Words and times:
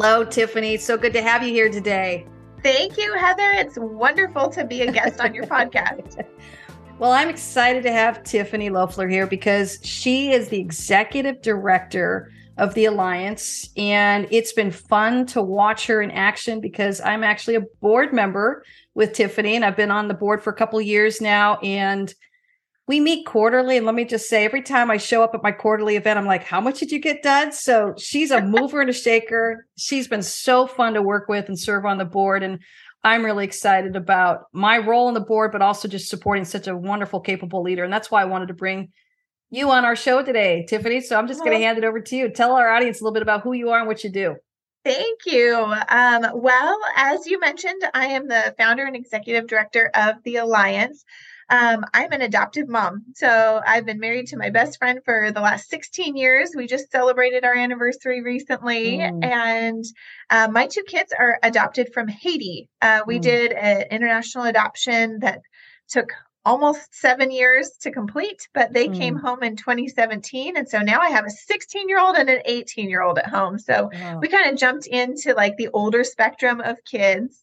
Hello, 0.00 0.22
Tiffany. 0.22 0.76
So 0.76 0.96
good 0.96 1.12
to 1.14 1.22
have 1.22 1.42
you 1.42 1.52
here 1.52 1.68
today. 1.68 2.24
Thank 2.62 2.96
you, 2.96 3.14
Heather. 3.14 3.50
It's 3.50 3.76
wonderful 3.76 4.48
to 4.50 4.64
be 4.64 4.82
a 4.82 4.92
guest 4.92 5.20
on 5.20 5.34
your 5.34 5.44
podcast. 5.44 6.24
Well, 7.00 7.12
I'm 7.12 7.28
excited 7.28 7.84
to 7.84 7.92
have 7.92 8.24
Tiffany 8.24 8.70
Loeffler 8.70 9.08
here 9.08 9.26
because 9.28 9.78
she 9.84 10.32
is 10.32 10.48
the 10.48 10.58
executive 10.58 11.40
director 11.42 12.32
of 12.56 12.74
the 12.74 12.86
Alliance. 12.86 13.70
And 13.76 14.26
it's 14.32 14.52
been 14.52 14.72
fun 14.72 15.24
to 15.26 15.40
watch 15.40 15.86
her 15.86 16.02
in 16.02 16.10
action 16.10 16.60
because 16.60 17.00
I'm 17.00 17.22
actually 17.22 17.54
a 17.54 17.62
board 17.80 18.12
member 18.12 18.64
with 18.94 19.12
Tiffany 19.12 19.54
and 19.54 19.64
I've 19.64 19.76
been 19.76 19.92
on 19.92 20.08
the 20.08 20.14
board 20.14 20.42
for 20.42 20.50
a 20.50 20.56
couple 20.56 20.80
years 20.80 21.20
now. 21.20 21.58
And 21.58 22.12
we 22.88 23.00
meet 23.00 23.26
quarterly. 23.26 23.76
And 23.76 23.84
let 23.86 23.94
me 23.94 24.06
just 24.06 24.28
say, 24.28 24.44
every 24.44 24.62
time 24.62 24.90
I 24.90 24.96
show 24.96 25.22
up 25.22 25.34
at 25.34 25.42
my 25.42 25.52
quarterly 25.52 25.96
event, 25.96 26.18
I'm 26.18 26.26
like, 26.26 26.42
how 26.42 26.60
much 26.60 26.80
did 26.80 26.90
you 26.90 26.98
get 26.98 27.22
done? 27.22 27.52
So 27.52 27.94
she's 27.98 28.30
a 28.30 28.40
mover 28.40 28.80
and 28.80 28.90
a 28.90 28.94
shaker. 28.94 29.66
She's 29.76 30.08
been 30.08 30.22
so 30.22 30.66
fun 30.66 30.94
to 30.94 31.02
work 31.02 31.28
with 31.28 31.48
and 31.48 31.58
serve 31.58 31.84
on 31.84 31.98
the 31.98 32.06
board. 32.06 32.42
And 32.42 32.60
I'm 33.04 33.24
really 33.24 33.44
excited 33.44 33.94
about 33.94 34.44
my 34.52 34.78
role 34.78 35.06
on 35.06 35.14
the 35.14 35.20
board, 35.20 35.52
but 35.52 35.62
also 35.62 35.86
just 35.86 36.08
supporting 36.08 36.46
such 36.46 36.66
a 36.66 36.76
wonderful, 36.76 37.20
capable 37.20 37.62
leader. 37.62 37.84
And 37.84 37.92
that's 37.92 38.10
why 38.10 38.22
I 38.22 38.24
wanted 38.24 38.48
to 38.48 38.54
bring 38.54 38.90
you 39.50 39.70
on 39.70 39.84
our 39.84 39.94
show 39.94 40.22
today, 40.22 40.64
Tiffany. 40.66 41.02
So 41.02 41.16
I'm 41.16 41.28
just 41.28 41.40
going 41.40 41.52
to 41.52 41.64
hand 41.64 41.76
it 41.76 41.84
over 41.84 42.00
to 42.00 42.16
you. 42.16 42.30
Tell 42.30 42.52
our 42.52 42.70
audience 42.70 43.00
a 43.00 43.04
little 43.04 43.14
bit 43.14 43.22
about 43.22 43.42
who 43.42 43.52
you 43.52 43.68
are 43.70 43.78
and 43.78 43.86
what 43.86 44.02
you 44.02 44.10
do. 44.10 44.36
Thank 44.82 45.26
you. 45.26 45.54
Um, 45.88 46.26
well, 46.34 46.78
as 46.96 47.26
you 47.26 47.38
mentioned, 47.38 47.82
I 47.92 48.06
am 48.06 48.28
the 48.28 48.54
founder 48.56 48.84
and 48.84 48.96
executive 48.96 49.46
director 49.46 49.90
of 49.94 50.16
the 50.24 50.36
Alliance. 50.36 51.04
Um, 51.50 51.84
I'm 51.94 52.12
an 52.12 52.20
adoptive 52.20 52.68
mom. 52.68 53.04
So 53.14 53.60
I've 53.66 53.86
been 53.86 54.00
married 54.00 54.26
to 54.28 54.36
my 54.36 54.50
best 54.50 54.78
friend 54.78 55.00
for 55.04 55.32
the 55.32 55.40
last 55.40 55.70
16 55.70 56.16
years. 56.16 56.52
We 56.54 56.66
just 56.66 56.90
celebrated 56.90 57.44
our 57.44 57.54
anniversary 57.54 58.22
recently. 58.22 58.98
Mm. 58.98 59.24
And 59.24 59.84
uh, 60.30 60.48
my 60.50 60.66
two 60.66 60.82
kids 60.82 61.12
are 61.18 61.38
adopted 61.42 61.90
from 61.94 62.08
Haiti. 62.08 62.68
Uh, 62.82 63.00
we 63.06 63.18
mm. 63.18 63.22
did 63.22 63.52
an 63.52 63.86
international 63.90 64.44
adoption 64.44 65.20
that 65.20 65.40
took 65.88 66.10
almost 66.44 66.94
seven 66.94 67.30
years 67.30 67.72
to 67.80 67.90
complete, 67.90 68.48
but 68.54 68.72
they 68.72 68.88
mm. 68.88 68.96
came 68.96 69.16
home 69.16 69.42
in 69.42 69.56
2017. 69.56 70.56
And 70.56 70.68
so 70.68 70.80
now 70.80 71.00
I 71.00 71.10
have 71.10 71.26
a 71.26 71.30
16 71.30 71.88
year 71.88 72.00
old 72.00 72.16
and 72.16 72.28
an 72.28 72.40
18 72.44 72.88
year 72.88 73.02
old 73.02 73.18
at 73.18 73.26
home. 73.26 73.58
So 73.58 73.90
wow. 73.92 74.18
we 74.20 74.28
kind 74.28 74.50
of 74.50 74.58
jumped 74.58 74.86
into 74.86 75.34
like 75.34 75.56
the 75.56 75.68
older 75.68 76.04
spectrum 76.04 76.60
of 76.60 76.76
kids. 76.90 77.42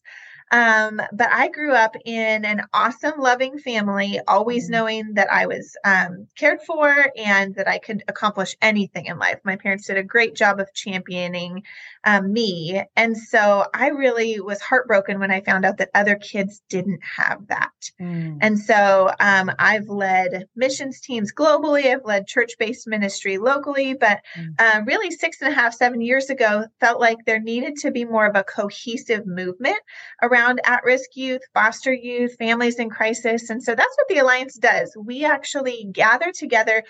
Um, 0.52 1.00
but 1.12 1.28
I 1.32 1.48
grew 1.48 1.72
up 1.72 1.96
in 2.04 2.44
an 2.44 2.62
awesome, 2.72 3.18
loving 3.18 3.58
family, 3.58 4.20
always 4.28 4.64
mm-hmm. 4.64 4.72
knowing 4.72 5.14
that 5.14 5.30
I 5.30 5.46
was 5.46 5.76
um, 5.84 6.28
cared 6.36 6.62
for 6.62 7.10
and 7.16 7.54
that 7.56 7.66
I 7.66 7.78
could 7.78 8.04
accomplish 8.06 8.56
anything 8.62 9.06
in 9.06 9.18
life. 9.18 9.40
My 9.42 9.56
parents 9.56 9.86
did 9.86 9.96
a 9.96 10.04
great 10.04 10.34
job 10.36 10.60
of 10.60 10.72
championing 10.72 11.64
um, 12.06 12.32
me. 12.32 12.82
And 12.94 13.18
so 13.18 13.66
I 13.74 13.88
really 13.88 14.40
was 14.40 14.60
heartbroken 14.62 15.18
when 15.18 15.32
I 15.32 15.40
found 15.40 15.66
out 15.66 15.78
that 15.78 15.90
other 15.92 16.14
kids 16.14 16.62
didn't 16.68 17.00
have 17.02 17.48
that. 17.48 17.72
Mm. 18.00 18.38
And 18.40 18.58
so 18.58 19.10
um, 19.18 19.50
I've 19.58 19.88
led 19.88 20.46
missions 20.54 21.00
teams 21.00 21.32
globally, 21.32 21.92
I've 21.92 22.04
led 22.04 22.28
church 22.28 22.52
based 22.60 22.86
ministry 22.86 23.38
locally, 23.38 23.94
but 23.94 24.20
mm. 24.38 24.54
uh, 24.60 24.82
really 24.86 25.10
six 25.10 25.42
and 25.42 25.52
a 25.52 25.54
half, 25.54 25.74
seven 25.74 26.00
years 26.00 26.30
ago, 26.30 26.66
felt 26.78 27.00
like 27.00 27.18
there 27.26 27.40
needed 27.40 27.76
to 27.78 27.90
be 27.90 28.04
more 28.04 28.26
of 28.26 28.36
a 28.36 28.44
cohesive 28.44 29.26
movement 29.26 29.78
around 30.22 30.60
at 30.64 30.84
risk 30.84 31.10
youth, 31.16 31.42
foster 31.54 31.92
youth, 31.92 32.36
families 32.36 32.78
in 32.78 32.88
crisis. 32.88 33.50
And 33.50 33.60
so 33.60 33.74
that's 33.74 33.96
what 33.96 34.08
the 34.08 34.18
Alliance 34.18 34.54
does. 34.54 34.96
We 34.96 35.24
actually 35.24 35.88
gather 35.92 36.30
together 36.30 36.84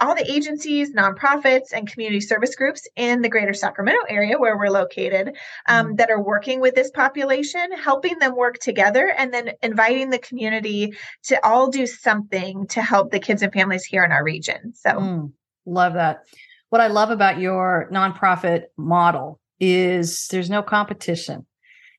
all 0.00 0.14
the 0.14 0.30
agencies, 0.32 0.94
nonprofits, 0.94 1.72
and 1.74 1.86
community 1.86 2.20
service 2.20 2.56
groups 2.56 2.88
in 2.96 3.20
the 3.20 3.28
greater 3.28 3.52
Sacramento 3.52 4.00
area 4.08 4.38
where 4.38 4.61
we're 4.62 4.70
located 4.70 5.36
um, 5.68 5.86
mm-hmm. 5.86 5.94
that 5.96 6.10
are 6.10 6.22
working 6.22 6.60
with 6.60 6.74
this 6.74 6.90
population, 6.90 7.72
helping 7.72 8.18
them 8.18 8.36
work 8.36 8.58
together, 8.58 9.12
and 9.16 9.32
then 9.34 9.52
inviting 9.62 10.10
the 10.10 10.18
community 10.18 10.94
to 11.24 11.44
all 11.46 11.68
do 11.68 11.86
something 11.86 12.66
to 12.68 12.82
help 12.82 13.10
the 13.10 13.20
kids 13.20 13.42
and 13.42 13.52
families 13.52 13.84
here 13.84 14.04
in 14.04 14.12
our 14.12 14.24
region. 14.24 14.72
So, 14.74 14.90
mm, 14.90 15.32
love 15.66 15.94
that. 15.94 16.24
What 16.70 16.80
I 16.80 16.86
love 16.86 17.10
about 17.10 17.38
your 17.38 17.88
nonprofit 17.92 18.64
model 18.76 19.40
is 19.60 20.28
there's 20.28 20.50
no 20.50 20.62
competition 20.62 21.46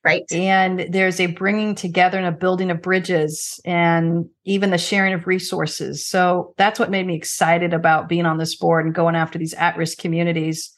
Right. 0.04 0.30
And 0.30 0.86
there's 0.90 1.18
a 1.18 1.26
bringing 1.26 1.74
together 1.74 2.18
and 2.18 2.26
a 2.26 2.32
building 2.32 2.70
of 2.70 2.82
bridges 2.82 3.58
and 3.64 4.28
even 4.44 4.68
the 4.68 4.76
sharing 4.76 5.14
of 5.14 5.26
resources. 5.26 6.06
So 6.06 6.52
that's 6.58 6.78
what 6.78 6.90
made 6.90 7.06
me 7.06 7.16
excited 7.16 7.72
about 7.72 8.06
being 8.06 8.26
on 8.26 8.36
this 8.36 8.54
board 8.54 8.84
and 8.84 8.94
going 8.94 9.16
after 9.16 9.38
these 9.38 9.54
at 9.54 9.78
risk 9.78 9.96
communities 9.96 10.70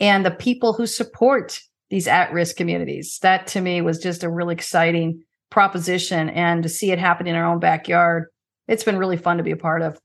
and 0.00 0.24
the 0.24 0.30
people 0.30 0.72
who 0.72 0.86
support 0.86 1.60
these 1.90 2.08
at 2.08 2.32
risk 2.32 2.56
communities. 2.56 3.18
That 3.22 3.46
to 3.48 3.60
me 3.60 3.80
was 3.80 3.98
just 3.98 4.24
a 4.24 4.30
really 4.30 4.54
exciting 4.54 5.22
proposition. 5.50 6.28
And 6.30 6.62
to 6.62 6.68
see 6.68 6.90
it 6.90 6.98
happen 6.98 7.26
in 7.26 7.36
our 7.36 7.46
own 7.46 7.60
backyard, 7.60 8.26
it's 8.68 8.84
been 8.84 8.98
really 8.98 9.16
fun 9.16 9.36
to 9.36 9.42
be 9.42 9.52
a 9.52 9.56
part 9.56 9.82
of. 9.82 9.98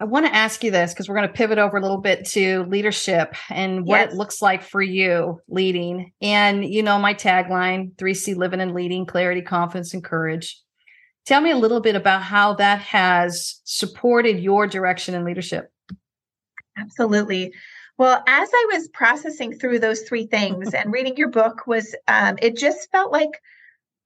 I 0.00 0.06
want 0.06 0.26
to 0.26 0.34
ask 0.34 0.64
you 0.64 0.70
this 0.70 0.92
because 0.92 1.08
we're 1.08 1.14
going 1.14 1.28
to 1.28 1.34
pivot 1.34 1.58
over 1.58 1.76
a 1.76 1.80
little 1.80 2.00
bit 2.00 2.26
to 2.30 2.64
leadership 2.64 3.34
and 3.48 3.86
what 3.86 4.00
yes. 4.00 4.12
it 4.12 4.16
looks 4.16 4.42
like 4.42 4.62
for 4.62 4.82
you 4.82 5.40
leading. 5.48 6.12
And, 6.20 6.64
you 6.64 6.82
know, 6.82 6.98
my 6.98 7.14
tagline 7.14 7.94
3C 7.94 8.36
living 8.36 8.60
and 8.60 8.74
leading, 8.74 9.06
clarity, 9.06 9.40
confidence, 9.40 9.94
and 9.94 10.02
courage. 10.02 10.60
Tell 11.26 11.40
me 11.40 11.52
a 11.52 11.56
little 11.56 11.80
bit 11.80 11.94
about 11.94 12.22
how 12.22 12.54
that 12.54 12.80
has 12.80 13.60
supported 13.64 14.40
your 14.40 14.66
direction 14.66 15.14
and 15.14 15.24
leadership. 15.24 15.72
Absolutely. 16.76 17.52
Well, 17.96 18.22
as 18.26 18.50
I 18.52 18.70
was 18.72 18.88
processing 18.88 19.52
through 19.54 19.78
those 19.78 20.02
three 20.02 20.26
things 20.26 20.74
and 20.74 20.92
reading 20.92 21.16
your 21.16 21.30
book 21.30 21.66
was 21.66 21.94
um, 22.08 22.36
it 22.42 22.56
just 22.56 22.90
felt 22.90 23.12
like 23.12 23.40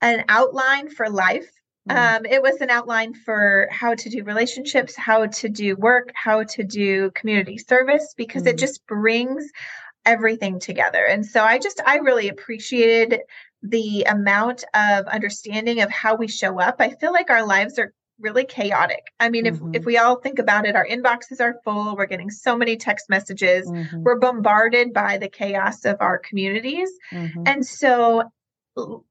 an 0.02 0.24
outline 0.28 0.90
for 0.90 1.08
life 1.08 1.50
Mm-hmm. 1.88 2.26
Um, 2.26 2.26
it 2.30 2.42
was 2.42 2.60
an 2.60 2.70
outline 2.70 3.14
for 3.14 3.68
how 3.70 3.94
to 3.94 4.10
do 4.10 4.22
relationships, 4.24 4.94
how 4.96 5.26
to 5.26 5.48
do 5.48 5.76
work, 5.76 6.12
how 6.14 6.44
to 6.44 6.64
do 6.64 7.10
community 7.12 7.56
service, 7.56 8.14
because 8.16 8.42
mm. 8.42 8.48
it 8.48 8.58
just 8.58 8.86
brings 8.86 9.50
everything 10.04 10.60
together. 10.60 11.04
And 11.04 11.24
so 11.24 11.42
I 11.42 11.58
just, 11.58 11.80
I 11.86 11.96
really 11.96 12.28
appreciated 12.28 13.20
the 13.62 14.04
amount 14.04 14.64
of 14.74 15.06
understanding 15.06 15.80
of 15.80 15.90
how 15.90 16.14
we 16.14 16.28
show 16.28 16.60
up. 16.60 16.76
I 16.78 16.90
feel 16.90 17.12
like 17.12 17.30
our 17.30 17.46
lives 17.46 17.78
are 17.78 17.92
really 18.20 18.44
chaotic. 18.44 19.06
I 19.20 19.28
mean, 19.28 19.44
mm-hmm. 19.44 19.74
if 19.74 19.80
if 19.82 19.86
we 19.86 19.96
all 19.98 20.16
think 20.16 20.38
about 20.38 20.66
it, 20.66 20.76
our 20.76 20.86
inboxes 20.86 21.40
are 21.40 21.60
full. 21.64 21.96
We're 21.96 22.06
getting 22.06 22.30
so 22.30 22.56
many 22.56 22.76
text 22.76 23.08
messages. 23.08 23.68
Mm-hmm. 23.68 24.02
We're 24.02 24.18
bombarded 24.18 24.92
by 24.92 25.18
the 25.18 25.28
chaos 25.28 25.84
of 25.84 25.96
our 26.00 26.18
communities. 26.18 26.90
Mm-hmm. 27.12 27.42
And 27.46 27.66
so 27.66 28.24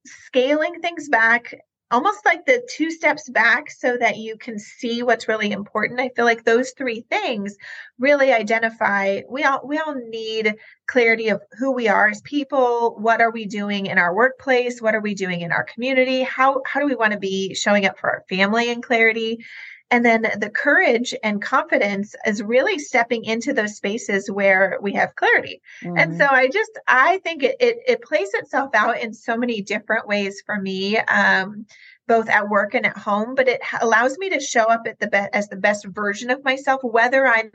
scaling 0.05 0.81
things 0.81 1.09
back 1.09 1.53
almost 1.89 2.25
like 2.25 2.45
the 2.45 2.67
two 2.69 2.91
steps 2.91 3.29
back 3.29 3.71
so 3.71 3.95
that 3.97 4.17
you 4.17 4.37
can 4.37 4.59
see 4.59 5.03
what's 5.03 5.27
really 5.27 5.51
important. 5.51 5.99
I 5.99 6.09
feel 6.09 6.25
like 6.25 6.43
those 6.43 6.71
three 6.71 7.05
things 7.09 7.55
really 7.97 8.31
identify 8.33 9.21
we 9.29 9.43
all 9.43 9.61
we 9.65 9.77
all 9.77 9.95
need 9.95 10.55
clarity 10.87 11.29
of 11.29 11.41
who 11.57 11.71
we 11.71 11.87
are 11.87 12.09
as 12.09 12.21
people. 12.21 12.95
What 12.99 13.21
are 13.21 13.31
we 13.31 13.45
doing 13.45 13.85
in 13.85 13.97
our 13.97 14.13
workplace? 14.13 14.81
What 14.81 14.95
are 14.95 15.01
we 15.01 15.15
doing 15.15 15.41
in 15.41 15.51
our 15.51 15.63
community? 15.63 16.23
How 16.23 16.61
how 16.65 16.79
do 16.81 16.87
we 16.87 16.95
want 16.95 17.13
to 17.13 17.19
be 17.19 17.53
showing 17.53 17.85
up 17.85 17.97
for 17.97 18.09
our 18.09 18.23
family 18.29 18.69
in 18.69 18.81
clarity 18.81 19.45
and 19.89 20.05
then 20.05 20.23
the 20.39 20.49
courage 20.49 21.15
and 21.23 21.41
confidence 21.41 22.13
is 22.25 22.43
really 22.43 22.77
stepping 22.77 23.23
into 23.23 23.53
those 23.53 23.77
spaces 23.77 24.29
where 24.29 24.77
we 24.81 24.93
have 24.93 25.15
clarity. 25.15 25.61
Mm-hmm. 25.83 25.97
And 25.97 26.17
so. 26.17 26.27
I 26.27 26.47
just, 26.49 26.71
I 26.87 27.19
think 27.19 27.43
it, 27.43 27.55
it, 27.59 27.77
it, 27.87 28.01
plays 28.01 28.29
itself 28.33 28.71
out 28.73 29.01
in 29.01 29.13
so 29.13 29.37
many 29.37 29.61
different 29.61 30.07
ways 30.07 30.41
for 30.45 30.59
me. 30.59 30.97
Um, 30.97 31.65
both 32.07 32.29
at 32.29 32.47
work 32.47 32.73
and 32.73 32.85
at 32.85 32.97
home, 32.97 33.35
but 33.35 33.49
it 33.49 33.59
allows 33.81 34.17
me 34.17 34.29
to 34.29 34.39
show 34.39 34.63
up 34.63 34.83
at 34.87 34.97
the 34.99 35.07
best 35.07 35.29
as 35.33 35.49
the 35.49 35.57
best 35.57 35.85
version 35.85 36.29
of 36.29 36.43
myself, 36.43 36.81
whether 36.81 37.27
I'm 37.27 37.51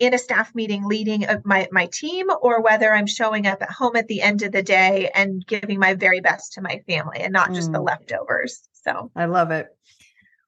in 0.00 0.12
a 0.12 0.18
staff 0.18 0.52
meeting 0.56 0.86
leading 0.86 1.26
of 1.26 1.46
my 1.46 1.68
my 1.70 1.86
team 1.86 2.26
or 2.42 2.60
whether 2.60 2.92
I'm 2.92 3.06
showing 3.06 3.46
up 3.46 3.62
at 3.62 3.70
home 3.70 3.94
at 3.94 4.08
the 4.08 4.20
end 4.20 4.42
of 4.42 4.50
the 4.50 4.62
day 4.62 5.08
and 5.14 5.46
giving 5.46 5.78
my 5.78 5.94
very 5.94 6.20
best 6.20 6.54
to 6.54 6.62
my 6.62 6.82
family 6.88 7.20
and 7.20 7.32
not 7.32 7.54
just 7.54 7.70
the 7.70 7.78
mm. 7.78 7.86
leftovers. 7.86 8.68
So 8.72 9.12
I 9.14 9.26
love 9.26 9.52
it. 9.52 9.68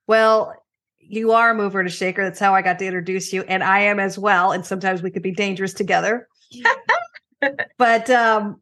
Well, 0.08 0.63
you 1.08 1.32
are 1.32 1.50
a 1.50 1.54
mover 1.54 1.80
and 1.80 1.88
a 1.88 1.92
shaker. 1.92 2.22
That's 2.24 2.40
how 2.40 2.54
I 2.54 2.62
got 2.62 2.78
to 2.78 2.86
introduce 2.86 3.32
you. 3.32 3.42
And 3.42 3.62
I 3.62 3.80
am 3.80 3.98
as 3.98 4.18
well. 4.18 4.52
And 4.52 4.64
sometimes 4.64 5.02
we 5.02 5.10
could 5.10 5.22
be 5.22 5.32
dangerous 5.32 5.74
together. 5.74 6.28
but 7.78 8.10
um, 8.10 8.60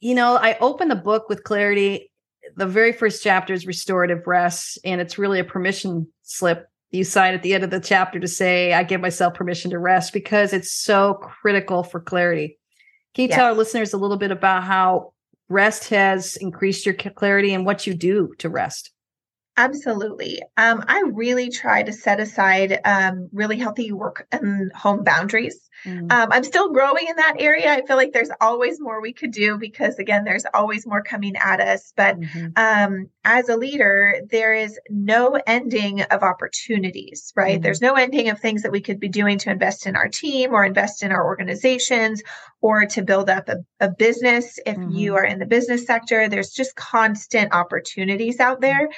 you 0.00 0.14
know, 0.14 0.36
I 0.36 0.56
open 0.58 0.88
the 0.88 0.96
book 0.96 1.28
with 1.28 1.44
clarity. 1.44 2.10
The 2.56 2.66
very 2.66 2.92
first 2.92 3.22
chapter 3.22 3.52
is 3.52 3.66
restorative 3.66 4.26
rest, 4.26 4.78
and 4.84 5.00
it's 5.00 5.18
really 5.18 5.40
a 5.40 5.44
permission 5.44 6.06
slip 6.22 6.68
you 6.90 7.04
sign 7.04 7.34
at 7.34 7.42
the 7.42 7.54
end 7.54 7.64
of 7.64 7.70
the 7.70 7.80
chapter 7.80 8.18
to 8.20 8.28
say, 8.28 8.72
I 8.72 8.82
give 8.82 9.00
myself 9.00 9.34
permission 9.34 9.70
to 9.72 9.78
rest 9.78 10.12
because 10.12 10.52
it's 10.52 10.72
so 10.72 11.14
critical 11.14 11.82
for 11.82 12.00
clarity. 12.00 12.58
Can 13.14 13.24
you 13.24 13.28
yes. 13.28 13.36
tell 13.36 13.46
our 13.46 13.54
listeners 13.54 13.92
a 13.92 13.98
little 13.98 14.16
bit 14.16 14.30
about 14.30 14.64
how 14.64 15.12
rest 15.48 15.88
has 15.88 16.36
increased 16.36 16.86
your 16.86 16.94
clarity 16.94 17.54
and 17.54 17.66
what 17.66 17.86
you 17.86 17.94
do 17.94 18.34
to 18.38 18.48
rest? 18.48 18.90
Absolutely. 19.58 20.42
Um, 20.58 20.84
I 20.86 21.04
really 21.12 21.48
try 21.48 21.82
to 21.82 21.92
set 21.92 22.20
aside 22.20 22.78
um, 22.84 23.30
really 23.32 23.56
healthy 23.56 23.90
work 23.90 24.26
and 24.30 24.70
home 24.72 25.02
boundaries. 25.02 25.58
Mm. 25.84 26.12
Um, 26.12 26.28
I'm 26.30 26.44
still 26.44 26.72
growing 26.72 27.06
in 27.08 27.16
that 27.16 27.36
area. 27.38 27.72
I 27.72 27.84
feel 27.86 27.96
like 27.96 28.12
there's 28.12 28.30
always 28.40 28.80
more 28.80 29.00
we 29.00 29.14
could 29.14 29.30
do 29.30 29.56
because, 29.56 29.98
again, 29.98 30.24
there's 30.24 30.44
always 30.52 30.86
more 30.86 31.02
coming 31.02 31.36
at 31.36 31.60
us. 31.60 31.92
But 31.96 32.20
mm-hmm. 32.20 33.06
As 33.28 33.48
a 33.48 33.56
leader, 33.56 34.20
there 34.30 34.54
is 34.54 34.78
no 34.88 35.36
ending 35.48 36.02
of 36.02 36.22
opportunities, 36.22 37.32
right? 37.34 37.54
Mm-hmm. 37.54 37.62
There's 37.62 37.80
no 37.80 37.94
ending 37.94 38.28
of 38.28 38.38
things 38.38 38.62
that 38.62 38.70
we 38.70 38.80
could 38.80 39.00
be 39.00 39.08
doing 39.08 39.36
to 39.38 39.50
invest 39.50 39.84
in 39.84 39.96
our 39.96 40.06
team 40.06 40.52
or 40.52 40.64
invest 40.64 41.02
in 41.02 41.10
our 41.10 41.26
organizations 41.26 42.22
or 42.60 42.86
to 42.86 43.02
build 43.02 43.28
up 43.28 43.48
a, 43.48 43.56
a 43.80 43.90
business. 43.90 44.60
If 44.64 44.76
mm-hmm. 44.76 44.92
you 44.92 45.16
are 45.16 45.24
in 45.24 45.40
the 45.40 45.46
business 45.46 45.84
sector, 45.84 46.28
there's 46.28 46.50
just 46.50 46.76
constant 46.76 47.52
opportunities 47.52 48.38
out 48.38 48.60
there. 48.60 48.88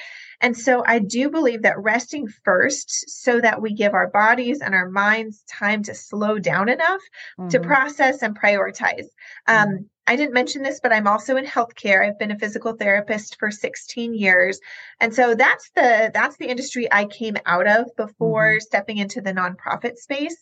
And 0.41 0.55
so 0.55 0.83
I 0.85 0.99
do 0.99 1.31
believe 1.31 1.63
that 1.63 1.79
resting 1.79 2.27
first 2.43 3.09
so 3.09 3.41
that 3.41 3.63
we 3.63 3.73
give 3.73 3.95
our 3.95 4.09
bodies 4.09 4.61
and 4.61 4.75
our 4.75 4.89
minds 4.89 5.43
time 5.49 5.81
to 5.83 5.95
slow 5.95 6.37
down 6.37 6.69
enough 6.69 7.01
mm-hmm. 7.39 7.49
to 7.49 7.59
process 7.59 8.21
and 8.21 8.39
prioritize. 8.39 9.07
Um, 9.47 9.69
mm-hmm. 9.69 9.83
I 10.09 10.15
didn't 10.15 10.33
mention 10.33 10.63
this, 10.63 10.79
but 10.81 10.91
I'm 10.91 11.05
also 11.05 11.37
in 11.37 11.45
healthcare. 11.45 12.03
I've 12.03 12.17
been 12.17 12.31
a 12.31 12.39
physical 12.39 12.73
therapist 12.73 13.37
for 13.37 13.51
16 13.51 14.15
years. 14.15 14.59
And 14.99 15.13
so 15.13 15.35
that's 15.35 15.69
the 15.75 16.09
that's 16.11 16.35
the 16.37 16.47
industry 16.47 16.91
I 16.91 17.05
came 17.05 17.37
out 17.45 17.67
of 17.67 17.95
before 17.95 18.53
mm-hmm. 18.53 18.61
stepping 18.61 18.97
into 18.97 19.21
the 19.21 19.33
nonprofit 19.33 19.97
space. 19.97 20.35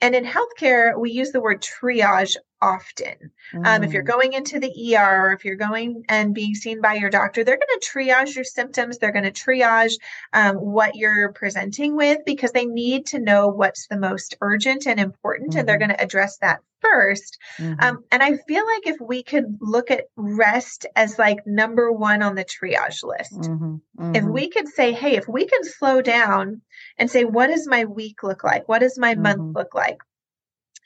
And 0.00 0.14
in 0.14 0.24
healthcare, 0.24 0.98
we 0.98 1.10
use 1.10 1.32
the 1.32 1.40
word 1.40 1.62
triage 1.62 2.36
often. 2.60 3.30
Mm. 3.54 3.66
Um, 3.66 3.84
if 3.84 3.92
you're 3.92 4.02
mm. 4.02 4.12
going 4.12 4.32
into 4.32 4.60
the 4.60 4.96
ER 4.96 5.26
or 5.26 5.32
if 5.32 5.44
you're 5.44 5.56
going 5.56 6.04
and 6.08 6.34
being 6.34 6.54
seen 6.54 6.80
by 6.80 6.94
your 6.94 7.10
doctor, 7.10 7.44
they're 7.44 7.58
going 7.58 7.80
to 7.80 7.90
triage 7.90 8.34
your 8.34 8.44
symptoms. 8.44 8.98
They're 8.98 9.12
going 9.12 9.30
to 9.30 9.32
triage 9.32 9.94
um, 10.32 10.56
what 10.56 10.94
you're 10.94 11.32
presenting 11.32 11.96
with 11.96 12.18
because 12.24 12.52
they 12.52 12.66
need 12.66 13.06
to 13.06 13.18
know 13.18 13.48
what's 13.48 13.86
the 13.88 13.98
most 13.98 14.36
urgent 14.40 14.86
and 14.86 15.00
important, 15.00 15.50
mm-hmm. 15.50 15.60
and 15.60 15.68
they're 15.68 15.78
mm-hmm. 15.78 15.88
going 15.88 15.96
to 15.96 16.04
address 16.04 16.38
that 16.38 16.60
1st 16.84 17.38
mm-hmm. 17.58 17.74
um, 17.80 18.04
and 18.12 18.22
I 18.22 18.36
feel 18.46 18.64
like 18.64 18.86
if 18.86 18.96
we 19.00 19.22
could 19.22 19.58
look 19.60 19.90
at 19.90 20.04
rest 20.16 20.86
as 20.96 21.18
like 21.18 21.46
number 21.46 21.90
one 21.92 22.22
on 22.22 22.34
the 22.34 22.44
triage 22.44 23.02
list, 23.02 23.32
mm-hmm. 23.32 23.76
Mm-hmm. 23.98 24.14
if 24.14 24.24
we 24.24 24.48
could 24.48 24.68
say, 24.68 24.92
hey, 24.92 25.16
if 25.16 25.26
we 25.26 25.46
can 25.46 25.64
slow 25.64 26.00
down 26.00 26.62
and 26.96 27.10
say, 27.10 27.24
what 27.24 27.48
does 27.48 27.66
my 27.66 27.84
week 27.84 28.22
look 28.22 28.44
like? 28.44 28.68
What 28.68 28.80
does 28.80 28.98
my 28.98 29.14
month 29.14 29.40
mm-hmm. 29.40 29.56
look 29.56 29.74
like? 29.74 29.87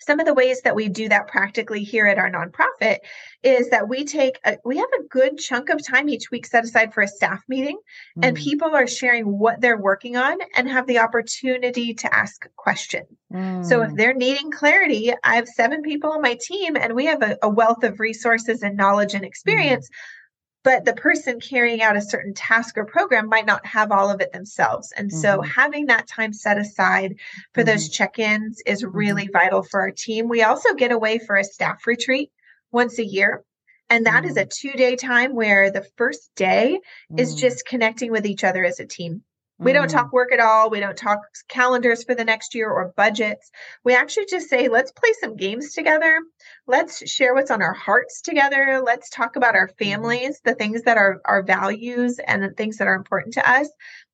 Some 0.04 0.20
of 0.20 0.26
the 0.26 0.34
ways 0.34 0.60
that 0.62 0.74
we 0.74 0.88
do 0.88 1.08
that 1.08 1.28
practically 1.28 1.82
here 1.82 2.06
at 2.06 2.18
our 2.18 2.30
nonprofit 2.30 2.98
is 3.42 3.70
that 3.70 3.88
we 3.88 4.04
take 4.04 4.38
a, 4.44 4.56
we 4.64 4.76
have 4.76 4.88
a 4.98 5.04
good 5.04 5.38
chunk 5.38 5.68
of 5.68 5.84
time 5.84 6.08
each 6.08 6.30
week 6.30 6.46
set 6.46 6.64
aside 6.64 6.92
for 6.92 7.02
a 7.02 7.08
staff 7.08 7.42
meeting 7.48 7.78
mm. 8.18 8.26
and 8.26 8.36
people 8.36 8.74
are 8.74 8.86
sharing 8.86 9.24
what 9.38 9.60
they're 9.60 9.80
working 9.80 10.16
on 10.16 10.38
and 10.56 10.68
have 10.68 10.86
the 10.86 10.98
opportunity 10.98 11.94
to 11.94 12.14
ask 12.14 12.46
questions 12.56 13.08
mm. 13.32 13.64
so 13.64 13.82
if 13.82 13.90
mm. 13.90 13.96
they're 13.96 14.14
needing 14.14 14.50
clarity 14.50 15.12
i 15.24 15.36
have 15.36 15.48
seven 15.48 15.82
people 15.82 16.12
on 16.12 16.22
my 16.22 16.36
team 16.40 16.76
and 16.76 16.94
we 16.94 17.06
have 17.06 17.22
a, 17.22 17.36
a 17.42 17.48
wealth 17.48 17.82
of 17.84 18.00
resources 18.00 18.62
and 18.62 18.76
knowledge 18.76 19.14
and 19.14 19.24
mm. 19.24 19.28
experience 19.28 19.88
mm 19.88 19.94
but 20.64 20.84
the 20.84 20.94
person 20.94 21.40
carrying 21.40 21.82
out 21.82 21.96
a 21.96 22.02
certain 22.02 22.34
task 22.34 22.78
or 22.78 22.84
program 22.84 23.28
might 23.28 23.46
not 23.46 23.66
have 23.66 23.90
all 23.90 24.10
of 24.10 24.20
it 24.20 24.32
themselves. 24.32 24.92
And 24.96 25.10
mm-hmm. 25.10 25.18
so 25.18 25.40
having 25.40 25.86
that 25.86 26.06
time 26.06 26.32
set 26.32 26.58
aside 26.58 27.16
for 27.52 27.62
mm-hmm. 27.62 27.70
those 27.70 27.88
check-ins 27.88 28.62
is 28.66 28.82
mm-hmm. 28.82 28.96
really 28.96 29.22
mm-hmm. 29.24 29.32
vital 29.32 29.62
for 29.62 29.80
our 29.80 29.90
team. 29.90 30.28
We 30.28 30.42
also 30.42 30.74
get 30.74 30.92
away 30.92 31.18
for 31.18 31.36
a 31.36 31.44
staff 31.44 31.86
retreat 31.86 32.30
once 32.70 32.98
a 32.98 33.04
year. 33.04 33.44
And 33.90 34.06
that 34.06 34.24
is 34.24 34.38
a 34.38 34.46
mm. 34.46 34.50
two-day 34.50 34.96
time 34.96 35.34
where 35.34 35.70
the 35.70 35.86
first 35.98 36.30
day 36.34 36.80
is 37.18 37.34
mm. 37.34 37.38
just 37.38 37.66
connecting 37.66 38.10
with 38.10 38.24
each 38.24 38.42
other 38.42 38.64
as 38.64 38.80
a 38.80 38.86
team. 38.86 39.22
We 39.62 39.72
don't 39.72 39.88
talk 39.88 40.08
mm. 40.08 40.12
work 40.12 40.32
at 40.32 40.40
all. 40.40 40.70
We 40.70 40.80
don't 40.80 40.96
talk 40.96 41.20
calendars 41.48 42.02
for 42.04 42.14
the 42.14 42.24
next 42.24 42.54
year 42.54 42.70
or 42.70 42.92
budgets. 42.96 43.50
We 43.84 43.94
actually 43.94 44.26
just 44.28 44.48
say, 44.48 44.68
let's 44.68 44.90
play 44.92 45.10
some 45.20 45.36
games 45.36 45.72
together. 45.72 46.20
Let's 46.66 47.08
share 47.08 47.34
what's 47.34 47.50
on 47.50 47.62
our 47.62 47.72
hearts 47.72 48.20
together. 48.22 48.82
Let's 48.84 49.08
talk 49.10 49.36
about 49.36 49.54
our 49.54 49.68
mm-hmm. 49.68 49.84
families, 49.84 50.40
the 50.44 50.54
things 50.54 50.82
that 50.82 50.98
are 50.98 51.20
our 51.24 51.42
values 51.42 52.18
and 52.26 52.42
the 52.42 52.50
things 52.50 52.78
that 52.78 52.88
are 52.88 52.96
important 52.96 53.34
to 53.34 53.48
us. 53.48 53.68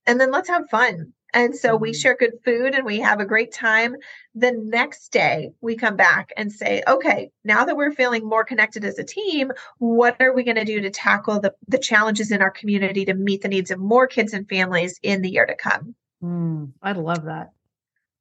And 0.06 0.20
then 0.20 0.30
let's 0.30 0.48
have 0.48 0.68
fun. 0.70 1.12
And 1.34 1.54
so 1.54 1.76
we 1.76 1.90
mm-hmm. 1.90 1.98
share 1.98 2.16
good 2.16 2.34
food 2.44 2.74
and 2.74 2.86
we 2.86 3.00
have 3.00 3.20
a 3.20 3.26
great 3.26 3.52
time. 3.52 3.96
The 4.34 4.52
next 4.52 5.12
day, 5.12 5.50
we 5.60 5.76
come 5.76 5.96
back 5.96 6.32
and 6.36 6.50
say, 6.50 6.82
okay, 6.88 7.30
now 7.44 7.64
that 7.64 7.76
we're 7.76 7.92
feeling 7.92 8.26
more 8.26 8.44
connected 8.44 8.84
as 8.84 8.98
a 8.98 9.04
team, 9.04 9.52
what 9.78 10.16
are 10.20 10.34
we 10.34 10.42
going 10.42 10.56
to 10.56 10.64
do 10.64 10.80
to 10.80 10.90
tackle 10.90 11.40
the, 11.40 11.54
the 11.66 11.78
challenges 11.78 12.30
in 12.30 12.40
our 12.40 12.50
community 12.50 13.04
to 13.04 13.14
meet 13.14 13.42
the 13.42 13.48
needs 13.48 13.70
of 13.70 13.78
more 13.78 14.06
kids 14.06 14.32
and 14.32 14.48
families 14.48 14.98
in 15.02 15.22
the 15.22 15.30
year 15.30 15.44
to 15.44 15.54
come? 15.54 15.94
Mm, 16.22 16.72
I 16.82 16.92
love 16.92 17.24
that. 17.24 17.50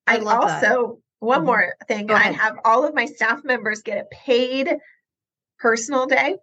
I, 0.06 0.18
I 0.18 0.20
love 0.20 0.44
also, 0.44 0.60
that. 0.60 0.96
one 1.20 1.40
mm-hmm. 1.40 1.46
more 1.46 1.74
thing, 1.88 2.12
I 2.12 2.32
have 2.32 2.58
all 2.66 2.86
of 2.86 2.94
my 2.94 3.06
staff 3.06 3.44
members 3.44 3.82
get 3.82 4.00
a 4.00 4.06
paid 4.12 4.76
personal 5.60 6.06
day 6.06 6.36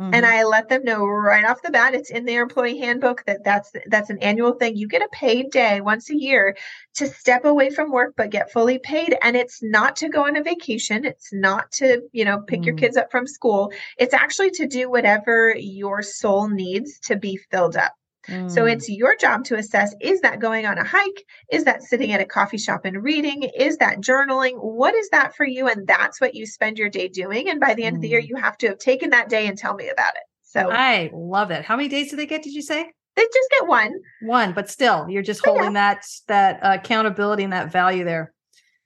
Mm-hmm. 0.00 0.14
And 0.14 0.26
I 0.26 0.44
let 0.44 0.68
them 0.68 0.84
know 0.84 1.04
right 1.06 1.44
off 1.44 1.62
the 1.62 1.70
bat, 1.70 1.94
it's 1.94 2.10
in 2.10 2.24
their 2.24 2.42
employee 2.42 2.78
handbook 2.78 3.24
that 3.26 3.44
that's 3.44 3.72
that's 3.86 4.10
an 4.10 4.18
annual 4.18 4.52
thing. 4.52 4.76
You 4.76 4.88
get 4.88 5.02
a 5.02 5.08
paid 5.12 5.50
day 5.50 5.80
once 5.80 6.10
a 6.10 6.16
year 6.16 6.56
to 6.94 7.06
step 7.06 7.44
away 7.44 7.70
from 7.70 7.90
work 7.90 8.14
but 8.16 8.30
get 8.30 8.52
fully 8.52 8.78
paid. 8.78 9.16
And 9.22 9.36
it's 9.36 9.62
not 9.62 9.96
to 9.96 10.08
go 10.08 10.24
on 10.26 10.36
a 10.36 10.42
vacation. 10.42 11.04
It's 11.04 11.32
not 11.32 11.72
to 11.72 12.02
you 12.12 12.24
know 12.24 12.40
pick 12.40 12.60
mm-hmm. 12.60 12.66
your 12.66 12.76
kids 12.76 12.96
up 12.96 13.10
from 13.10 13.26
school. 13.26 13.72
It's 13.98 14.14
actually 14.14 14.50
to 14.52 14.66
do 14.66 14.90
whatever 14.90 15.54
your 15.56 16.02
soul 16.02 16.48
needs 16.48 16.98
to 17.00 17.16
be 17.16 17.38
filled 17.50 17.76
up. 17.76 17.92
So 18.26 18.64
mm. 18.64 18.72
it's 18.72 18.88
your 18.88 19.16
job 19.16 19.44
to 19.44 19.56
assess 19.56 19.94
is 20.00 20.20
that 20.20 20.40
going 20.40 20.66
on 20.66 20.78
a 20.78 20.84
hike? 20.84 21.24
Is 21.50 21.64
that 21.64 21.82
sitting 21.82 22.12
at 22.12 22.20
a 22.20 22.24
coffee 22.24 22.58
shop 22.58 22.84
and 22.84 23.02
reading? 23.02 23.44
Is 23.56 23.76
that 23.78 23.98
journaling? 23.98 24.54
What 24.56 24.94
is 24.94 25.08
that 25.10 25.36
for 25.36 25.46
you? 25.46 25.68
And 25.68 25.86
that's 25.86 26.20
what 26.20 26.34
you 26.34 26.46
spend 26.46 26.78
your 26.78 26.88
day 26.88 27.08
doing. 27.08 27.48
And 27.48 27.60
by 27.60 27.74
the 27.74 27.84
end 27.84 27.94
mm. 27.94 27.98
of 27.98 28.02
the 28.02 28.08
year, 28.08 28.20
mm. 28.20 28.28
you 28.28 28.36
have 28.36 28.58
to 28.58 28.68
have 28.68 28.78
taken 28.78 29.10
that 29.10 29.28
day 29.28 29.46
and 29.46 29.56
tell 29.56 29.74
me 29.74 29.88
about 29.88 30.14
it. 30.14 30.22
So 30.42 30.70
I 30.70 31.10
love 31.12 31.50
it. 31.50 31.64
How 31.64 31.76
many 31.76 31.88
days 31.88 32.10
do 32.10 32.16
they 32.16 32.26
get? 32.26 32.42
Did 32.42 32.54
you 32.54 32.62
say? 32.62 32.90
They 33.16 33.22
just 33.22 33.50
get 33.50 33.66
one. 33.66 33.92
One, 34.22 34.52
but 34.52 34.68
still, 34.68 35.06
you're 35.08 35.22
just 35.22 35.44
holding 35.44 35.74
yeah. 35.74 35.94
that 35.94 36.04
that 36.28 36.58
accountability 36.62 37.44
and 37.44 37.52
that 37.52 37.72
value 37.72 38.04
there. 38.04 38.32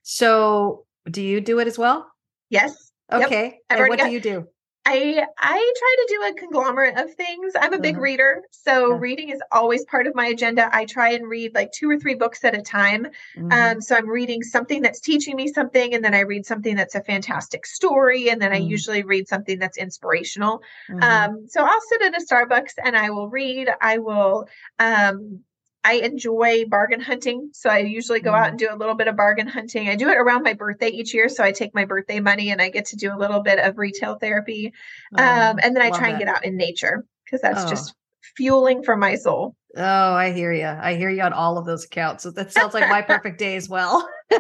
So, 0.03 0.85
do 1.11 1.21
you 1.21 1.41
do 1.41 1.59
it 1.59 1.67
as 1.67 1.79
well? 1.79 2.07
Yes. 2.49 2.73
Okay. 3.13 3.45
Yep. 3.45 3.55
And 3.71 3.89
what 3.89 3.99
got, 3.99 4.07
do 4.07 4.13
you 4.13 4.21
do? 4.21 4.47
I 4.87 5.25
I 5.39 5.75
try 5.79 5.97
to 5.99 6.07
do 6.09 6.23
a 6.23 6.35
conglomerate 6.35 6.99
of 6.99 7.13
things. 7.15 7.53
I'm 7.59 7.75
a 7.75 7.79
big 7.79 7.95
mm-hmm. 7.95 8.03
reader, 8.03 8.43
so 8.51 8.91
yeah. 8.91 8.99
reading 8.99 9.29
is 9.29 9.41
always 9.53 9.85
part 9.85 10.07
of 10.07 10.15
my 10.15 10.27
agenda. 10.27 10.71
I 10.73 10.87
try 10.87 11.13
and 11.13 11.29
read 11.29 11.55
like 11.55 11.71
two 11.73 11.91
or 11.91 11.99
three 11.99 12.15
books 12.15 12.45
at 12.45 12.55
a 12.55 12.63
time. 12.63 13.07
Mm-hmm. 13.37 13.53
Um, 13.53 13.81
so 13.83 13.95
I'm 13.95 14.09
reading 14.09 14.43
something 14.43 14.81
that's 14.81 15.01
teaching 15.01 15.37
me 15.37 15.49
something, 15.49 15.95
and 15.95 16.03
then 16.03 16.15
I 16.15 16.21
read 16.21 16.47
something 16.47 16.77
that's 16.77 16.95
a 16.95 17.03
fantastic 17.03 17.67
story, 17.67 18.31
and 18.31 18.41
then 18.41 18.53
mm-hmm. 18.53 18.65
I 18.65 18.69
usually 18.69 19.03
read 19.03 19.29
something 19.29 19.59
that's 19.59 19.77
inspirational. 19.77 20.63
Mm-hmm. 20.91 21.03
Um, 21.03 21.47
so 21.49 21.63
I'll 21.63 21.81
sit 21.89 22.03
at 22.03 22.21
a 22.21 22.25
Starbucks 22.25 22.75
and 22.83 22.97
I 22.97 23.11
will 23.11 23.29
read. 23.29 23.69
I 23.81 23.99
will 23.99 24.49
um, 24.79 25.41
I 25.83 25.95
enjoy 25.95 26.67
bargain 26.67 27.01
hunting. 27.01 27.51
So 27.53 27.71
I 27.71 27.79
usually 27.79 28.21
go 28.21 28.33
out 28.33 28.47
mm. 28.47 28.49
and 28.51 28.59
do 28.59 28.69
a 28.71 28.77
little 28.77 28.95
bit 28.95 29.09
of 29.09 29.17
bargain 29.17 29.47
hunting. 29.47 29.89
I 29.89 29.97
do 29.97 30.09
it 30.11 30.17
around 30.17 30.43
my 30.43 30.53
birthday 30.53 30.89
each 30.89 31.15
year. 31.15 31.29
So 31.29 31.43
I 31.43 31.53
take 31.53 31.75
my 31.75 31.85
birthday 31.85 32.21
money 32.21 32.51
and 32.51 32.61
I 32.61 32.69
get 32.69 32.87
to 32.87 32.97
do 32.97 33.15
a 33.15 33.17
little 33.17 33.41
bit 33.41 33.59
of 33.59 33.79
retail 33.79 34.17
therapy. 34.17 34.73
Oh, 35.17 35.23
um, 35.23 35.59
and 35.63 35.75
then 35.75 35.83
I 35.83 35.91
try 35.91 36.11
and 36.11 36.19
get 36.19 36.29
out 36.29 36.45
in 36.45 36.57
nature 36.57 37.05
because 37.25 37.41
that's 37.41 37.65
oh. 37.65 37.69
just 37.69 37.95
fueling 38.37 38.83
for 38.83 38.97
my 38.97 39.15
soul. 39.15 39.57
Oh, 39.77 40.15
I 40.15 40.33
hear 40.33 40.53
you. 40.53 40.67
I 40.67 40.97
hear 40.97 41.11
you 41.11 41.23
on 41.23 41.33
all 41.33 41.57
of 41.57 41.65
those 41.65 41.85
accounts. 41.85 42.25
So 42.25 42.31
that 42.33 42.53
sounds 42.53 42.75
like 42.75 42.89
my 42.91 43.03
perfect 43.17 43.39
day 43.39 43.57
as 43.57 43.69
well. 43.69 44.07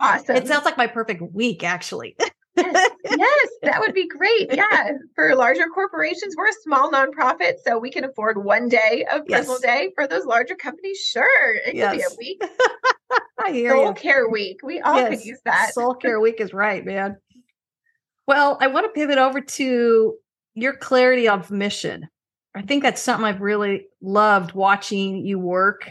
awesome. 0.00 0.36
It 0.36 0.46
sounds 0.46 0.64
like 0.64 0.76
my 0.76 0.88
perfect 0.88 1.22
week, 1.32 1.64
actually 1.64 2.16
yes, 2.56 2.85
yes, 3.10 3.48
that 3.62 3.80
would 3.80 3.94
be 3.94 4.08
great. 4.08 4.54
Yeah. 4.54 4.92
For 5.14 5.34
larger 5.34 5.66
corporations, 5.72 6.34
we're 6.36 6.48
a 6.48 6.52
small 6.62 6.90
nonprofit, 6.90 7.54
so 7.64 7.78
we 7.78 7.90
can 7.90 8.04
afford 8.04 8.44
one 8.44 8.68
day 8.68 9.06
of 9.12 9.26
personal 9.26 9.58
yes. 9.62 9.62
day. 9.62 9.90
For 9.94 10.06
those 10.06 10.24
larger 10.24 10.54
companies, 10.54 10.98
sure. 10.98 11.56
It 11.56 11.74
yes. 11.74 11.92
could 11.92 11.98
be 11.98 12.04
a 12.04 12.16
week. 12.18 12.50
I 13.38 13.52
hear 13.52 13.70
Soul 13.70 13.86
you. 13.88 13.94
Care 13.94 14.28
Week. 14.28 14.58
We 14.62 14.80
all 14.80 14.96
yes. 14.96 15.10
could 15.10 15.24
use 15.24 15.40
that. 15.44 15.74
Soul 15.74 15.94
Care 15.94 16.20
Week 16.20 16.40
is 16.40 16.52
right, 16.52 16.84
man. 16.84 17.16
Well, 18.26 18.58
I 18.60 18.66
want 18.66 18.86
to 18.86 18.90
pivot 18.90 19.18
over 19.18 19.40
to 19.40 20.14
your 20.54 20.76
clarity 20.76 21.28
of 21.28 21.50
mission. 21.50 22.08
I 22.54 22.62
think 22.62 22.82
that's 22.82 23.02
something 23.02 23.24
I've 23.24 23.42
really 23.42 23.86
loved 24.00 24.52
watching 24.52 25.24
you 25.24 25.38
work 25.38 25.90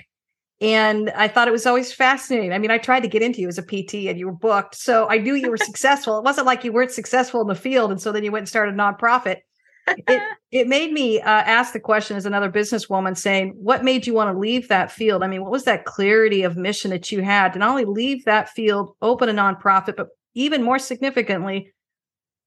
and 0.61 1.09
I 1.11 1.27
thought 1.27 1.47
it 1.47 1.51
was 1.51 1.65
always 1.65 1.91
fascinating. 1.91 2.53
I 2.53 2.59
mean, 2.59 2.71
I 2.71 2.77
tried 2.77 3.01
to 3.01 3.09
get 3.09 3.21
into 3.21 3.41
you 3.41 3.47
as 3.49 3.57
a 3.57 3.63
PT 3.63 4.07
and 4.07 4.17
you 4.17 4.27
were 4.27 4.35
booked. 4.35 4.75
So 4.75 5.07
I 5.09 5.17
knew 5.17 5.33
you 5.33 5.49
were 5.49 5.57
successful. 5.57 6.17
It 6.17 6.23
wasn't 6.23 6.47
like 6.47 6.63
you 6.63 6.71
weren't 6.71 6.91
successful 6.91 7.41
in 7.41 7.47
the 7.47 7.55
field. 7.55 7.91
And 7.91 8.01
so 8.01 8.11
then 8.11 8.23
you 8.23 8.31
went 8.31 8.43
and 8.43 8.49
started 8.49 8.73
a 8.73 8.77
nonprofit. 8.77 9.39
it, 9.87 10.21
it 10.51 10.67
made 10.67 10.93
me 10.93 11.19
uh, 11.19 11.29
ask 11.29 11.73
the 11.73 11.79
question 11.79 12.15
as 12.15 12.25
another 12.25 12.49
businesswoman 12.49 13.17
saying, 13.17 13.53
what 13.57 13.83
made 13.83 14.07
you 14.07 14.13
want 14.13 14.33
to 14.33 14.39
leave 14.39 14.69
that 14.69 14.91
field? 14.91 15.23
I 15.23 15.27
mean, 15.27 15.41
what 15.41 15.51
was 15.51 15.65
that 15.65 15.83
clarity 15.83 16.43
of 16.43 16.55
mission 16.55 16.89
that 16.91 17.11
you 17.11 17.21
had 17.21 17.51
to 17.53 17.59
not 17.59 17.69
only 17.69 17.85
leave 17.85 18.23
that 18.23 18.49
field, 18.49 18.95
open 19.01 19.27
a 19.27 19.33
nonprofit, 19.33 19.97
but 19.97 20.07
even 20.35 20.63
more 20.63 20.79
significantly, 20.79 21.73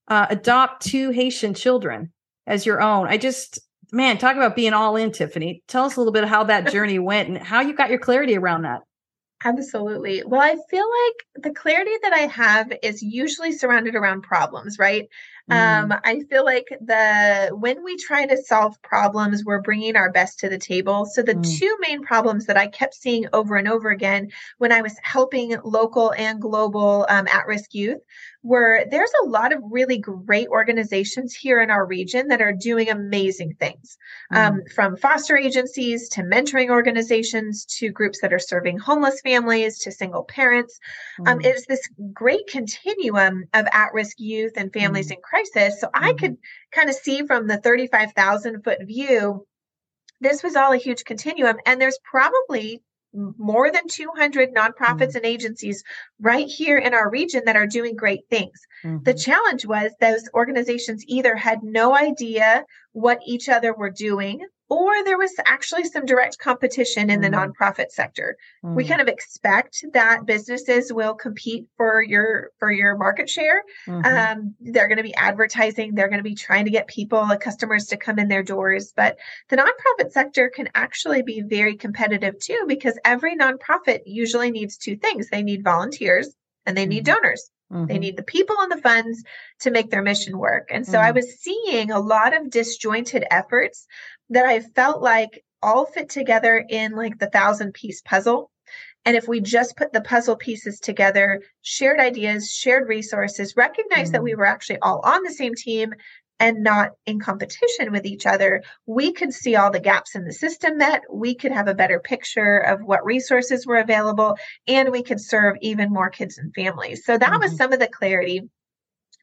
uh, 0.09 0.27
adopt 0.31 0.83
two 0.83 1.11
Haitian 1.11 1.53
children 1.53 2.11
as 2.47 2.65
your 2.65 2.81
own? 2.81 3.07
I 3.07 3.19
just, 3.19 3.59
man, 3.93 4.19
talk 4.19 4.37
about 4.37 4.57
being 4.57 4.73
all 4.73 4.97
in, 4.97 5.13
Tiffany. 5.13 5.63
Tell 5.67 5.85
us 5.85 5.97
a 5.97 6.01
little 6.01 6.13
bit 6.13 6.25
of 6.25 6.31
how 6.31 6.45
that 6.45 6.69
journey 6.73 6.99
went 6.99 7.29
and 7.29 7.39
how 7.39 7.61
you 7.61 7.75
got 7.75 7.91
your 7.91 7.99
clarity 7.99 8.37
around 8.37 8.63
that. 8.63 8.83
Absolutely. 9.45 10.25
Well, 10.27 10.41
I 10.41 10.57
feel 10.69 10.87
like 10.91 11.45
the 11.45 11.55
clarity 11.55 11.93
that 12.03 12.13
I 12.13 12.27
have 12.27 12.73
is 12.83 13.03
usually 13.03 13.53
surrounded 13.53 13.95
around 13.95 14.23
problems, 14.23 14.81
right? 14.81 15.09
Mm. 15.49 15.93
Um, 15.93 16.01
I 16.05 16.21
feel 16.29 16.45
like 16.45 16.67
the 16.81 17.51
when 17.53 17.85
we 17.85 17.97
try 17.97 18.27
to 18.27 18.37
solve 18.37 18.81
problems, 18.83 19.45
we're 19.45 19.63
bringing 19.63 19.95
our 19.95 20.11
best 20.11 20.41
to 20.41 20.49
the 20.49 20.59
table. 20.59 21.07
So 21.07 21.23
the 21.23 21.35
mm. 21.35 21.59
two 21.59 21.77
main 21.81 22.03
problems 22.03 22.47
that 22.47 22.57
I 22.57 22.67
kept 22.67 22.95
seeing 22.95 23.27
over 23.33 23.55
and 23.55 23.69
over 23.69 23.91
again 23.91 24.31
when 24.59 24.73
I 24.73 24.83
was 24.83 24.97
helping 25.03 25.57
local 25.63 26.13
and 26.15 26.41
global 26.41 27.07
um, 27.09 27.29
at-risk 27.29 27.75
youth 27.75 28.01
were 28.43 28.85
there's 28.91 29.13
a 29.25 29.29
lot 29.29 29.53
of 29.53 29.63
really 29.71 29.99
great 29.99 30.49
organizations 30.49 31.35
here 31.35 31.61
in 31.61 31.71
our 31.71 31.85
region 31.85 32.29
that 32.29 32.41
are 32.41 32.53
doing 32.53 32.89
amazing 32.89 33.55
things, 33.59 33.99
mm. 34.33 34.37
um, 34.37 34.61
from 34.75 34.97
foster 34.97 35.37
agencies 35.37 36.09
to 36.11 36.23
mentoring 36.23 36.71
organizations 36.71 37.65
to 37.65 37.91
groups 37.91 38.21
that 38.21 38.33
are 38.33 38.39
serving 38.39 38.79
homeless 38.79 39.21
families 39.23 39.79
to 39.81 39.91
single 39.91 40.25
parents. 40.25 40.79
Um, 41.27 41.41
it's 41.43 41.67
this 41.67 41.89
great 42.13 42.47
continuum 42.47 43.45
of 43.55 43.67
at-risk 43.73 44.19
youth 44.19 44.53
and 44.57 44.73
families 44.73 45.11
in 45.11 45.19
crisis. 45.23 45.81
So 45.81 45.89
mm-hmm. 45.89 46.05
I 46.05 46.13
could 46.13 46.37
kind 46.73 46.89
of 46.89 46.95
see 46.95 47.27
from 47.27 47.47
the 47.49 47.59
35,000 47.59 48.63
foot 48.63 48.79
view, 48.87 49.47
this 50.21 50.43
was 50.43 50.57
all 50.57 50.73
a 50.73 50.77
huge 50.77 51.05
continuum. 51.05 51.57
And 51.67 51.81
there's 51.81 51.99
probably 52.05 52.83
more 53.15 53.71
than 53.71 53.89
200 53.89 54.55
nonprofits 54.55 54.73
mm-hmm. 54.79 55.17
and 55.17 55.27
agencies 55.27 55.83
right 56.21 56.47
here 56.47 56.79
in 56.79 56.95
our 56.95 57.11
region 57.11 57.43
that 57.47 57.57
are 57.57 57.67
doing 57.67 57.97
great 57.97 58.21
things. 58.31 58.61
Mm-hmm. 58.85 59.03
The 59.05 59.15
challenge 59.15 59.67
was 59.67 59.93
those 60.01 60.29
organizations 60.35 61.05
either 61.07 61.35
had 61.35 61.63
no 61.63 61.97
idea 61.97 62.65
what 62.93 63.21
each 63.27 63.49
other 63.49 63.73
were 63.73 63.91
doing 63.91 64.47
or 64.71 65.03
there 65.05 65.17
was 65.19 65.33
actually 65.47 65.85
some 65.85 66.05
direct 66.05 66.39
competition 66.39 67.11
in 67.11 67.21
the 67.21 67.29
mm. 67.29 67.53
nonprofit 67.53 67.91
sector. 67.91 68.37
Mm. 68.65 68.75
We 68.75 68.85
kind 68.87 69.01
of 69.01 69.09
expect 69.09 69.85
that 69.93 70.27
businesses 70.27 70.93
will 70.93 71.15
compete 71.15 71.67
for 71.77 72.03
your 72.03 72.51
for 72.59 72.71
your 72.71 72.97
market 72.97 73.31
share. 73.31 73.63
Mm-hmm. 73.87 74.05
Um, 74.05 74.55
they're 74.61 74.89
going 74.89 74.99
to 74.99 75.03
be 75.03 75.15
advertising. 75.15 75.95
They're 75.95 76.09
going 76.09 76.19
to 76.19 76.25
be 76.25 76.35
trying 76.35 76.67
to 76.67 76.71
get 76.71 76.87
people, 76.87 77.19
uh, 77.19 77.37
customers, 77.39 77.87
to 77.87 77.97
come 77.97 78.19
in 78.19 78.29
their 78.29 78.43
doors. 78.43 78.93
But 78.95 79.17
the 79.49 79.57
nonprofit 79.57 80.13
sector 80.13 80.51
can 80.55 80.69
actually 80.75 81.23
be 81.23 81.41
very 81.41 81.77
competitive 81.77 82.39
too, 82.39 82.65
because 82.69 82.99
every 83.05 83.37
nonprofit 83.37 84.01
usually 84.07 84.51
needs 84.51 84.77
two 84.77 84.97
things: 84.97 85.29
they 85.29 85.43
need 85.43 85.65
volunteers 85.65 86.35
and 86.67 86.77
they 86.77 86.87
need 86.87 87.05
mm-hmm. 87.05 87.15
donors. 87.15 87.51
Mm-hmm. 87.73 87.87
They 87.87 87.99
need 87.99 88.17
the 88.17 88.23
people 88.23 88.57
and 88.61 88.73
the 88.73 88.83
funds 88.83 89.23
to 89.61 89.71
make 89.71 89.91
their 89.91 90.03
mission 90.03 90.39
work. 90.39 90.69
And 90.71 90.87
so 90.87 90.95
mm-hmm. 90.95 91.07
I 91.07 91.11
was 91.11 91.39
seeing 91.41 91.91
a 91.91 92.01
lot 92.01 92.35
of 92.35 92.51
disjointed 92.51 93.25
efforts 93.31 93.87
that 94.31 94.47
I 94.47 94.61
felt 94.61 95.03
like 95.03 95.45
all 95.63 95.87
fit 95.87 96.09
together 96.09 96.65
in 96.69 96.93
like 96.93 97.19
the 97.19 97.31
thousand 97.31 97.75
piece 97.75 98.01
puzzle. 98.01 98.51
And 99.05 99.17
if 99.17 99.29
we 99.29 99.41
just 99.41 99.77
put 99.77 99.93
the 99.93 100.01
puzzle 100.01 100.37
pieces 100.37 100.81
together, 100.81 101.43
shared 101.63 102.01
ideas, 102.01 102.53
shared 102.53 102.89
resources, 102.89 103.57
recognize 103.57 104.11
mm. 104.11 104.13
that 104.13 104.23
we 104.23 104.33
mm. 104.33 104.39
were 104.39 104.47
actually 104.47 104.79
all 104.81 105.01
on 105.05 105.23
the 105.23 105.33
same 105.33 105.55
team 105.55 105.95
and 106.41 106.63
not 106.63 106.93
in 107.07 107.21
competition 107.21 107.93
with 107.93 108.07
each 108.07 108.27
other, 108.27 108.63
we 108.87 109.13
could 109.13 109.33
see 109.33 109.57
all 109.57 109.71
the 109.71 109.81
gaps 109.81 110.15
in 110.15 110.25
the 110.25 110.33
system 110.33 110.79
met. 110.79 111.03
We 111.11 111.35
could 111.35 111.53
have 111.53 111.69
a 111.69 111.75
better 111.75 112.01
picture 112.01 112.59
of 112.59 112.81
what 112.83 113.05
resources 113.05 113.67
were 113.67 113.79
available, 113.79 114.37
and 114.67 114.91
we 114.91 115.03
could 115.03 115.21
serve 115.21 115.57
even 115.61 115.93
more 115.93 116.11
kids 116.11 116.39
and 116.39 116.55
families. 116.55 117.05
So 117.05 117.19
that 117.19 117.31
mm-hmm. 117.31 117.41
was 117.41 117.57
some 117.57 117.73
of 117.73 117.81
the 117.81 117.89
clarity. 117.89 118.43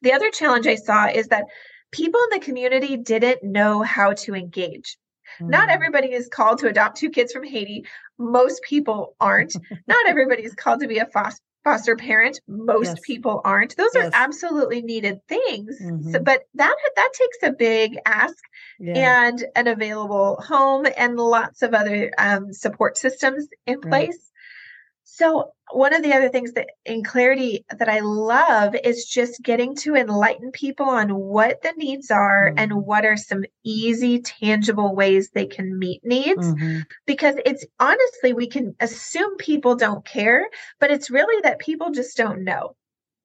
The 0.02 0.12
other 0.12 0.30
challenge 0.30 0.66
I 0.66 0.76
saw 0.76 1.06
is 1.06 1.28
that 1.28 1.46
people 1.90 2.20
in 2.30 2.38
the 2.38 2.44
community 2.44 2.96
didn't 2.96 3.42
know 3.42 3.82
how 3.82 4.12
to 4.12 4.34
engage. 4.34 4.98
Mm. 5.40 5.50
Not 5.50 5.70
everybody 5.70 6.12
is 6.12 6.28
called 6.28 6.58
to 6.58 6.68
adopt 6.68 6.98
two 6.98 7.10
kids 7.10 7.32
from 7.32 7.44
Haiti. 7.44 7.86
Most 8.18 8.62
people 8.62 9.16
aren't. 9.20 9.56
Not 9.86 10.06
everybody 10.06 10.44
is 10.44 10.54
called 10.54 10.80
to 10.80 10.88
be 10.88 10.98
a 10.98 11.06
foster 11.06 11.42
parent. 11.98 12.40
Most 12.46 12.86
yes. 12.86 13.00
people 13.04 13.40
aren't. 13.44 13.76
Those 13.76 13.90
yes. 13.94 14.06
are 14.06 14.10
absolutely 14.14 14.82
needed 14.82 15.20
things. 15.28 15.80
Mm-hmm. 15.80 16.12
So, 16.12 16.18
but 16.20 16.42
that 16.54 16.74
that 16.96 17.12
takes 17.12 17.38
a 17.42 17.52
big 17.52 17.98
ask 18.06 18.36
yeah. 18.78 19.26
and 19.26 19.44
an 19.54 19.66
available 19.66 20.36
home 20.46 20.86
and 20.96 21.16
lots 21.16 21.62
of 21.62 21.74
other 21.74 22.12
um, 22.18 22.52
support 22.52 22.98
systems 22.98 23.48
in 23.66 23.80
place. 23.80 24.32
So, 25.08 25.52
one 25.70 25.94
of 25.94 26.02
the 26.02 26.12
other 26.12 26.28
things 26.28 26.52
that 26.54 26.66
in 26.84 27.04
clarity 27.04 27.64
that 27.78 27.88
I 27.88 28.00
love 28.00 28.74
is 28.74 29.06
just 29.06 29.40
getting 29.40 29.76
to 29.76 29.94
enlighten 29.94 30.50
people 30.50 30.86
on 30.86 31.14
what 31.14 31.62
the 31.62 31.72
needs 31.76 32.10
are 32.10 32.48
mm-hmm. 32.48 32.58
and 32.58 32.84
what 32.84 33.04
are 33.04 33.16
some 33.16 33.44
easy, 33.62 34.20
tangible 34.20 34.96
ways 34.96 35.30
they 35.30 35.46
can 35.46 35.78
meet 35.78 36.04
needs. 36.04 36.48
Mm-hmm. 36.48 36.80
Because 37.06 37.36
it's 37.46 37.64
honestly, 37.78 38.32
we 38.32 38.48
can 38.48 38.74
assume 38.80 39.36
people 39.36 39.76
don't 39.76 40.04
care, 40.04 40.48
but 40.80 40.90
it's 40.90 41.08
really 41.08 41.40
that 41.42 41.60
people 41.60 41.92
just 41.92 42.16
don't 42.16 42.42
know. 42.42 42.74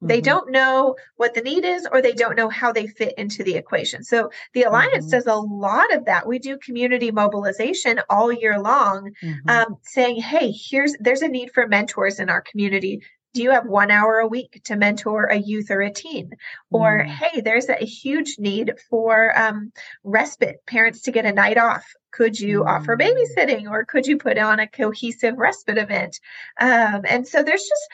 They 0.01 0.17
mm-hmm. 0.17 0.25
don't 0.25 0.51
know 0.51 0.96
what 1.17 1.34
the 1.34 1.41
need 1.41 1.63
is, 1.63 1.88
or 1.91 2.01
they 2.01 2.13
don't 2.13 2.36
know 2.36 2.50
how 2.50 2.72
they 2.72 2.88
fit 2.88 3.13
into 3.17 3.43
the 3.43 3.55
equation. 3.55 4.03
So 4.03 4.31
the 4.53 4.63
Alliance 4.63 5.05
mm-hmm. 5.05 5.12
does 5.12 5.27
a 5.27 5.36
lot 5.36 5.93
of 5.93 6.05
that. 6.05 6.27
We 6.27 6.39
do 6.39 6.58
community 6.58 7.12
mobilization 7.12 8.01
all 8.10 8.31
year 8.31 8.60
long, 8.60 9.12
mm-hmm. 9.24 9.50
um, 9.50 9.77
saying, 9.84 10.17
"Hey, 10.17 10.51
here's 10.51 10.96
there's 11.00 11.22
a 11.22 11.27
need 11.27 11.51
for 11.53 11.67
mentors 11.67 12.20
in 12.20 12.29
our 12.29 12.41
community. 12.41 13.01
Do 13.34 13.41
you 13.41 13.51
have 13.51 13.65
one 13.65 13.91
hour 13.91 14.17
a 14.17 14.27
week 14.27 14.62
to 14.65 14.75
mentor 14.75 15.25
a 15.25 15.38
youth 15.38 15.72
or 15.72 15.81
a 15.81 15.89
teen? 15.89 16.31
Or 16.70 17.00
mm. 17.00 17.08
hey, 17.08 17.39
there's 17.39 17.70
a 17.70 17.75
huge 17.75 18.36
need 18.38 18.74
for 18.89 19.38
um, 19.39 19.72
respite, 20.03 20.58
parents 20.67 21.03
to 21.03 21.12
get 21.12 21.25
a 21.25 21.31
night 21.31 21.58
off. 21.58 21.86
Could 22.12 22.38
you 22.38 22.63
mm. 22.63 22.67
offer 22.67 22.98
babysitting, 22.98 23.70
or 23.70 23.86
could 23.86 24.05
you 24.05 24.17
put 24.17 24.38
on 24.38 24.60
a 24.60 24.67
cohesive 24.67 25.38
respite 25.38 25.77
event? 25.77 26.20
Um, 26.60 27.03
and 27.08 27.25
so 27.25 27.41
there's 27.41 27.63
just 27.63 27.88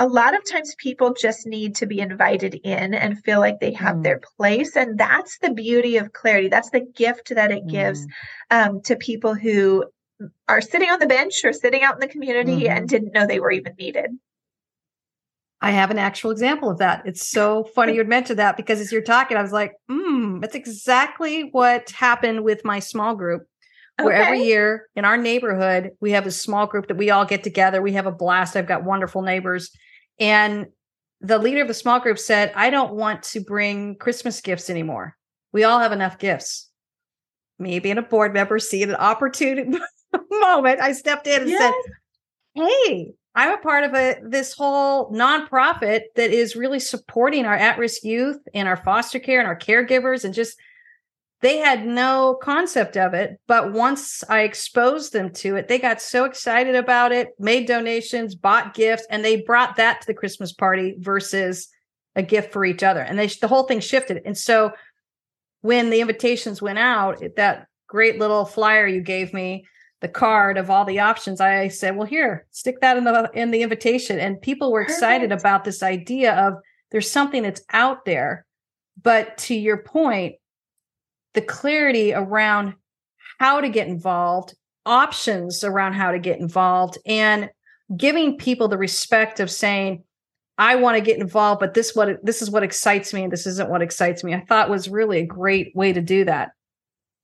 a 0.00 0.08
lot 0.08 0.34
of 0.34 0.42
times 0.50 0.74
people 0.78 1.12
just 1.12 1.46
need 1.46 1.74
to 1.76 1.84
be 1.84 2.00
invited 2.00 2.54
in 2.64 2.94
and 2.94 3.22
feel 3.22 3.38
like 3.38 3.60
they 3.60 3.72
have 3.72 3.96
mm. 3.96 4.02
their 4.02 4.18
place 4.36 4.74
and 4.74 4.98
that's 4.98 5.38
the 5.40 5.52
beauty 5.52 5.98
of 5.98 6.14
clarity 6.14 6.48
that's 6.48 6.70
the 6.70 6.80
gift 6.80 7.34
that 7.34 7.52
it 7.52 7.66
gives 7.66 8.06
mm. 8.06 8.10
um, 8.50 8.80
to 8.80 8.96
people 8.96 9.34
who 9.34 9.84
are 10.48 10.62
sitting 10.62 10.88
on 10.88 10.98
the 10.98 11.06
bench 11.06 11.44
or 11.44 11.52
sitting 11.52 11.82
out 11.82 11.94
in 11.94 12.00
the 12.00 12.08
community 12.08 12.62
mm-hmm. 12.62 12.78
and 12.78 12.88
didn't 12.88 13.12
know 13.12 13.26
they 13.26 13.40
were 13.40 13.52
even 13.52 13.74
needed 13.78 14.10
I 15.62 15.72
have 15.72 15.90
an 15.90 15.98
actual 15.98 16.30
example 16.30 16.70
of 16.70 16.78
that. 16.78 17.02
It's 17.04 17.28
so 17.28 17.64
funny 17.74 17.94
you 17.94 18.02
mentioned 18.04 18.38
that 18.38 18.56
because 18.56 18.80
as 18.80 18.90
you're 18.90 19.02
talking, 19.02 19.36
I 19.36 19.42
was 19.42 19.52
like, 19.52 19.74
hmm, 19.90 20.40
that's 20.40 20.54
exactly 20.54 21.50
what 21.52 21.90
happened 21.90 22.44
with 22.44 22.64
my 22.64 22.78
small 22.78 23.14
group. 23.14 23.42
Where 24.00 24.16
okay. 24.16 24.24
every 24.24 24.44
year 24.44 24.88
in 24.96 25.04
our 25.04 25.18
neighborhood, 25.18 25.90
we 26.00 26.12
have 26.12 26.24
a 26.24 26.30
small 26.30 26.66
group 26.66 26.88
that 26.88 26.96
we 26.96 27.10
all 27.10 27.26
get 27.26 27.44
together. 27.44 27.82
We 27.82 27.92
have 27.92 28.06
a 28.06 28.10
blast. 28.10 28.56
I've 28.56 28.66
got 28.66 28.84
wonderful 28.84 29.20
neighbors. 29.20 29.70
And 30.20 30.66
the 31.20 31.38
leader 31.38 31.62
of 31.62 31.68
the 31.68 31.74
small 31.74 31.98
group 31.98 32.18
said, 32.18 32.52
I 32.54 32.70
don't 32.70 32.94
want 32.94 33.22
to 33.24 33.40
bring 33.40 33.96
Christmas 33.96 34.40
gifts 34.40 34.70
anymore. 34.70 35.16
We 35.52 35.64
all 35.64 35.80
have 35.80 35.92
enough 35.92 36.18
gifts. 36.18 36.68
Me 37.58 37.78
being 37.78 37.98
a 37.98 38.02
board 38.02 38.32
member, 38.32 38.58
seeing 38.58 38.90
an 38.90 38.96
opportunity 38.96 39.78
moment, 40.30 40.80
I 40.80 40.92
stepped 40.92 41.26
in 41.26 41.42
and 41.42 41.50
yes. 41.50 41.60
said, 41.60 41.92
Hey, 42.54 43.12
I'm 43.34 43.52
a 43.52 43.58
part 43.58 43.84
of 43.84 43.94
a 43.94 44.16
this 44.22 44.54
whole 44.54 45.12
nonprofit 45.12 46.02
that 46.16 46.30
is 46.30 46.56
really 46.56 46.80
supporting 46.80 47.44
our 47.44 47.54
at-risk 47.54 48.02
youth 48.02 48.38
and 48.54 48.66
our 48.66 48.76
foster 48.76 49.18
care 49.18 49.40
and 49.40 49.46
our 49.46 49.58
caregivers 49.58 50.24
and 50.24 50.34
just 50.34 50.58
they 51.42 51.56
had 51.56 51.86
no 51.86 52.38
concept 52.42 52.96
of 52.96 53.14
it 53.14 53.40
but 53.46 53.72
once 53.72 54.22
i 54.28 54.40
exposed 54.40 55.12
them 55.12 55.30
to 55.30 55.56
it 55.56 55.68
they 55.68 55.78
got 55.78 56.00
so 56.00 56.24
excited 56.24 56.74
about 56.74 57.12
it 57.12 57.28
made 57.38 57.66
donations 57.66 58.34
bought 58.34 58.74
gifts 58.74 59.06
and 59.10 59.24
they 59.24 59.40
brought 59.42 59.76
that 59.76 60.00
to 60.00 60.06
the 60.06 60.14
christmas 60.14 60.52
party 60.52 60.96
versus 60.98 61.68
a 62.16 62.22
gift 62.22 62.52
for 62.52 62.64
each 62.64 62.82
other. 62.82 63.00
And 63.00 63.18
they 63.18 63.26
the 63.26 63.48
whole 63.48 63.64
thing 63.64 63.80
shifted. 63.80 64.22
And 64.24 64.36
so 64.36 64.72
when 65.60 65.90
the 65.90 66.00
invitations 66.00 66.62
went 66.62 66.78
out 66.78 67.22
that 67.36 67.66
great 67.86 68.18
little 68.18 68.44
flyer 68.44 68.86
you 68.86 69.00
gave 69.00 69.34
me 69.34 69.66
the 70.00 70.08
card 70.08 70.56
of 70.56 70.70
all 70.70 70.84
the 70.84 71.00
options 71.00 71.40
i 71.40 71.66
said 71.66 71.96
well 71.96 72.06
here 72.06 72.46
stick 72.52 72.80
that 72.80 72.96
in 72.96 73.04
the 73.04 73.30
in 73.34 73.50
the 73.50 73.62
invitation. 73.62 74.18
And 74.18 74.40
people 74.40 74.72
were 74.72 74.80
excited 74.80 75.30
Perfect. 75.30 75.42
about 75.42 75.64
this 75.64 75.82
idea 75.82 76.34
of 76.34 76.54
there's 76.90 77.10
something 77.10 77.42
that's 77.42 77.62
out 77.72 78.04
there. 78.04 78.46
But 79.02 79.38
to 79.38 79.54
your 79.54 79.78
point 79.78 80.36
the 81.34 81.42
clarity 81.42 82.12
around 82.12 82.74
how 83.38 83.60
to 83.60 83.68
get 83.68 83.88
involved, 83.88 84.54
options 84.84 85.64
around 85.64 85.94
how 85.94 86.12
to 86.12 86.18
get 86.18 86.40
involved, 86.40 86.98
and 87.06 87.50
giving 87.96 88.36
people 88.36 88.68
the 88.68 88.78
respect 88.78 89.40
of 89.40 89.50
saying, 89.50 90.04
I 90.58 90.76
want 90.76 90.98
to 90.98 91.02
get 91.02 91.18
involved, 91.18 91.58
but 91.58 91.72
this 91.72 91.94
what 91.94 92.24
this 92.24 92.42
is 92.42 92.50
what 92.50 92.62
excites 92.62 93.14
me, 93.14 93.24
and 93.24 93.32
this 93.32 93.46
isn't 93.46 93.70
what 93.70 93.80
excites 93.80 94.22
me. 94.22 94.34
I 94.34 94.40
thought 94.40 94.68
was 94.68 94.88
really 94.88 95.20
a 95.20 95.26
great 95.26 95.74
way 95.74 95.92
to 95.92 96.02
do 96.02 96.24
that. 96.26 96.50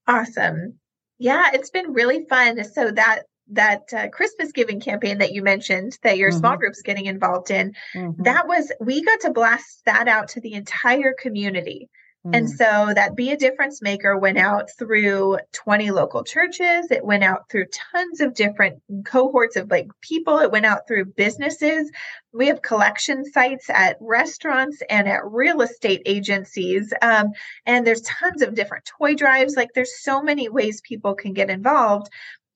Awesome. 0.06 0.78
Yeah, 1.18 1.50
it's 1.52 1.70
been 1.70 1.92
really 1.92 2.24
fun. 2.30 2.64
So 2.64 2.90
that 2.92 3.24
that 3.52 3.92
uh, 3.92 4.08
Christmas 4.08 4.52
giving 4.52 4.80
campaign 4.80 5.18
that 5.18 5.32
you 5.32 5.42
mentioned 5.42 5.98
that 6.02 6.16
your 6.16 6.30
mm-hmm. 6.30 6.38
small 6.38 6.56
group's 6.56 6.80
getting 6.80 7.06
involved 7.06 7.50
in, 7.50 7.74
mm-hmm. 7.94 8.22
that 8.22 8.48
was 8.48 8.72
we 8.80 9.02
got 9.02 9.20
to 9.20 9.30
blast 9.30 9.82
that 9.84 10.08
out 10.08 10.28
to 10.28 10.40
the 10.40 10.54
entire 10.54 11.14
community 11.18 11.90
And 12.32 12.46
mm. 12.46 12.56
so 12.56 12.92
that 12.94 13.14
Be 13.14 13.30
a 13.30 13.36
Difference 13.36 13.80
Maker 13.80 14.16
went 14.18 14.38
out 14.38 14.68
through 14.78 15.38
20 15.52 15.90
local 15.90 16.24
churches. 16.24 16.90
It 16.90 17.04
went 17.04 17.22
out 17.22 17.48
through 17.50 17.66
tons 17.66 18.20
of 18.20 18.34
different 18.34 18.82
cohorts 19.04 19.56
of 19.56 19.70
like 19.70 19.88
people. 20.00 20.38
It 20.38 20.50
went 20.50 20.66
out 20.66 20.88
through 20.88 21.06
businesses. 21.16 21.90
We 22.32 22.48
have 22.48 22.62
collection 22.62 23.24
sites 23.24 23.70
at 23.70 23.96
restaurants 24.00 24.82
and 24.90 25.08
at 25.08 25.24
real 25.24 25.62
estate 25.62 26.02
agencies. 26.06 26.92
Um, 27.00 27.32
and 27.64 27.86
there's 27.86 28.02
tons 28.02 28.42
of 28.42 28.54
different 28.54 28.84
toy 28.98 29.14
drives. 29.14 29.56
Like 29.56 29.70
there's 29.74 30.02
so 30.02 30.22
many 30.22 30.48
ways 30.48 30.80
people 30.80 31.14
can 31.14 31.32
get 31.32 31.50
involved 31.50 32.08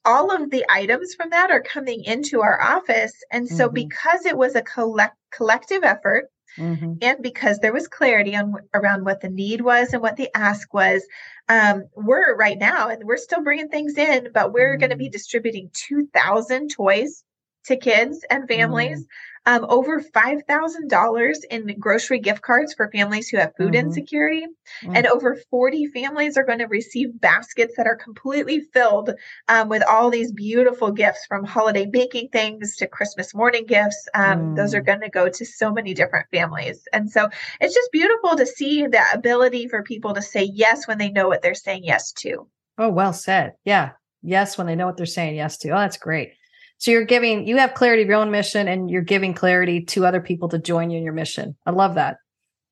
all 0.05 0.35
of 0.35 0.51
the 0.51 0.65
items 0.71 1.15
from 1.15 1.29
that 1.29 1.51
are 1.51 1.63
coming 1.63 2.03
into 2.05 2.41
our 2.41 2.61
office. 2.61 3.13
And 3.31 3.47
so, 3.47 3.67
mm-hmm. 3.67 3.75
because 3.75 4.25
it 4.25 4.37
was 4.37 4.55
a 4.55 4.63
collect, 4.63 5.15
collective 5.31 5.85
effort, 5.85 6.31
mm-hmm. 6.57 6.95
and 7.03 7.23
because 7.23 7.59
there 7.59 7.73
was 7.73 7.89
clarity 7.89 8.37
on 8.37 8.55
around 8.75 9.05
what 9.05 9.21
the 9.21 9.29
need 9.29 9.61
was 9.61 9.93
and 9.93 10.03
what 10.03 10.17
the 10.17 10.29
ask 10.37 10.73
was, 10.73 11.05
um, 11.49 11.85
we're 11.95 12.37
right 12.37 12.59
now, 12.59 12.89
and 12.89 13.05
we're 13.05 13.17
still 13.17 13.43
bringing 13.43 13.69
things 13.69 13.97
in, 13.97 14.29
but 14.33 14.53
we're 14.53 14.73
mm-hmm. 14.73 14.81
going 14.81 14.91
to 14.91 14.97
be 14.97 15.09
distributing 15.09 15.71
2,000 15.73 16.71
toys 16.71 17.25
to 17.65 17.77
kids 17.77 18.25
and 18.31 18.49
families. 18.49 19.07
Um, 19.47 19.65
over 19.69 20.03
$5,000 20.03 21.45
in 21.51 21.79
grocery 21.79 22.19
gift 22.19 22.43
cards 22.43 22.75
for 22.75 22.91
families 22.91 23.29
who 23.29 23.39
have 23.39 23.55
food 23.57 23.73
mm-hmm. 23.73 23.87
insecurity. 23.87 24.47
Mm-hmm. 24.83 24.97
And 24.97 25.07
over 25.07 25.39
40 25.51 25.87
families 25.87 26.37
are 26.37 26.45
going 26.45 26.59
to 26.59 26.67
receive 26.67 27.19
baskets 27.21 27.75
that 27.77 27.87
are 27.87 27.97
completely 27.97 28.61
filled 28.61 29.11
um, 29.49 29.69
with 29.69 29.83
all 29.89 30.11
these 30.11 30.31
beautiful 30.31 30.91
gifts 30.91 31.25
from 31.27 31.45
holiday 31.45 31.87
baking 31.87 32.29
things 32.29 32.77
to 32.77 32.87
Christmas 32.87 33.35
morning 33.35 33.65
gifts. 33.67 34.09
Um, 34.15 34.39
mm. 34.39 34.57
Those 34.57 34.75
are 34.75 34.83
mm. 34.83 34.87
going 34.87 35.01
to 35.01 35.11
go 35.11 35.29
to 35.29 35.47
so 35.47 35.73
many 35.73 35.95
different 35.95 36.27
families. 36.31 36.87
And 36.93 37.11
so 37.11 37.29
it's 37.61 37.75
just 37.75 37.93
beautiful 37.93 38.37
to 38.37 38.47
see 38.47 38.87
the 38.87 39.03
ability 39.15 39.69
for 39.69 39.83
people 39.83 40.15
to 40.15 40.23
say 40.23 40.45
yes 40.45 40.87
when 40.87 40.99
they 40.99 41.11
know 41.11 41.29
what 41.29 41.43
they're 41.43 41.55
saying 41.55 41.85
yes 41.85 42.13
to. 42.13 42.47
Oh, 42.79 42.91
well 42.91 43.13
said. 43.13 43.55
Yeah. 43.65 43.93
Yes, 44.23 44.59
when 44.59 44.67
they 44.67 44.77
know 44.77 44.87
what 44.87 44.97
they're 44.97 45.07
saying 45.07 45.37
yes 45.37 45.57
to. 45.59 45.71
Oh, 45.71 45.79
that's 45.79 45.97
great. 45.97 46.33
So 46.81 46.91
you're 46.91 47.05
giving, 47.05 47.47
you 47.47 47.59
have 47.59 47.75
clarity 47.75 48.03
of 48.03 48.09
your 48.09 48.17
own 48.17 48.31
mission 48.31 48.67
and 48.67 48.91
you're 48.91 49.03
giving 49.03 49.35
clarity 49.35 49.85
to 49.85 50.07
other 50.07 50.21
people 50.21 50.49
to 50.49 50.59
join 50.59 50.91
you 50.91 50.97
in 50.97 51.05
your 51.05 51.13
mission. 51.13 51.55
I 51.67 51.73
love 51.73 51.97
that. 51.97 52.17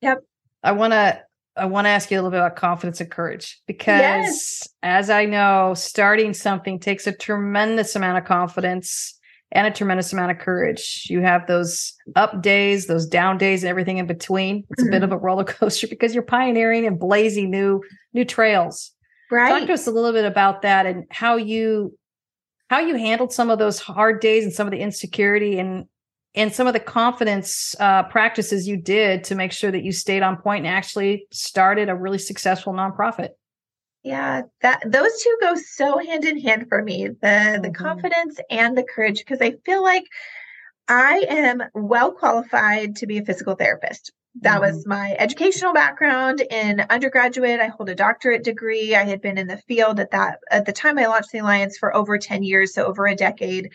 Yep. 0.01 0.23
I 0.63 0.71
want 0.71 0.93
to, 0.93 1.21
I 1.55 1.65
want 1.65 1.85
to 1.85 1.89
ask 1.89 2.09
you 2.09 2.17
a 2.17 2.19
little 2.19 2.31
bit 2.31 2.39
about 2.39 2.55
confidence 2.55 2.99
and 3.01 3.11
courage 3.11 3.61
because 3.67 3.99
yes. 3.99 4.67
as 4.81 5.11
I 5.11 5.25
know, 5.25 5.75
starting 5.75 6.33
something 6.33 6.79
takes 6.79 7.05
a 7.05 7.11
tremendous 7.11 7.95
amount 7.95 8.17
of 8.17 8.25
confidence 8.25 9.19
and 9.51 9.67
a 9.67 9.71
tremendous 9.71 10.11
amount 10.11 10.31
of 10.31 10.39
courage. 10.39 11.05
You 11.07 11.21
have 11.21 11.45
those 11.45 11.93
up 12.15 12.41
days, 12.41 12.87
those 12.87 13.05
down 13.05 13.37
days, 13.37 13.63
and 13.63 13.69
everything 13.69 13.97
in 13.97 14.07
between. 14.07 14.65
It's 14.71 14.81
mm-hmm. 14.81 14.89
a 14.89 14.91
bit 14.91 15.03
of 15.03 15.11
a 15.11 15.17
roller 15.17 15.43
coaster 15.43 15.87
because 15.89 16.15
you're 16.15 16.23
pioneering 16.23 16.87
and 16.87 16.99
blazing 16.99 17.51
new 17.51 17.83
new 18.13 18.25
trails. 18.25 18.91
Right. 19.31 19.59
Talk 19.59 19.67
to 19.67 19.73
us 19.73 19.85
a 19.85 19.91
little 19.91 20.13
bit 20.13 20.25
about 20.25 20.63
that 20.63 20.87
and 20.87 21.05
how 21.11 21.35
you 21.35 21.95
how 22.69 22.79
you 22.79 22.95
handled 22.95 23.33
some 23.33 23.49
of 23.49 23.59
those 23.59 23.79
hard 23.79 24.21
days 24.21 24.43
and 24.43 24.53
some 24.53 24.67
of 24.67 24.71
the 24.71 24.79
insecurity 24.79 25.59
and 25.59 25.85
and 26.35 26.53
some 26.53 26.67
of 26.67 26.73
the 26.73 26.79
confidence 26.79 27.75
uh, 27.79 28.03
practices 28.03 28.67
you 28.67 28.77
did 28.77 29.23
to 29.23 29.35
make 29.35 29.51
sure 29.51 29.71
that 29.71 29.83
you 29.83 29.91
stayed 29.91 30.21
on 30.21 30.37
point 30.37 30.65
and 30.65 30.73
actually 30.73 31.25
started 31.31 31.89
a 31.89 31.95
really 31.95 32.19
successful 32.19 32.71
nonprofit. 32.71 33.29
Yeah, 34.03 34.43
that 34.61 34.81
those 34.85 35.21
two 35.23 35.37
go 35.41 35.55
so 35.55 35.97
hand 35.97 36.25
in 36.25 36.39
hand 36.39 36.67
for 36.69 36.83
me. 36.83 37.07
The 37.07 37.15
mm-hmm. 37.27 37.61
the 37.63 37.71
confidence 37.71 38.39
and 38.49 38.77
the 38.77 38.83
courage 38.83 39.19
because 39.19 39.41
I 39.41 39.55
feel 39.65 39.83
like 39.83 40.05
I 40.87 41.25
am 41.27 41.63
well 41.73 42.11
qualified 42.11 42.95
to 42.97 43.07
be 43.07 43.17
a 43.17 43.25
physical 43.25 43.55
therapist. 43.55 44.11
That 44.41 44.61
mm-hmm. 44.61 44.75
was 44.75 44.85
my 44.85 45.15
educational 45.17 45.73
background 45.73 46.41
in 46.41 46.85
undergraduate. 46.89 47.59
I 47.59 47.67
hold 47.67 47.89
a 47.89 47.95
doctorate 47.95 48.43
degree. 48.43 48.95
I 48.95 49.03
had 49.03 49.21
been 49.21 49.37
in 49.37 49.47
the 49.47 49.57
field 49.57 49.99
at 49.99 50.11
that 50.11 50.39
at 50.51 50.65
the 50.65 50.73
time 50.73 50.97
I 50.97 51.07
launched 51.07 51.31
the 51.31 51.39
alliance 51.39 51.77
for 51.77 51.95
over 51.95 52.17
10 52.17 52.43
years, 52.43 52.73
so 52.73 52.85
over 52.85 53.07
a 53.07 53.15
decade. 53.15 53.71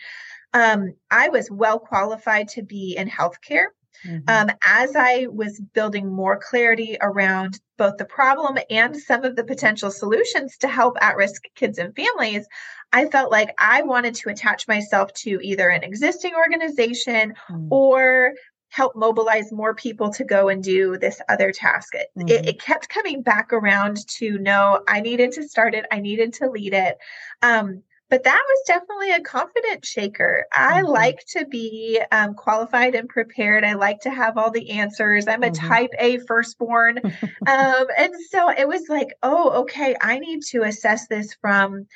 Um, 0.53 0.93
I 1.11 1.29
was 1.29 1.51
well 1.51 1.79
qualified 1.79 2.47
to 2.49 2.63
be 2.63 2.95
in 2.97 3.09
healthcare. 3.09 3.67
Mm-hmm. 4.05 4.23
Um, 4.27 4.55
as 4.63 4.95
I 4.95 5.27
was 5.29 5.61
building 5.73 6.11
more 6.11 6.39
clarity 6.39 6.97
around 7.01 7.59
both 7.77 7.97
the 7.97 8.05
problem 8.05 8.57
and 8.69 8.95
some 8.95 9.23
of 9.23 9.35
the 9.35 9.43
potential 9.43 9.91
solutions 9.91 10.57
to 10.57 10.67
help 10.67 10.97
at 11.01 11.15
risk 11.15 11.43
kids 11.55 11.77
and 11.77 11.95
families, 11.95 12.45
I 12.93 13.05
felt 13.05 13.31
like 13.31 13.53
I 13.57 13.81
wanted 13.81 14.15
to 14.15 14.29
attach 14.29 14.67
myself 14.67 15.11
to 15.23 15.39
either 15.41 15.69
an 15.69 15.83
existing 15.83 16.33
organization 16.35 17.33
mm-hmm. 17.49 17.67
or 17.71 18.33
help 18.75 18.93
mobilize 18.93 19.53
more 19.53 19.73
people 19.73 20.09
to 20.11 20.25
go 20.25 20.49
and 20.49 20.61
do 20.61 20.97
this 20.97 21.21
other 21.29 21.53
task. 21.53 21.93
Mm-hmm. 21.93 22.27
It, 22.27 22.45
it, 22.45 22.61
kept 22.61 22.89
coming 22.89 23.21
back 23.21 23.53
around 23.53 24.05
to 24.17 24.37
no, 24.37 24.81
I 24.85 24.99
needed 24.99 25.31
to 25.33 25.47
start 25.47 25.73
it, 25.73 25.85
I 25.93 26.01
needed 26.01 26.33
to 26.35 26.49
lead 26.49 26.73
it. 26.73 26.97
Um, 27.41 27.83
but 28.09 28.23
that 28.25 28.41
was 28.45 28.63
definitely 28.67 29.11
a 29.11 29.21
confidence 29.21 29.87
shaker. 29.87 30.45
I 30.53 30.81
mm-hmm. 30.81 30.91
like 30.91 31.25
to 31.29 31.45
be 31.45 32.01
um, 32.11 32.33
qualified 32.33 32.95
and 32.95 33.07
prepared. 33.07 33.63
I 33.63 33.73
like 33.73 34.01
to 34.01 34.11
have 34.11 34.37
all 34.37 34.51
the 34.51 34.71
answers. 34.71 35.25
I'm 35.27 35.43
a 35.43 35.47
mm-hmm. 35.47 35.67
type 35.67 35.91
A 35.97 36.19
firstborn. 36.19 36.99
um, 37.47 37.85
and 37.97 38.13
so 38.29 38.49
it 38.49 38.67
was 38.67 38.89
like, 38.89 39.15
oh, 39.23 39.61
okay, 39.61 39.95
I 40.01 40.19
need 40.19 40.43
to 40.49 40.63
assess 40.63 41.07
this 41.07 41.33
from 41.41 41.87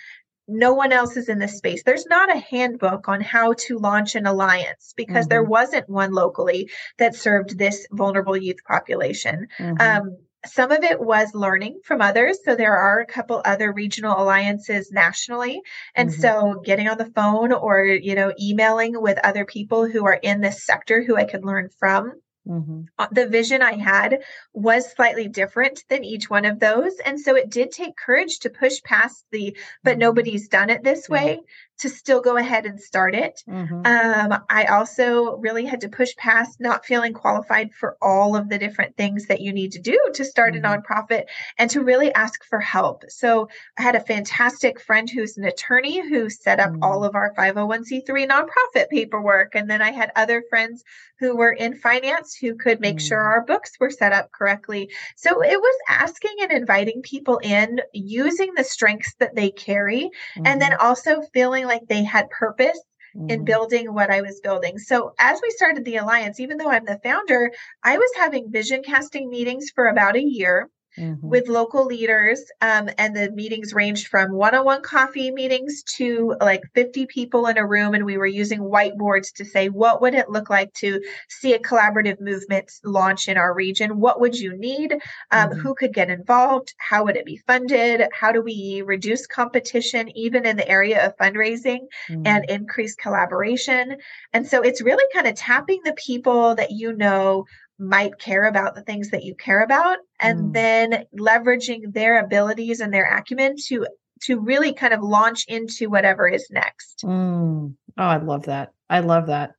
no 0.49 0.73
one 0.73 0.91
else 0.91 1.15
is 1.15 1.29
in 1.29 1.39
this 1.39 1.57
space. 1.57 1.83
There's 1.83 2.05
not 2.07 2.35
a 2.35 2.39
handbook 2.39 3.07
on 3.07 3.21
how 3.21 3.53
to 3.53 3.77
launch 3.77 4.15
an 4.15 4.25
alliance 4.25 4.93
because 4.95 5.25
mm-hmm. 5.25 5.29
there 5.29 5.43
wasn't 5.43 5.89
one 5.89 6.11
locally 6.11 6.69
that 6.97 7.15
served 7.15 7.57
this 7.57 7.87
vulnerable 7.91 8.35
youth 8.35 8.63
population. 8.67 9.47
Mm-hmm. 9.57 9.79
Um, 9.79 10.17
some 10.45 10.71
of 10.71 10.83
it 10.83 10.99
was 11.01 11.33
learning 11.33 11.81
from 11.83 12.01
others. 12.01 12.39
So 12.45 12.55
there 12.55 12.75
are 12.75 13.01
a 13.01 13.05
couple 13.05 13.41
other 13.43 13.73
regional 13.73 14.21
alliances 14.21 14.91
nationally. 14.91 15.61
And 15.95 16.09
mm-hmm. 16.09 16.21
so 16.21 16.61
getting 16.63 16.87
on 16.87 16.97
the 16.97 17.11
phone 17.13 17.51
or, 17.51 17.83
you 17.83 18.15
know, 18.15 18.33
emailing 18.41 19.01
with 19.01 19.19
other 19.23 19.45
people 19.45 19.87
who 19.87 20.05
are 20.05 20.19
in 20.21 20.39
this 20.39 20.65
sector 20.65 21.03
who 21.03 21.17
I 21.17 21.25
could 21.25 21.43
learn 21.43 21.69
from 21.77 22.13
Mm-hmm. 22.49 22.81
Uh, 22.97 23.07
the 23.11 23.27
vision 23.27 23.61
I 23.61 23.73
had 23.73 24.23
was 24.53 24.91
slightly 24.91 25.27
different 25.27 25.83
than 25.87 26.03
each 26.03 26.29
one 26.29 26.45
of 26.45 26.59
those. 26.59 26.93
And 27.05 27.19
so 27.19 27.35
it 27.35 27.49
did 27.49 27.71
take 27.71 27.95
courage 27.95 28.39
to 28.39 28.49
push 28.49 28.81
past 28.83 29.23
the, 29.31 29.55
but 29.83 29.91
mm-hmm. 29.91 29.99
nobody's 29.99 30.47
done 30.47 30.69
it 30.69 30.83
this 30.83 31.07
way 31.07 31.41
to 31.79 31.89
still 31.89 32.21
go 32.21 32.37
ahead 32.37 32.65
and 32.65 32.79
start 32.79 33.15
it. 33.15 33.41
Mm-hmm. 33.47 33.85
Um, 33.85 34.43
I 34.49 34.65
also 34.65 35.37
really 35.37 35.65
had 35.65 35.81
to 35.81 35.89
push 35.89 36.15
past 36.17 36.59
not 36.59 36.85
feeling 36.85 37.13
qualified 37.13 37.73
for 37.73 37.97
all 38.01 38.35
of 38.35 38.49
the 38.49 38.57
different 38.57 38.97
things 38.97 39.27
that 39.27 39.41
you 39.41 39.53
need 39.53 39.71
to 39.73 39.79
do 39.79 39.97
to 40.13 40.25
start 40.25 40.53
mm-hmm. 40.53 40.65
a 40.65 40.77
nonprofit 40.77 41.23
and 41.57 41.69
to 41.71 41.81
really 41.81 42.13
ask 42.13 42.43
for 42.43 42.59
help. 42.59 43.03
So 43.07 43.47
I 43.77 43.81
had 43.81 43.95
a 43.95 44.01
fantastic 44.01 44.81
friend 44.81 45.09
who's 45.09 45.37
an 45.37 45.45
attorney 45.45 46.07
who 46.07 46.29
set 46.29 46.59
up 46.59 46.71
mm-hmm. 46.71 46.83
all 46.83 47.03
of 47.03 47.15
our 47.15 47.33
501c3 47.35 48.29
nonprofit 48.29 48.89
paperwork. 48.89 49.55
And 49.55 49.69
then 49.69 49.81
I 49.81 49.91
had 49.91 50.11
other 50.15 50.43
friends 50.49 50.83
who 51.19 51.35
were 51.35 51.51
in 51.51 51.75
finance 51.75 52.35
who 52.35 52.55
could 52.55 52.79
make 52.79 52.99
sure 52.99 53.19
mm. 53.19 53.25
our 53.25 53.45
books 53.45 53.71
were 53.79 53.89
set 53.89 54.13
up 54.13 54.31
correctly. 54.31 54.89
So 55.17 55.43
it 55.43 55.59
was 55.59 55.75
asking 55.89 56.35
and 56.41 56.51
inviting 56.51 57.01
people 57.01 57.39
in 57.43 57.81
using 57.93 58.53
the 58.55 58.63
strengths 58.63 59.13
that 59.19 59.35
they 59.35 59.51
carry 59.51 60.09
and 60.37 60.61
then 60.61 60.71
mm-hmm. 60.71 60.85
also 60.85 61.21
feeling 61.33 61.65
like 61.69 61.87
they 61.87 62.03
had 62.03 62.29
purpose 62.29 62.81
mm-hmm. 63.15 63.29
in 63.29 63.45
building 63.45 63.93
what 63.93 64.11
I 64.11 64.21
was 64.21 64.41
building. 64.41 64.77
So 64.77 65.13
as 65.19 65.39
we 65.41 65.49
started 65.51 65.85
the 65.85 65.97
alliance, 65.97 66.41
even 66.41 66.57
though 66.57 66.69
I'm 66.69 66.85
the 66.85 66.99
founder, 67.01 67.51
I 67.83 67.97
was 67.97 68.11
having 68.17 68.51
vision 68.51 68.83
casting 68.83 69.29
meetings 69.29 69.69
for 69.73 69.87
about 69.87 70.17
a 70.17 70.21
year 70.21 70.69
mm-hmm. 70.97 71.27
with 71.27 71.47
local 71.47 71.85
leaders. 71.85 72.43
Um, 72.61 72.89
and 72.97 73.15
the 73.15 73.31
meetings 73.31 73.73
ranged 73.73 74.07
from 74.07 74.33
one 74.33 74.55
on 74.55 74.65
one 74.65 74.81
coffee 74.81 75.31
meetings 75.31 75.83
to 75.97 76.35
like 76.41 76.61
50 76.73 77.05
people 77.07 77.47
in 77.47 77.57
a 77.57 77.65
room. 77.65 77.93
And 77.93 78.05
we 78.05 78.17
were 78.17 78.25
using 78.25 78.59
whiteboards 78.59 79.33
to 79.35 79.45
say, 79.45 79.69
what 79.69 80.01
would 80.01 80.13
it 80.13 80.29
look 80.29 80.49
like 80.49 80.73
to 80.75 81.01
see 81.27 81.53
a 81.53 81.59
collaborative 81.59 82.19
movement 82.19 82.71
launch 82.83 83.27
in 83.27 83.37
our 83.37 83.53
region? 83.53 83.99
What 83.99 84.19
would 84.19 84.35
you 84.35 84.57
need? 84.57 84.93
Um, 85.31 85.49
mm-hmm. 85.49 85.59
Who 85.59 85.75
could 85.75 85.93
get 85.93 86.09
involved? 86.09 86.73
How 86.77 87.03
would 87.05 87.15
it 87.15 87.25
be 87.25 87.41
funded? 87.47 88.07
How 88.13 88.31
do 88.31 88.41
we 88.41 88.83
reduce 88.85 89.27
competition, 89.27 90.15
even 90.17 90.45
in 90.45 90.57
the 90.57 90.67
area 90.67 91.05
of 91.05 91.17
fundraising, 91.17 91.87
mm-hmm. 92.09 92.23
and 92.25 92.49
increase 92.49 92.95
collaboration? 92.95 93.97
And 94.33 94.47
so 94.47 94.61
it's 94.61 94.81
really 94.81 95.05
kind 95.13 95.27
of 95.27 95.35
tapping 95.35 95.81
the 95.83 95.93
people 95.93 96.55
that 96.55 96.71
you 96.71 96.93
know 96.93 97.45
might 97.79 98.19
care 98.19 98.45
about 98.45 98.75
the 98.75 98.81
things 98.81 99.09
that 99.11 99.23
you 99.23 99.33
care 99.35 99.63
about 99.63 99.97
and 100.19 100.39
mm. 100.39 100.53
then 100.53 101.05
leveraging 101.17 101.93
their 101.93 102.19
abilities 102.23 102.81
and 102.81 102.93
their 102.93 103.05
acumen 103.05 103.55
to 103.67 103.87
to 104.21 104.37
really 104.37 104.73
kind 104.73 104.93
of 104.93 105.01
launch 105.01 105.45
into 105.47 105.89
whatever 105.89 106.27
is 106.27 106.45
next. 106.51 107.03
Mm. 107.05 107.73
oh 107.97 108.03
i 108.03 108.17
love 108.17 108.43
that. 108.43 108.73
I 108.89 108.99
love 108.99 109.27
that. 109.27 109.51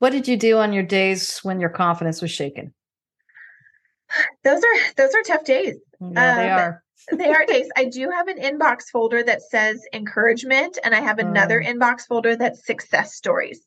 What 0.00 0.10
did 0.10 0.28
you 0.28 0.36
do 0.36 0.58
on 0.58 0.72
your 0.72 0.82
days 0.82 1.38
when 1.38 1.60
your 1.60 1.70
confidence 1.70 2.20
was 2.20 2.30
shaken? 2.30 2.74
Those 4.44 4.62
are 4.62 4.92
those 4.96 5.14
are 5.14 5.22
tough 5.22 5.44
days. 5.44 5.76
Yeah, 6.00 6.36
they 6.36 6.50
um, 6.50 6.60
are. 6.60 6.82
they 7.12 7.30
are 7.30 7.46
days. 7.46 7.68
I 7.76 7.86
do 7.86 8.10
have 8.10 8.28
an 8.28 8.38
inbox 8.38 8.84
folder 8.92 9.22
that 9.22 9.40
says 9.42 9.80
encouragement 9.94 10.78
and 10.84 10.94
i 10.94 11.00
have 11.00 11.18
another 11.18 11.62
uh, 11.62 11.66
inbox 11.66 12.02
folder 12.06 12.36
that's 12.36 12.66
success 12.66 13.14
stories 13.14 13.62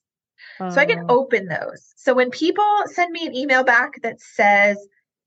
so 0.57 0.81
I 0.81 0.85
can 0.85 1.05
oh. 1.09 1.19
open 1.19 1.47
those. 1.47 1.93
So 1.95 2.13
when 2.13 2.31
people 2.31 2.65
send 2.85 3.11
me 3.11 3.25
an 3.25 3.35
email 3.35 3.63
back 3.63 4.01
that 4.03 4.21
says, 4.21 4.77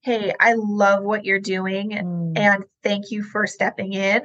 hey, 0.02 0.32
I 0.40 0.54
love 0.56 1.02
what 1.02 1.24
you're 1.24 1.40
doing 1.40 1.90
Mm. 1.90 2.38
and 2.38 2.64
thank 2.82 3.10
you 3.10 3.22
for 3.22 3.46
stepping 3.46 3.92
in. 3.92 4.22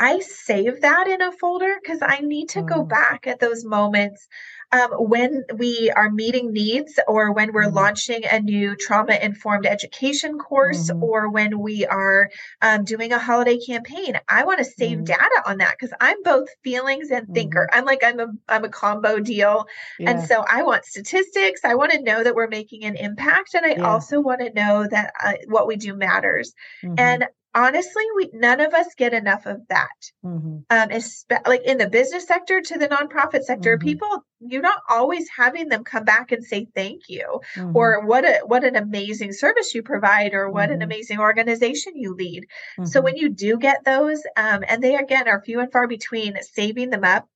I 0.00 0.20
save 0.20 0.82
that 0.82 1.08
in 1.08 1.20
a 1.22 1.32
folder 1.32 1.74
because 1.82 1.98
I 2.02 2.20
need 2.20 2.50
to 2.50 2.62
go 2.62 2.84
Mm. 2.84 2.88
back 2.88 3.26
at 3.26 3.40
those 3.40 3.64
moments 3.64 4.28
um, 4.70 4.90
when 4.92 5.44
we 5.56 5.90
are 5.90 6.10
meeting 6.10 6.52
needs 6.52 6.98
or 7.08 7.32
when 7.32 7.52
we're 7.52 7.68
Mhm. 7.68 7.72
launching 7.72 8.22
a 8.30 8.38
new 8.40 8.76
trauma 8.76 9.14
informed 9.20 9.66
education 9.66 10.38
course 10.38 10.88
Mhm. 10.88 11.00
or 11.00 11.30
when 11.30 11.58
we 11.60 11.84
are 11.86 12.30
um, 12.62 12.84
doing 12.84 13.12
a 13.12 13.18
holiday 13.18 13.58
campaign. 13.58 14.20
I 14.28 14.44
want 14.44 14.58
to 14.58 14.64
save 14.64 14.98
Mhm. 14.98 15.04
data 15.04 15.42
on 15.46 15.58
that 15.58 15.72
because 15.78 15.94
I'm 16.00 16.22
both 16.22 16.48
feelings 16.62 17.10
and 17.10 17.32
thinker. 17.32 17.68
I'm 17.72 17.84
like 17.84 18.04
I'm 18.04 18.20
a 18.20 18.28
I'm 18.48 18.64
a 18.64 18.68
combo 18.68 19.18
deal. 19.20 19.66
And 20.06 20.20
so 20.20 20.44
I 20.48 20.62
want 20.62 20.84
statistics. 20.84 21.62
I 21.64 21.74
want 21.74 21.92
to 21.92 22.02
know 22.02 22.22
that 22.22 22.34
we're 22.34 22.48
making 22.48 22.84
an 22.84 22.96
impact. 22.96 23.54
And 23.54 23.66
I 23.66 23.76
Yeah. 23.76 23.82
also 23.82 24.20
want 24.20 24.40
to 24.40 24.52
know 24.52 24.86
that 24.90 25.12
uh, 25.22 25.34
what 25.48 25.66
we 25.66 25.76
do 25.76 25.94
matters. 25.94 26.52
And 26.96 27.24
honestly, 27.58 28.04
we 28.16 28.30
none 28.32 28.60
of 28.60 28.72
us 28.72 28.94
get 28.96 29.12
enough 29.12 29.44
of 29.46 29.60
that. 29.68 29.88
Mhm. 30.24 30.64
Um, 30.70 30.88
espe- 30.90 31.46
like 31.46 31.62
in 31.64 31.78
the 31.78 31.88
business 31.88 32.26
sector 32.26 32.60
to 32.60 32.78
the 32.78 32.88
nonprofit 32.88 33.42
sector, 33.42 33.76
Mhm. 33.76 33.82
people 33.82 34.24
you're 34.40 34.62
not 34.62 34.80
always 34.88 35.28
having 35.36 35.68
them 35.68 35.82
come 35.82 36.04
back 36.04 36.30
and 36.30 36.44
say 36.44 36.68
thank 36.74 37.08
you 37.08 37.40
Mhm. 37.56 37.74
or 37.74 38.06
what 38.06 38.24
a 38.24 38.40
what 38.46 38.62
an 38.64 38.76
amazing 38.76 39.32
service 39.32 39.74
you 39.74 39.82
provide 39.82 40.32
or 40.32 40.48
what 40.48 40.70
an 40.70 40.78
Mhm. 40.78 40.84
amazing 40.84 41.18
organization 41.18 41.96
you 41.96 42.14
lead. 42.14 42.46
So 42.84 43.00
Mhm. 43.00 43.04
when 43.04 43.16
you 43.16 43.28
do 43.30 43.56
get 43.58 43.84
those, 43.84 44.22
um, 44.36 44.62
and 44.68 44.82
they 44.82 44.94
again 44.96 45.26
are 45.28 45.42
few 45.42 45.58
and 45.60 45.72
far 45.72 45.88
between, 45.88 46.38
saving 46.42 46.90
them 46.90 47.04
up. 47.04 47.26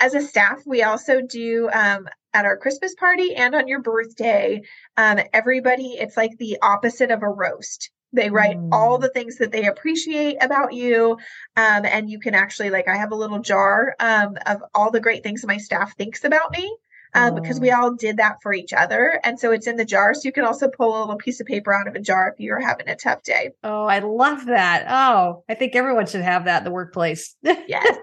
As 0.00 0.14
a 0.14 0.22
staff, 0.22 0.62
we 0.64 0.82
also 0.82 1.20
do 1.20 1.68
um, 1.72 2.08
at 2.32 2.44
our 2.44 2.56
Christmas 2.56 2.94
party 2.94 3.34
and 3.34 3.54
on 3.54 3.66
your 3.68 3.80
birthday. 3.80 4.62
Um, 4.96 5.18
everybody, 5.32 5.96
it's 5.98 6.16
like 6.16 6.36
the 6.38 6.58
opposite 6.62 7.10
of 7.10 7.22
a 7.22 7.28
roast. 7.28 7.90
They 8.16 8.30
write 8.30 8.56
all 8.72 8.98
Mm. 8.98 9.02
the 9.02 9.08
things 9.10 9.36
that 9.36 9.52
they 9.52 9.66
appreciate 9.66 10.42
about 10.42 10.72
you, 10.72 11.12
um, 11.56 11.84
and 11.84 12.10
you 12.10 12.18
can 12.18 12.34
actually 12.34 12.70
like 12.70 12.88
I 12.88 12.96
have 12.96 13.12
a 13.12 13.16
little 13.16 13.38
jar 13.38 13.94
um, 14.00 14.36
of 14.46 14.62
all 14.74 14.90
the 14.90 15.00
great 15.00 15.22
things 15.22 15.44
my 15.46 15.58
staff 15.58 15.96
thinks 15.96 16.24
about 16.24 16.50
me. 16.52 16.76
Um, 17.14 17.34
because 17.34 17.58
we 17.60 17.72
Oh. 17.72 17.76
all 17.80 17.94
did 17.94 18.18
that 18.18 18.42
for 18.42 18.52
each 18.52 18.74
other. 18.74 19.18
And 19.24 19.40
so 19.40 19.50
it's 19.50 19.66
in 19.66 19.76
the 19.76 19.86
jar. 19.86 20.12
So 20.12 20.22
you 20.24 20.32
can 20.32 20.44
also 20.44 20.68
pull 20.68 20.98
a 20.98 21.00
little 21.00 21.16
piece 21.16 21.40
of 21.40 21.46
paper 21.46 21.72
out 21.72 21.88
of 21.88 21.94
a 21.94 21.98
jar 22.00 22.28
if 22.30 22.38
you're 22.38 22.60
having 22.60 22.90
a 22.90 22.96
tough 22.96 23.22
day. 23.22 23.52
Oh, 23.64 23.86
I 23.86 24.00
love 24.00 24.44
that. 24.46 24.84
Oh, 24.86 25.42
I 25.48 25.54
think 25.54 25.74
everyone 25.74 26.06
should 26.06 26.20
have 26.20 26.44
that 26.44 26.58
in 26.58 26.64
the 26.64 26.70
workplace. 26.72 27.34
Yes. 27.42 27.96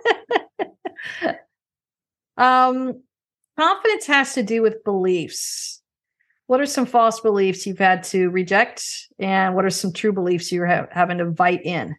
um, 2.38 3.04
confidence 3.60 4.08
has 4.08 4.34
to 4.34 4.41
do 4.41 4.63
with 4.63 4.84
beliefs. 4.84 5.82
What 6.47 6.60
are 6.62 6.65
some 6.65 6.86
false 6.86 7.19
beliefs 7.21 7.65
you've 7.65 7.79
had 7.79 8.03
to 8.06 8.29
reject, 8.29 8.84
and 9.19 9.56
what 9.56 9.65
are 9.65 9.69
some 9.69 9.93
true 9.93 10.12
beliefs 10.13 10.51
you're 10.51 10.67
ha- 10.67 10.88
having 10.91 11.17
to 11.17 11.23
invite 11.25 11.65
in? 11.65 11.95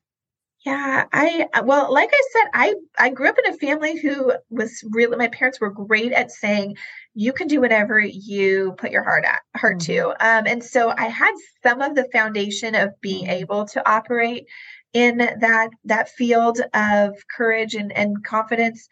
Yeah, 0.64 1.04
I 1.12 1.46
well, 1.62 1.92
like 1.92 2.09
I 2.11 2.20
said, 2.33 2.48
I 2.54 2.74
I 2.98 3.11
grew 3.11 3.28
up 3.28 3.37
in 3.44 3.52
a 3.52 3.57
family 3.59 3.98
who 3.98 4.33
was 4.48 4.83
really 4.92 5.16
my 5.18 5.28
parents 5.28 5.61
were 5.61 5.68
great 5.70 6.12
at 6.12 6.30
saying 6.30 6.76
you 7.12 7.35
can 7.35 7.48
do 7.48 7.61
whatever 7.61 8.00
you 8.00 8.72
put 8.78 8.90
your 8.90 9.02
heart 9.04 9.24
at 9.26 9.40
heart 9.61 9.78
Mhm. 9.78 9.83
to. 9.83 10.09
Um, 10.26 10.46
and 10.46 10.64
so 10.64 10.94
I 10.96 11.09
had 11.09 11.33
some 11.62 11.83
of 11.83 11.94
the 11.94 12.09
foundation 12.12 12.74
of 12.74 12.98
being 13.02 13.26
Mhm. 13.26 13.28
able 13.28 13.66
to 13.66 13.87
operate 13.88 14.46
in 14.94 15.18
that 15.18 15.68
that 15.85 16.09
field 16.09 16.61
of 16.72 17.14
courage 17.37 17.74
and 17.74 17.92
and 17.92 18.24
confidence. 18.24 18.88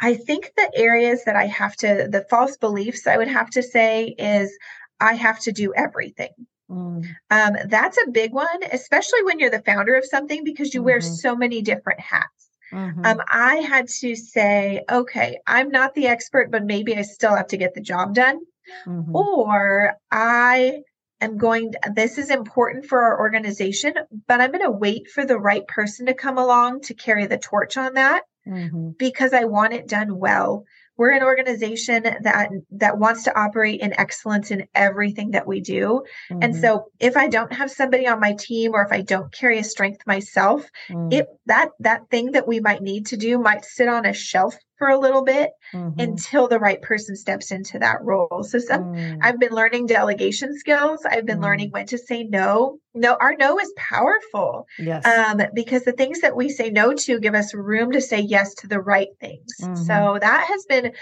I 0.00 0.14
think 0.14 0.52
the 0.56 0.70
areas 0.74 1.24
that 1.24 1.36
I 1.36 1.46
have 1.46 1.76
to 1.76 2.08
the 2.10 2.24
false 2.30 2.56
beliefs 2.56 3.06
I 3.06 3.16
would 3.18 3.28
have 3.28 3.50
to 3.50 3.62
say 3.62 4.14
is 4.18 4.56
I 4.98 5.14
have 5.14 5.38
to 5.40 5.52
do 5.52 5.72
everything. 5.74 6.30
Mm, 6.70 7.04
Um, 7.30 7.56
that's 7.66 7.98
a 7.98 8.10
big 8.10 8.32
one, 8.32 8.62
especially 8.72 9.22
when 9.24 9.38
you're 9.38 9.50
the 9.50 9.62
founder 9.62 9.94
of 9.94 10.04
something 10.04 10.44
because 10.44 10.72
you 10.74 10.82
wear 10.82 10.98
Mhm. 10.98 11.02
so 11.16 11.36
many 11.36 11.62
different 11.62 12.00
hats. 12.00 12.48
mhm, 12.72 13.04
Um, 13.04 13.20
I 13.28 13.56
had 13.56 13.88
to 13.88 14.14
say, 14.14 14.84
okay, 14.90 15.38
I'm 15.46 15.70
not 15.70 15.94
the 15.94 16.06
expert, 16.06 16.50
but 16.50 16.64
maybe 16.64 16.96
I 16.96 17.02
still 17.02 17.34
have 17.34 17.48
to 17.48 17.56
get 17.56 17.74
the 17.74 17.80
job 17.80 18.14
done. 18.14 18.40
mhm, 18.86 19.12
Or 19.14 19.94
I 20.10 20.82
am 21.20 21.36
going, 21.36 21.74
this 21.94 22.18
is 22.18 22.30
important 22.30 22.86
for 22.86 23.02
our 23.02 23.18
organization, 23.18 23.94
but 24.28 24.40
I'm 24.40 24.52
going 24.52 24.62
to 24.62 24.70
wait 24.70 25.10
for 25.10 25.24
the 25.24 25.38
right 25.38 25.66
person 25.66 26.06
to 26.06 26.14
come 26.14 26.38
along 26.38 26.82
to 26.82 26.94
carry 26.94 27.26
the 27.26 27.38
torch 27.38 27.76
on 27.76 27.94
that 27.94 28.22
mhm, 28.46 28.94
because 28.98 29.32
I 29.32 29.44
want 29.44 29.72
it 29.72 29.88
done 29.88 30.18
well. 30.18 30.64
We're 30.96 31.12
an 31.12 31.22
organization 31.22 32.02
that 32.02 32.50
that 32.72 32.98
wants 32.98 33.24
to 33.24 33.38
operate 33.38 33.80
in 33.80 33.98
excellence 33.98 34.50
in 34.50 34.68
everything 34.74 35.30
that 35.30 35.46
we 35.46 35.60
do. 35.60 36.02
And 36.40 36.54
mhm, 36.54 36.60
so 36.60 36.90
if 37.00 37.16
I 37.16 37.28
don't 37.28 37.52
have 37.52 37.70
somebody 37.70 38.06
on 38.06 38.20
my 38.20 38.34
team 38.38 38.72
or 38.74 38.84
if 38.84 38.92
I 38.92 39.00
don't 39.00 39.32
carry 39.32 39.58
a 39.58 39.64
strength 39.64 40.06
myself, 40.06 40.68
mm, 40.88 41.10
it 41.10 41.26
that 41.46 41.70
that 41.80 42.10
thing 42.10 42.32
that 42.32 42.46
we 42.46 42.60
might 42.60 42.82
need 42.82 43.06
to 43.06 43.16
do 43.16 43.38
might 43.38 43.64
sit 43.64 43.88
on 43.88 44.04
a 44.04 44.12
shelf 44.12 44.56
for 44.80 44.88
a 44.88 44.98
little 44.98 45.22
bit 45.22 45.50
mhm, 45.74 45.94
until 45.98 46.48
the 46.48 46.58
right 46.58 46.80
person 46.80 47.14
steps 47.14 47.52
into 47.52 47.78
that 47.78 48.02
role. 48.02 48.42
So 48.42 48.58
some 48.58 48.80
mm, 48.80 49.18
I've 49.20 49.38
been 49.38 49.52
learning 49.52 49.86
delegation 49.86 50.58
skills. 50.58 51.04
I've 51.04 51.26
been 51.26 51.42
learning 51.42 51.68
when 51.70 51.86
to 51.88 51.98
say 51.98 52.24
no. 52.24 52.78
No, 52.94 53.14
our 53.20 53.36
no 53.36 53.58
is 53.60 53.72
powerful 53.76 54.66
yes. 54.78 55.04
um, 55.06 55.42
because 55.54 55.84
the 55.84 55.92
things 55.92 56.22
that 56.22 56.34
we 56.34 56.48
say 56.48 56.70
no 56.70 56.94
to 56.94 57.20
give 57.20 57.34
us 57.34 57.52
room 57.54 57.92
to 57.92 58.00
say 58.00 58.20
yes 58.20 58.54
to 58.56 58.68
the 58.68 58.80
right 58.80 59.10
things. 59.20 59.54
Mhm. 59.60 59.76
So 59.86 60.18
that 60.18 60.46
has 60.48 60.64
been 60.66 60.92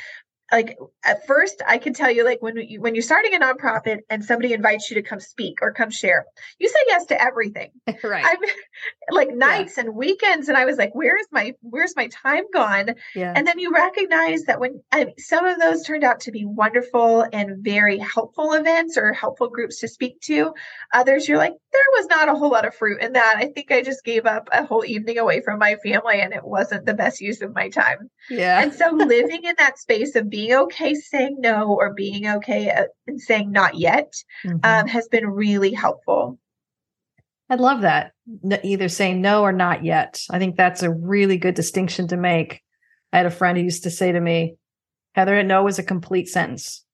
like 0.51 0.79
at 1.05 1.27
first 1.27 1.63
I 1.67 1.79
can 1.79 1.93
tell 1.93 2.11
you 2.11 2.25
like 2.25 2.41
when 2.41 2.57
you 2.57 2.81
when 2.81 2.95
you're 2.95 3.03
starting 3.03 3.35
a 3.35 3.39
nonprofit 3.39 3.99
and 4.09 4.25
somebody 4.25 4.53
invites 4.55 4.91
you 4.91 4.95
to 4.95 5.03
come 5.03 5.21
speak 5.21 5.59
or 5.61 5.73
come 5.73 5.91
share, 5.91 6.25
you 6.59 6.69
say 6.69 6.79
yes 6.87 7.07
to 7.07 7.23
everything. 7.23 7.71
right. 8.05 8.25
I'm 8.25 8.39
like 9.11 9.35
nights 9.35 9.77
and 9.79 9.95
weekends 9.95 10.49
and 10.49 10.57
I 10.57 10.65
was 10.65 10.79
like, 10.79 10.95
where's 10.95 11.27
my 11.31 11.55
where's 11.61 11.95
my 11.97 12.09
time 12.09 12.45
gone? 12.53 12.95
yeah. 13.15 13.33
And 13.37 13.47
then 13.47 13.59
you 13.59 13.73
recognize 13.73 14.43
that 14.45 14.61
when 14.61 14.81
I 14.91 15.09
some 15.19 15.45
of 15.45 15.59
those 15.59 15.85
turned 15.85 16.05
out 16.05 16.21
to 16.21 16.33
be 16.33 16.45
wonderful 16.45 17.27
and 17.33 17.63
very 17.63 17.99
helpful 17.99 18.55
events 18.55 18.97
or 18.97 19.13
helpful 19.13 19.49
groups 19.49 19.81
to 19.81 19.89
speak 19.89 20.21
to. 20.23 20.55
Others, 20.95 21.29
you're 21.29 21.37
like, 21.37 21.53
there 21.73 21.83
was 21.97 22.07
not 22.07 22.29
a 22.29 22.35
whole 22.35 22.51
lot 22.51 22.67
of 22.67 22.75
fruit 22.75 23.03
in 23.03 23.13
that. 23.13 23.35
I 23.37 23.47
think 23.47 23.71
I 23.71 23.83
just 23.83 24.05
gave 24.05 24.25
up 24.25 24.49
a 24.53 24.65
whole 24.65 24.85
evening 24.85 25.19
away 25.19 25.43
from 25.43 25.59
my 25.59 25.77
family 25.85 26.21
and 26.21 26.33
it 26.33 26.45
wasn't 26.45 26.87
the 26.87 26.95
best 26.95 27.21
use 27.21 27.43
of 27.43 27.55
my 27.55 27.69
time. 27.69 28.11
yeah. 28.31 28.63
And 28.63 28.73
so 28.73 28.91
living 28.93 29.45
in 29.45 29.55
that 29.59 29.79
space 29.79 30.17
of 30.17 30.31
being 30.31 30.38
okay 30.55 30.95
saying 30.95 31.37
no 31.41 31.75
or 31.75 31.93
being 31.95 32.27
okay 32.27 32.71
uh, 32.71 32.85
and 33.07 33.21
saying 33.21 33.51
not 33.51 33.75
yet 33.77 34.13
Mhm. 34.45 34.61
um, 34.65 34.87
has 34.87 35.09
been 35.09 35.27
really 35.27 35.73
helpful. 35.73 36.39
I 37.51 37.55
love 37.55 37.81
that. 37.81 38.13
Either 38.63 38.89
saying 38.89 39.23
no 39.23 39.43
or 39.43 39.53
not 39.53 39.85
yet. 39.85 40.21
I 40.31 40.39
think 40.39 40.57
that's 40.57 40.83
a 40.83 40.91
really 40.93 41.39
good 41.39 41.55
distinction 41.55 42.07
to 42.09 42.17
make. 42.17 42.61
I 43.13 43.19
had 43.19 43.27
a 43.27 43.31
friend 43.31 43.57
who 43.57 43.65
used 43.65 43.85
to 43.85 43.91
say 43.91 44.13
to 44.13 44.21
me, 44.21 44.57
Heather, 45.15 45.43
no 45.43 45.67
is 45.67 45.79
a 45.79 45.83
complete 45.83 46.29
sentence. 46.29 46.85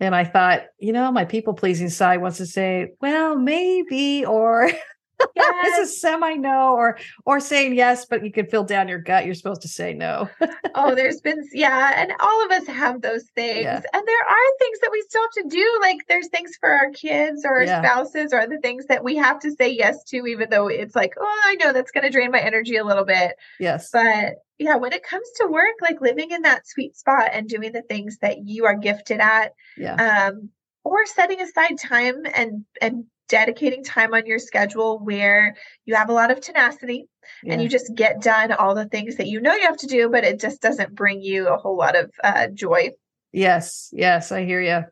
And 0.00 0.14
I 0.14 0.24
thought, 0.24 0.62
you 0.78 0.92
know, 0.92 1.12
my 1.12 1.24
people 1.24 1.54
pleasing 1.54 1.88
side 1.88 2.20
wants 2.20 2.38
to 2.38 2.46
say, 2.46 2.88
well, 3.00 3.36
maybe, 3.36 4.24
or 4.24 4.68
Yes. 5.36 5.78
it's 5.80 5.90
a 5.90 5.98
semi 6.00 6.34
no, 6.34 6.74
or 6.74 6.98
or 7.24 7.40
saying 7.40 7.74
yes, 7.74 8.06
but 8.06 8.24
you 8.24 8.30
can 8.32 8.46
feel 8.46 8.64
down 8.64 8.88
your 8.88 8.98
gut. 8.98 9.24
You're 9.26 9.34
supposed 9.34 9.62
to 9.62 9.68
say 9.68 9.92
no. 9.92 10.28
oh, 10.74 10.94
there's 10.94 11.20
been 11.20 11.42
yeah, 11.52 11.92
and 12.00 12.12
all 12.20 12.44
of 12.44 12.50
us 12.52 12.66
have 12.66 13.02
those 13.02 13.24
things. 13.34 13.62
Yeah. 13.62 13.80
And 13.92 14.06
there 14.06 14.20
are 14.28 14.58
things 14.58 14.78
that 14.80 14.90
we 14.92 15.02
still 15.08 15.22
have 15.22 15.44
to 15.44 15.48
do. 15.48 15.78
Like 15.82 15.98
there's 16.08 16.28
things 16.28 16.56
for 16.58 16.68
our 16.70 16.90
kids 16.90 17.44
or 17.44 17.54
our 17.56 17.64
Yeah. 17.64 17.82
spouses 17.82 18.32
or 18.32 18.46
the 18.46 18.58
things 18.58 18.86
that 18.86 19.02
we 19.04 19.16
have 19.16 19.40
to 19.40 19.50
say 19.52 19.68
yes 19.68 20.02
to, 20.04 20.26
even 20.26 20.50
though 20.50 20.68
it's 20.68 20.94
like, 20.94 21.14
oh, 21.20 21.40
I 21.46 21.54
know 21.56 21.72
that's 21.72 21.90
gonna 21.90 22.10
drain 22.10 22.30
my 22.30 22.40
energy 22.40 22.76
a 22.76 22.84
little 22.84 23.04
bit. 23.04 23.34
yes. 23.58 23.90
But 23.92 24.36
yeah, 24.58 24.76
when 24.76 24.92
it 24.92 25.02
comes 25.02 25.28
to 25.40 25.48
work, 25.48 25.74
like 25.82 26.00
living 26.00 26.30
in 26.30 26.42
that 26.42 26.66
sweet 26.68 26.96
spot 26.96 27.30
and 27.32 27.48
doing 27.48 27.72
the 27.72 27.82
things 27.82 28.18
that 28.18 28.46
you 28.46 28.66
are 28.66 28.76
gifted 28.76 29.18
at, 29.20 29.52
yeah. 29.76 30.28
um, 30.28 30.50
or 30.84 31.06
setting 31.06 31.40
aside 31.40 31.76
time 31.78 32.22
and 32.34 32.64
and 32.80 33.04
dedicating 33.28 33.82
time 33.82 34.14
on 34.14 34.26
your 34.26 34.38
schedule 34.38 34.98
where 34.98 35.56
you 35.84 35.94
have 35.94 36.08
a 36.08 36.12
lot 36.12 36.30
of 36.30 36.40
tenacity 36.40 37.08
yeah. 37.42 37.52
and 37.52 37.62
you 37.62 37.68
just 37.68 37.94
get 37.94 38.20
done 38.20 38.52
all 38.52 38.74
the 38.74 38.86
things 38.86 39.16
that 39.16 39.26
you 39.26 39.40
know 39.40 39.54
you 39.54 39.62
have 39.62 39.76
to 39.78 39.86
do, 39.86 40.08
but 40.08 40.24
it 40.24 40.40
just 40.40 40.60
doesn't 40.60 40.94
bring 40.94 41.22
you 41.22 41.48
a 41.48 41.56
whole 41.56 41.76
lot 41.76 41.96
of 41.96 42.10
uh, 42.22 42.48
joy. 42.48 42.90
Yes, 43.32 43.90
yes, 43.92 44.30
I 44.30 44.44
hear 44.44 44.60
you. 44.60 44.84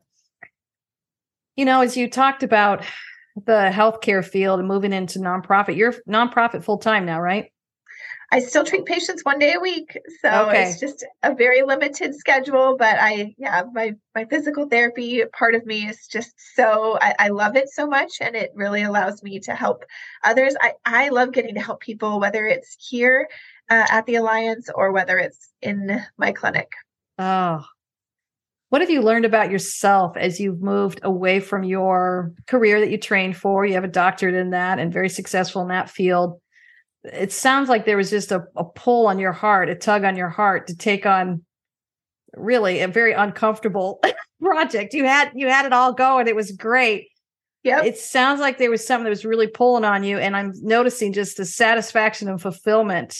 You 1.56 1.64
know, 1.64 1.82
as 1.82 1.96
you 1.96 2.08
talked 2.08 2.42
about 2.42 2.84
the 3.36 3.70
healthcare 3.72 4.24
field 4.24 4.58
and 4.58 4.68
moving 4.68 4.92
into 4.92 5.18
nonprofit, 5.18 5.76
you're 5.76 5.94
nonprofit 6.08 6.64
full 6.64 6.78
time 6.78 7.06
now, 7.06 7.20
right? 7.20 7.51
I 8.32 8.40
still 8.40 8.64
treat 8.64 8.86
patients 8.86 9.24
one 9.24 9.38
day 9.38 9.52
a 9.52 9.60
week, 9.60 9.96
so 10.22 10.48
Okay. 10.48 10.62
it's 10.62 10.80
just 10.80 11.04
a 11.22 11.34
very 11.34 11.62
limited 11.62 12.14
schedule. 12.16 12.76
But 12.78 12.96
I, 12.98 13.34
yeah, 13.38 13.62
my 13.72 13.94
my 14.14 14.24
physical 14.24 14.68
therapy 14.68 15.22
part 15.32 15.54
of 15.54 15.66
me 15.66 15.86
is 15.86 16.06
just 16.08 16.32
so 16.56 16.98
I, 17.00 17.14
I 17.18 17.28
love 17.28 17.56
it 17.56 17.68
so 17.68 17.86
much, 17.86 18.14
and 18.20 18.34
it 18.34 18.50
really 18.54 18.82
allows 18.82 19.22
me 19.22 19.38
to 19.40 19.54
help 19.54 19.84
others. 20.24 20.56
I 20.60 20.72
I 20.86 21.10
love 21.10 21.32
getting 21.32 21.54
to 21.56 21.60
help 21.60 21.80
people, 21.80 22.18
whether 22.20 22.46
it's 22.46 22.74
here 22.80 23.28
uh, 23.70 23.86
at 23.90 24.06
the 24.06 24.16
Alliance 24.16 24.68
or 24.74 24.92
whether 24.92 25.18
it's 25.18 25.50
in 25.60 26.02
my 26.16 26.32
clinic. 26.32 26.70
Oh, 27.18 27.64
What 28.70 28.80
have 28.80 28.90
you 28.90 29.02
learned 29.02 29.26
about 29.26 29.50
yourself 29.50 30.16
as 30.16 30.40
you've 30.40 30.62
moved 30.62 31.00
away 31.02 31.40
from 31.40 31.62
your 31.62 32.32
career 32.46 32.80
that 32.80 32.90
you 32.90 32.96
trained 32.98 33.36
for? 33.36 33.66
You 33.66 33.74
have 33.74 33.84
a 33.84 33.88
doctorate 33.88 34.34
in 34.34 34.50
that 34.50 34.78
and 34.78 34.90
very 34.92 35.10
successful 35.10 35.60
in 35.62 35.68
that 35.68 35.90
field. 35.90 36.40
It 37.04 37.32
sounds 37.32 37.68
like 37.68 37.84
there 37.84 37.96
was 37.96 38.10
just 38.10 38.30
a, 38.30 38.44
a 38.56 38.64
pull 38.64 39.08
on 39.08 39.18
your 39.18 39.32
heart, 39.32 39.68
a 39.68 39.74
tug 39.74 40.04
on 40.04 40.16
your 40.16 40.28
heart 40.28 40.68
to 40.68 40.76
take 40.76 41.04
on 41.04 41.42
really 42.34 42.80
a 42.80 42.88
very 42.88 43.12
uncomfortable 43.12 44.00
project. 44.40 44.94
You 44.94 45.04
had 45.04 45.32
you 45.34 45.48
had 45.48 45.66
it 45.66 45.72
all 45.72 45.92
going. 45.92 46.28
It 46.28 46.36
was 46.36 46.52
great. 46.52 47.08
Yeah. 47.62 47.82
It 47.84 47.96
sounds 47.96 48.40
like 48.40 48.58
there 48.58 48.70
was 48.70 48.84
something 48.84 49.04
that 49.04 49.10
was 49.10 49.24
really 49.24 49.46
pulling 49.46 49.84
on 49.84 50.02
you. 50.02 50.18
And 50.18 50.36
I'm 50.36 50.52
noticing 50.62 51.12
just 51.12 51.36
the 51.36 51.44
satisfaction 51.44 52.28
and 52.28 52.40
fulfillment. 52.40 53.18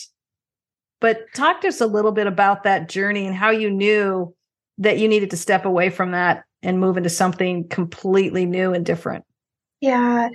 But 1.01 1.33
talk 1.35 1.61
to 1.61 1.69
us 1.69 1.81
a 1.81 1.87
little 1.87 2.13
bit 2.13 2.27
about 2.27 2.65
that 2.65 2.89
journey 2.89 3.27
and 3.27 3.35
how 3.37 3.51
you 3.51 3.71
knew 3.71 4.35
that 4.79 4.99
you 4.99 5.09
needed 5.09 5.31
to 5.31 5.37
step 5.37 5.65
away 5.65 5.91
from 5.91 6.13
that 6.13 6.45
and 6.63 6.81
move 6.81 6.97
into 6.97 7.11
something 7.11 7.69
completely 7.69 8.47
new 8.47 8.73
and 8.73 8.85
different? 8.85 9.25
Yeah. 9.83 10.29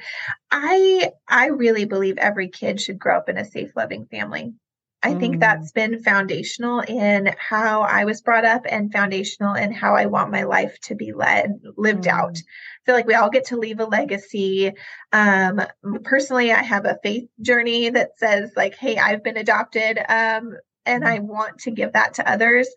I 0.52 1.12
I 1.28 1.48
really 1.48 1.86
believe 1.86 2.18
every 2.18 2.50
kid 2.50 2.82
should 2.82 3.00
grow 3.00 3.18
up 3.18 3.30
in 3.30 3.38
a 3.38 3.46
safe 3.46 3.72
loving 3.78 4.06
family. 4.06 4.54
I 5.02 5.14
mm. 5.14 5.20
think 5.22 5.40
that's 5.40 5.72
been 5.72 6.04
foundational 6.04 6.82
in 6.82 7.34
how 7.40 7.84
I 7.84 8.04
was 8.04 8.22
brought 8.22 8.44
up 8.44 8.64
and 8.70 8.92
foundational 8.92 9.54
in 9.54 9.72
how 9.72 9.96
I 9.96 10.08
want 10.08 10.32
my 10.32 10.44
life 10.44 10.78
to 10.84 10.96
be 10.96 11.14
led 11.14 11.62
lived 11.78 12.04
mm. 12.04 12.12
out. 12.12 12.36
I 12.38 12.82
feel 12.86 12.96
like 12.96 13.08
we 13.08 13.14
all 13.14 13.30
get 13.30 13.46
to 13.46 13.58
leave 13.58 13.80
a 13.80 13.86
legacy. 13.86 14.74
Um, 15.14 15.62
personally, 16.04 16.52
I 16.52 16.62
have 16.62 16.84
a 16.84 17.00
faith 17.02 17.30
journey 17.40 17.90
that 17.90 18.18
says 18.18 18.52
like, 18.58 18.76
"Hey, 18.76 18.98
I've 18.98 19.24
been 19.24 19.38
adopted, 19.38 19.98
um, 19.98 20.58
and 20.86 21.06
mm. 21.06 21.08
I 21.08 21.20
want 21.20 21.60
to 21.60 21.72
give 21.72 21.94
that 21.94 22.16
to 22.16 22.30
others." 22.30 22.68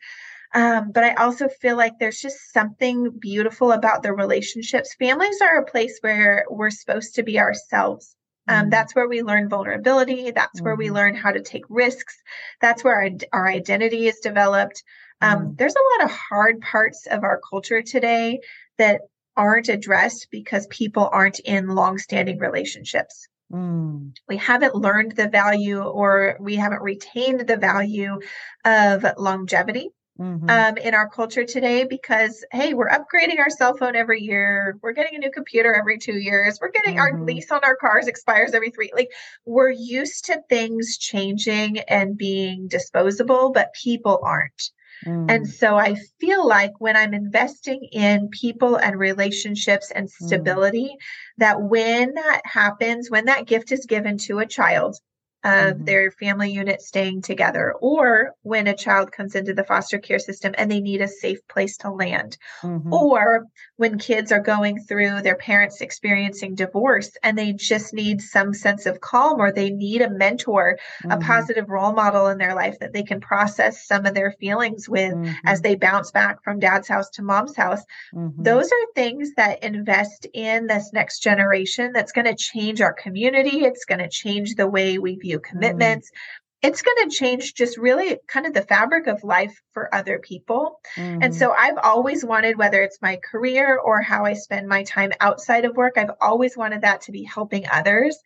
Um, 0.52 0.90
but 0.92 1.04
I 1.04 1.14
also 1.14 1.48
feel 1.48 1.76
like 1.76 1.98
there's 1.98 2.20
just 2.20 2.52
something 2.52 3.10
beautiful 3.18 3.72
about 3.72 4.02
the 4.02 4.12
relationships. 4.12 4.94
Families 4.98 5.40
are 5.40 5.58
a 5.58 5.64
place 5.64 5.98
where 6.00 6.44
we're 6.50 6.70
supposed 6.70 7.14
to 7.14 7.22
be 7.22 7.38
ourselves. 7.38 8.16
Um, 8.48 8.62
mm-hmm. 8.62 8.70
That's 8.70 8.94
where 8.94 9.08
we 9.08 9.22
learn 9.22 9.48
vulnerability. 9.48 10.32
That's 10.32 10.56
mm-hmm. 10.56 10.64
where 10.64 10.74
we 10.74 10.86
mm-hmm. 10.86 10.94
learn 10.96 11.14
how 11.14 11.30
to 11.30 11.42
take 11.42 11.64
risks. 11.68 12.16
That's 12.60 12.82
where 12.82 12.96
our, 12.96 13.10
our 13.32 13.48
identity 13.48 14.08
is 14.08 14.18
developed. 14.18 14.82
Um, 15.20 15.38
mm-hmm. 15.38 15.54
There's 15.54 15.76
a 15.76 16.02
lot 16.02 16.10
of 16.10 16.16
hard 16.16 16.60
parts 16.60 17.06
of 17.06 17.22
our 17.22 17.40
culture 17.48 17.82
today 17.82 18.40
that 18.78 19.02
aren't 19.36 19.68
addressed 19.68 20.28
because 20.32 20.66
people 20.66 21.08
aren't 21.12 21.38
in 21.40 21.68
long-standing 21.68 22.38
relationships. 22.38 23.28
Mm. 23.52 24.12
We 24.28 24.36
haven't 24.36 24.74
learned 24.74 25.12
the 25.12 25.28
value 25.28 25.82
or 25.82 26.36
we 26.40 26.56
haven't 26.56 26.82
retained 26.82 27.40
the 27.40 27.56
value 27.56 28.20
of 28.64 29.04
longevity 29.16 29.90
mm-hmm. 30.20 30.50
um, 30.50 30.76
in 30.76 30.94
our 30.94 31.08
culture 31.08 31.44
today 31.44 31.84
because 31.84 32.44
hey 32.52 32.74
we're 32.74 32.88
upgrading 32.88 33.38
our 33.38 33.50
cell 33.50 33.76
phone 33.76 33.96
every 33.96 34.20
year 34.20 34.78
we're 34.82 34.92
getting 34.92 35.16
a 35.16 35.18
new 35.18 35.30
computer 35.30 35.74
every 35.74 35.98
two 35.98 36.18
years 36.18 36.58
we're 36.60 36.70
getting 36.70 36.96
mm-hmm. 36.96 37.16
our 37.16 37.24
lease 37.24 37.50
on 37.50 37.60
our 37.64 37.76
cars 37.76 38.06
expires 38.06 38.52
every 38.52 38.70
three 38.70 38.90
like 38.94 39.10
we're 39.46 39.70
used 39.70 40.26
to 40.26 40.40
things 40.48 40.98
changing 40.98 41.78
and 41.80 42.16
being 42.16 42.68
disposable 42.68 43.50
but 43.52 43.72
people 43.74 44.20
aren't 44.22 44.70
Mm. 45.06 45.30
And 45.30 45.48
so 45.48 45.76
I 45.76 45.96
feel 46.20 46.46
like 46.46 46.72
when 46.78 46.96
I'm 46.96 47.14
investing 47.14 47.88
in 47.92 48.28
people 48.28 48.76
and 48.76 48.98
relationships 48.98 49.90
and 49.90 50.08
mm. 50.08 50.26
stability, 50.26 50.90
mm. 50.92 50.96
that 51.38 51.62
when 51.62 52.14
that 52.14 52.42
happens, 52.44 53.10
when 53.10 53.26
that 53.26 53.46
gift 53.46 53.72
is 53.72 53.86
given 53.86 54.18
to 54.18 54.40
a 54.40 54.46
child, 54.46 54.96
of 55.44 55.74
mm-hmm. 55.74 55.84
their 55.84 56.10
family 56.10 56.52
unit 56.52 56.82
staying 56.82 57.22
together, 57.22 57.74
or 57.80 58.32
when 58.42 58.66
a 58.66 58.76
child 58.76 59.10
comes 59.12 59.34
into 59.34 59.54
the 59.54 59.64
foster 59.64 59.98
care 59.98 60.18
system 60.18 60.54
and 60.58 60.70
they 60.70 60.80
need 60.80 61.00
a 61.00 61.08
safe 61.08 61.46
place 61.48 61.78
to 61.78 61.90
land, 61.90 62.36
mm-hmm. 62.62 62.92
or 62.92 63.46
when 63.76 63.98
kids 63.98 64.32
are 64.32 64.40
going 64.40 64.78
through 64.82 65.22
their 65.22 65.36
parents 65.36 65.80
experiencing 65.80 66.54
divorce 66.54 67.16
and 67.22 67.38
they 67.38 67.52
just 67.52 67.94
need 67.94 68.20
some 68.20 68.52
sense 68.52 68.84
of 68.84 69.00
calm 69.00 69.40
or 69.40 69.52
they 69.52 69.70
need 69.70 70.02
a 70.02 70.10
mentor, 70.10 70.78
mm-hmm. 71.02 71.12
a 71.12 71.18
positive 71.24 71.70
role 71.70 71.92
model 71.92 72.26
in 72.26 72.36
their 72.36 72.54
life 72.54 72.78
that 72.80 72.92
they 72.92 73.02
can 73.02 73.20
process 73.20 73.86
some 73.86 74.04
of 74.04 74.14
their 74.14 74.32
feelings 74.32 74.88
with 74.88 75.14
as 75.44 75.60
mm-hmm. 75.60 75.62
they 75.62 75.74
bounce 75.74 76.10
back 76.10 76.44
from 76.44 76.58
dad's 76.58 76.88
house 76.88 77.08
to 77.10 77.22
mom's 77.22 77.56
house. 77.56 77.82
Mm-hmm. 78.14 78.42
Those 78.42 78.66
are 78.66 78.92
things 78.94 79.34
that 79.36 79.64
invest 79.64 80.26
in 80.34 80.66
this 80.66 80.92
next 80.92 81.20
generation 81.20 81.92
that's 81.92 82.12
going 82.12 82.26
to 82.26 82.34
change 82.34 82.80
our 82.80 82.92
community. 82.92 83.64
It's 83.64 83.86
going 83.86 84.00
to 84.00 84.08
change 84.08 84.54
the 84.54 84.68
way 84.68 84.98
we 84.98 85.16
view 85.16 85.29
Mm. 85.38 85.44
commitments. 85.44 86.10
Mm. 86.10 86.68
It's 86.68 86.82
going 86.82 87.08
to 87.08 87.16
change 87.16 87.54
just 87.54 87.78
really 87.78 88.18
kind 88.26 88.44
of 88.44 88.52
the 88.52 88.60
fabric 88.60 89.06
of 89.06 89.24
life 89.24 89.58
for 89.72 89.94
other 89.94 90.18
people. 90.18 90.78
Mm. 90.96 91.24
And 91.24 91.34
so 91.34 91.52
I've 91.52 91.78
always 91.82 92.22
wanted, 92.22 92.58
whether 92.58 92.82
it's 92.82 93.00
my 93.00 93.18
career 93.30 93.78
or 93.78 94.02
how 94.02 94.26
I 94.26 94.34
spend 94.34 94.68
my 94.68 94.82
time 94.82 95.12
outside 95.20 95.64
of 95.64 95.74
work, 95.74 95.94
I've 95.96 96.10
always 96.20 96.58
wanted 96.58 96.82
that 96.82 97.02
to 97.02 97.12
be 97.12 97.22
helping 97.22 97.66
others. 97.70 98.18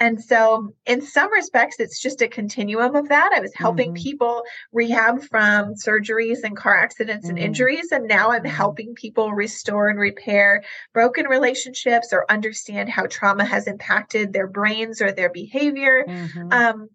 And 0.00 0.22
so, 0.22 0.74
in 0.86 1.00
some 1.00 1.32
respects, 1.32 1.76
it's 1.80 2.00
just 2.00 2.22
a 2.22 2.28
continuum 2.28 2.94
of 2.94 3.08
that. 3.08 3.32
I 3.34 3.40
was 3.40 3.52
helping 3.54 3.94
mm-hmm. 3.94 4.02
people 4.02 4.42
rehab 4.72 5.22
from 5.22 5.74
surgeries 5.74 6.44
and 6.44 6.56
car 6.56 6.76
accidents 6.76 7.26
mm-hmm. 7.26 7.36
and 7.36 7.44
injuries. 7.44 7.90
And 7.90 8.06
now 8.06 8.30
I'm 8.30 8.42
mm-hmm. 8.42 8.54
helping 8.54 8.94
people 8.94 9.32
restore 9.32 9.88
and 9.88 9.98
repair 9.98 10.62
broken 10.94 11.26
relationships 11.26 12.12
or 12.12 12.30
understand 12.30 12.88
how 12.88 13.06
trauma 13.06 13.44
has 13.44 13.66
impacted 13.66 14.32
their 14.32 14.46
brains 14.46 15.02
or 15.02 15.10
their 15.10 15.30
behavior. 15.30 16.04
Mm-hmm. 16.08 16.52
Um, 16.52 16.88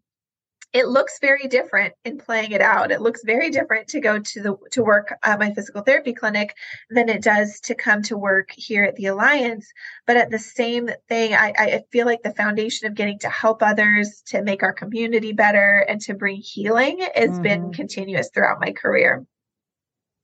it 0.73 0.87
looks 0.87 1.19
very 1.19 1.47
different 1.47 1.93
in 2.03 2.17
playing 2.17 2.51
it 2.51 2.61
out. 2.61 2.91
It 2.91 3.01
looks 3.01 3.21
very 3.23 3.51
different 3.51 3.87
to 3.89 3.99
go 3.99 4.17
to 4.17 4.41
the 4.41 4.57
to 4.71 4.83
work 4.83 5.15
at 5.23 5.39
my 5.39 5.53
physical 5.53 5.83
therapy 5.83 6.13
clinic 6.13 6.55
than 6.89 7.09
it 7.09 7.21
does 7.21 7.59
to 7.61 7.75
come 7.75 8.01
to 8.03 8.17
work 8.17 8.49
here 8.55 8.83
at 8.83 8.95
the 8.95 9.05
Alliance. 9.05 9.71
But 10.07 10.17
at 10.17 10.31
the 10.31 10.39
same 10.39 10.89
thing, 11.07 11.35
I, 11.35 11.53
I 11.57 11.81
feel 11.91 12.07
like 12.07 12.23
the 12.23 12.33
foundation 12.33 12.87
of 12.87 12.95
getting 12.95 13.19
to 13.19 13.29
help 13.29 13.61
others, 13.61 14.23
to 14.27 14.41
make 14.41 14.63
our 14.63 14.73
community 14.73 15.31
better, 15.31 15.85
and 15.87 16.01
to 16.01 16.15
bring 16.15 16.37
healing 16.37 17.07
has 17.13 17.29
mm-hmm. 17.29 17.41
been 17.43 17.73
continuous 17.73 18.29
throughout 18.33 18.59
my 18.59 18.71
career. 18.71 19.23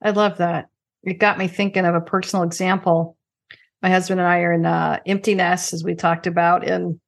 I 0.01 0.09
love 0.11 0.37
that. 0.37 0.65
It 1.03 1.19
got 1.19 1.37
me 1.37 1.47
thinking 1.47 1.85
of 1.85 1.93
a 1.93 2.01
personal 2.01 2.43
example. 2.43 3.17
My 3.83 3.89
husband 3.89 4.19
and 4.19 4.27
I 4.27 4.39
are 4.39 4.53
in 4.53 4.65
uh, 4.65 4.99
empty 5.05 5.35
nest, 5.35 5.73
as 5.73 5.83
we 5.83 5.93
talked 5.93 6.25
about, 6.25 6.67
and 6.67 6.99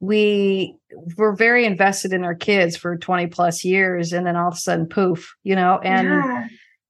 we 0.00 0.76
were 1.16 1.34
very 1.34 1.64
invested 1.64 2.12
in 2.12 2.24
our 2.24 2.34
kids 2.34 2.76
for 2.76 2.96
20 2.96 3.28
plus 3.28 3.64
years 3.64 4.12
and 4.12 4.26
then 4.26 4.36
all 4.36 4.48
of 4.48 4.54
a 4.54 4.58
sudden 4.58 4.86
poof 4.86 5.34
you 5.42 5.56
know 5.56 5.78
and 5.82 6.08
yeah. 6.08 6.46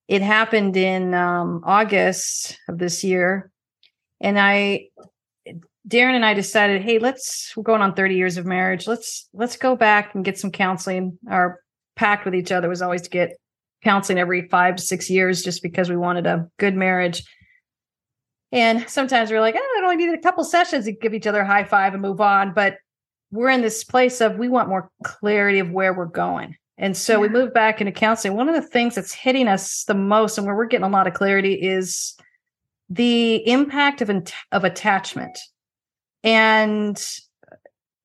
it 0.08 0.22
happened 0.22 0.76
in 0.76 1.14
um, 1.14 1.62
august 1.64 2.58
of 2.68 2.78
this 2.78 3.04
year 3.04 3.50
and 4.20 4.38
i 4.38 4.86
darren 5.88 6.14
and 6.14 6.24
i 6.24 6.34
decided 6.34 6.82
hey 6.82 6.98
let's 6.98 7.52
we're 7.56 7.62
going 7.62 7.82
on 7.82 7.94
30 7.94 8.16
years 8.16 8.36
of 8.36 8.46
marriage 8.46 8.88
let's 8.88 9.28
let's 9.32 9.56
go 9.56 9.76
back 9.76 10.14
and 10.14 10.24
get 10.24 10.38
some 10.38 10.50
counseling 10.50 11.16
our 11.30 11.60
pact 11.94 12.24
with 12.24 12.34
each 12.34 12.50
other 12.50 12.68
was 12.68 12.82
always 12.82 13.02
to 13.02 13.10
get 13.10 13.36
counseling 13.84 14.18
every 14.18 14.48
five 14.48 14.74
to 14.74 14.82
six 14.82 15.08
years 15.08 15.42
just 15.42 15.62
because 15.62 15.88
we 15.88 15.96
wanted 15.96 16.26
a 16.26 16.48
good 16.58 16.74
marriage 16.74 17.22
and 18.52 18.88
sometimes 18.88 19.30
we're 19.30 19.40
like, 19.40 19.56
oh, 19.58 19.78
I 19.80 19.82
only 19.82 19.96
need 19.96 20.16
a 20.16 20.22
couple 20.22 20.44
sessions 20.44 20.84
to 20.84 20.92
give 20.92 21.14
each 21.14 21.26
other 21.26 21.40
a 21.40 21.46
high 21.46 21.64
five 21.64 21.94
and 21.94 22.02
move 22.02 22.20
on. 22.20 22.54
But 22.54 22.78
we're 23.30 23.50
in 23.50 23.62
this 23.62 23.84
place 23.84 24.20
of 24.20 24.38
we 24.38 24.48
want 24.48 24.68
more 24.68 24.90
clarity 25.02 25.58
of 25.58 25.70
where 25.70 25.92
we're 25.92 26.06
going. 26.06 26.56
And 26.78 26.96
so 26.96 27.14
yeah. 27.14 27.18
we 27.20 27.28
moved 27.28 27.54
back 27.54 27.80
into 27.80 27.92
counseling. 27.92 28.36
One 28.36 28.48
of 28.48 28.54
the 28.54 28.68
things 28.68 28.94
that's 28.94 29.12
hitting 29.12 29.48
us 29.48 29.84
the 29.84 29.94
most 29.94 30.36
and 30.36 30.46
where 30.46 30.56
we're 30.56 30.66
getting 30.66 30.84
a 30.84 30.90
lot 30.90 31.06
of 31.06 31.14
clarity 31.14 31.54
is 31.54 32.16
the 32.90 33.36
impact 33.48 34.02
of, 34.02 34.10
of 34.52 34.64
attachment. 34.64 35.38
And 36.22 37.02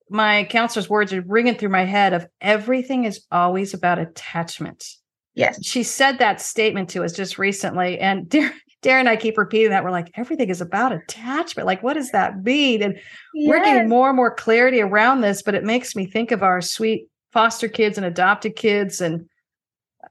my 0.10 0.46
counselor's 0.46 0.90
words 0.90 1.14
are 1.14 1.22
ringing 1.22 1.56
through 1.56 1.70
my 1.70 1.86
head 1.86 2.14
of 2.14 2.28
everything 2.40 3.06
is 3.06 3.26
always 3.32 3.74
about 3.74 4.00
attachment. 4.00 4.86
Yes. 5.34 5.64
She 5.66 5.84
said 5.84 6.20
that 6.20 6.42
statement 6.42 6.90
to 6.90 7.04
us 7.04 7.14
just 7.14 7.38
recently. 7.38 8.00
And 8.00 8.30
Darren 8.82 9.02
and 9.02 9.10
I 9.10 9.16
keep 9.16 9.38
repeating 9.38 9.70
that. 9.70 9.84
We're 9.84 9.92
like, 9.92 10.12
everything 10.16 10.50
is 10.50 10.62
about 10.62 10.92
attachment. 10.92 11.68
Like, 11.68 11.84
what 11.84 11.94
does 11.94 12.12
that 12.12 12.44
mean? 12.44 12.82
And 12.82 12.96
yes. 13.34 13.50
we're 13.50 13.64
getting 13.64 13.90
more 13.90 14.10
and 14.10 14.16
more 14.16 14.34
clarity 14.34 14.82
around 14.82 15.22
this, 15.22 15.44
but 15.44 15.54
it 15.54 15.64
makes 15.64 15.96
me 15.96 16.08
think 16.08 16.32
of 16.32 16.42
our 16.42 16.62
sweet 16.62 17.08
foster 17.32 17.68
kids 17.68 17.98
and 17.98 18.06
adopted 18.06 18.56
kids 18.56 19.02
and 19.02 19.26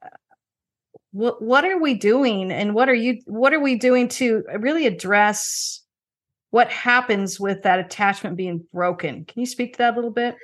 uh, 0.02 0.08
what 1.12 1.42
what 1.42 1.64
are 1.64 1.78
we 1.78 1.94
doing 1.94 2.50
and 2.50 2.74
what 2.74 2.88
are 2.88 2.94
you 2.94 3.20
what 3.26 3.52
are 3.52 3.60
we 3.60 3.76
doing 3.76 4.08
to 4.08 4.42
really 4.58 4.86
address 4.86 5.82
what 6.50 6.70
happens 6.70 7.38
with 7.38 7.62
that 7.62 7.78
attachment 7.78 8.36
being 8.36 8.64
broken 8.72 9.24
can 9.24 9.40
you 9.40 9.46
speak 9.46 9.74
to 9.74 9.78
that 9.78 9.94
a 9.94 9.96
little 9.96 10.10
bit 10.10 10.34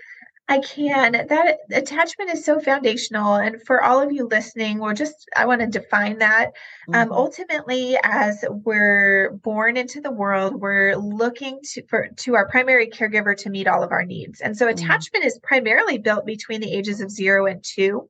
I 0.49 0.61
can. 0.61 1.13
That 1.13 1.59
attachment 1.73 2.31
is 2.31 2.45
so 2.45 2.61
foundational. 2.61 3.35
And 3.35 3.61
for 3.63 3.83
all 3.83 4.01
of 4.01 4.13
you 4.13 4.29
listening, 4.29 4.79
we're 4.79 4.95
just, 4.95 5.29
I 5.35 5.45
want 5.47 5.61
to 5.61 5.67
define 5.67 6.19
that. 6.19 6.53
Um, 6.89 6.95
mm-hmm. 6.95 6.95
Um, 6.95 7.13
ultimately, 7.13 7.99
as 8.05 8.45
we're 8.49 9.31
born 9.43 9.77
into 9.77 10.01
the 10.01 10.13
world, 10.13 10.55
we're 10.55 10.95
looking 10.95 11.59
to, 11.73 11.83
for, 11.89 12.09
to 12.19 12.37
our 12.37 12.49
primary 12.49 12.87
caregiver 12.89 13.37
to 13.39 13.51
meet 13.51 13.67
all 13.67 13.83
of 13.83 13.91
our 13.91 14.05
needs. 14.05 14.41
And 14.41 14.57
so 14.57 14.67
mm-hmm. 14.67 14.85
attachment 14.85 15.23
mm-hmm. 15.23 15.29
is 15.29 15.41
primarily 15.43 15.99
built 15.99 16.25
between 16.25 16.61
the 16.61 16.73
ages 16.73 17.01
of 17.01 17.11
zero 17.11 17.47
and 17.47 17.63
two. 17.65 18.09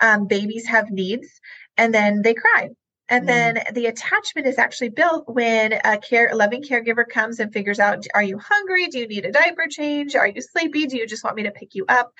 Um, 0.00 0.26
babies 0.26 0.66
have 0.66 0.90
needs 0.90 1.28
and 1.76 1.94
then 1.94 2.22
they 2.22 2.34
cry 2.34 2.70
And 3.08 3.24
mm. 3.24 3.26
then 3.26 3.58
the 3.72 3.86
attachment 3.86 4.46
is 4.46 4.58
actually 4.58 4.90
built 4.90 5.24
when 5.26 5.72
a 5.84 5.98
care 5.98 6.28
a 6.28 6.36
loving 6.36 6.62
caregiver 6.62 7.06
comes 7.06 7.40
and 7.40 7.52
figures 7.52 7.78
out 7.78 8.06
are 8.14 8.22
you 8.22 8.38
hungry? 8.38 8.86
Do 8.86 8.98
you 8.98 9.08
need 9.08 9.24
a 9.24 9.32
diaper 9.32 9.66
change? 9.68 10.14
Are 10.14 10.28
you 10.28 10.40
sleepy? 10.40 10.86
Do 10.86 10.96
you 10.96 11.06
just 11.06 11.24
want 11.24 11.36
me 11.36 11.44
to 11.44 11.50
pick 11.50 11.74
you 11.74 11.84
up? 11.88 12.12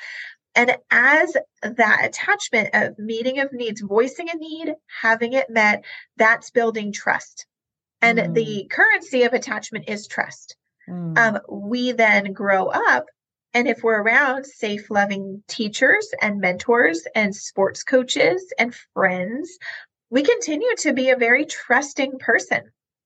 And 0.54 0.76
as 0.90 1.34
that 1.62 2.04
attachment 2.04 2.70
of 2.74 2.98
meeting 2.98 3.38
of 3.38 3.52
needs, 3.52 3.80
voicing 3.80 4.28
a 4.28 4.36
need, 4.36 4.74
having 5.00 5.32
it 5.32 5.48
met, 5.48 5.84
that's 6.18 6.50
building 6.50 6.92
trust. 6.92 7.46
And 8.02 8.18
mm. 8.18 8.34
the 8.34 8.66
currency 8.70 9.22
of 9.22 9.32
attachment 9.32 9.88
is 9.88 10.06
trust. 10.06 10.56
Mm. 10.88 11.16
Um, 11.16 11.38
we 11.48 11.92
then 11.92 12.32
grow 12.32 12.66
up 12.66 13.06
and 13.54 13.68
if 13.68 13.82
we're 13.82 14.00
around 14.00 14.46
safe, 14.46 14.90
loving 14.90 15.42
teachers 15.46 16.08
and 16.22 16.40
mentors 16.40 17.06
and 17.14 17.34
sports 17.34 17.82
coaches 17.82 18.52
and 18.58 18.74
friends, 18.94 19.58
we 20.12 20.22
continue 20.22 20.68
to 20.76 20.92
be 20.92 21.08
a 21.08 21.16
very 21.16 21.46
trusting 21.46 22.18
person. 22.18 22.60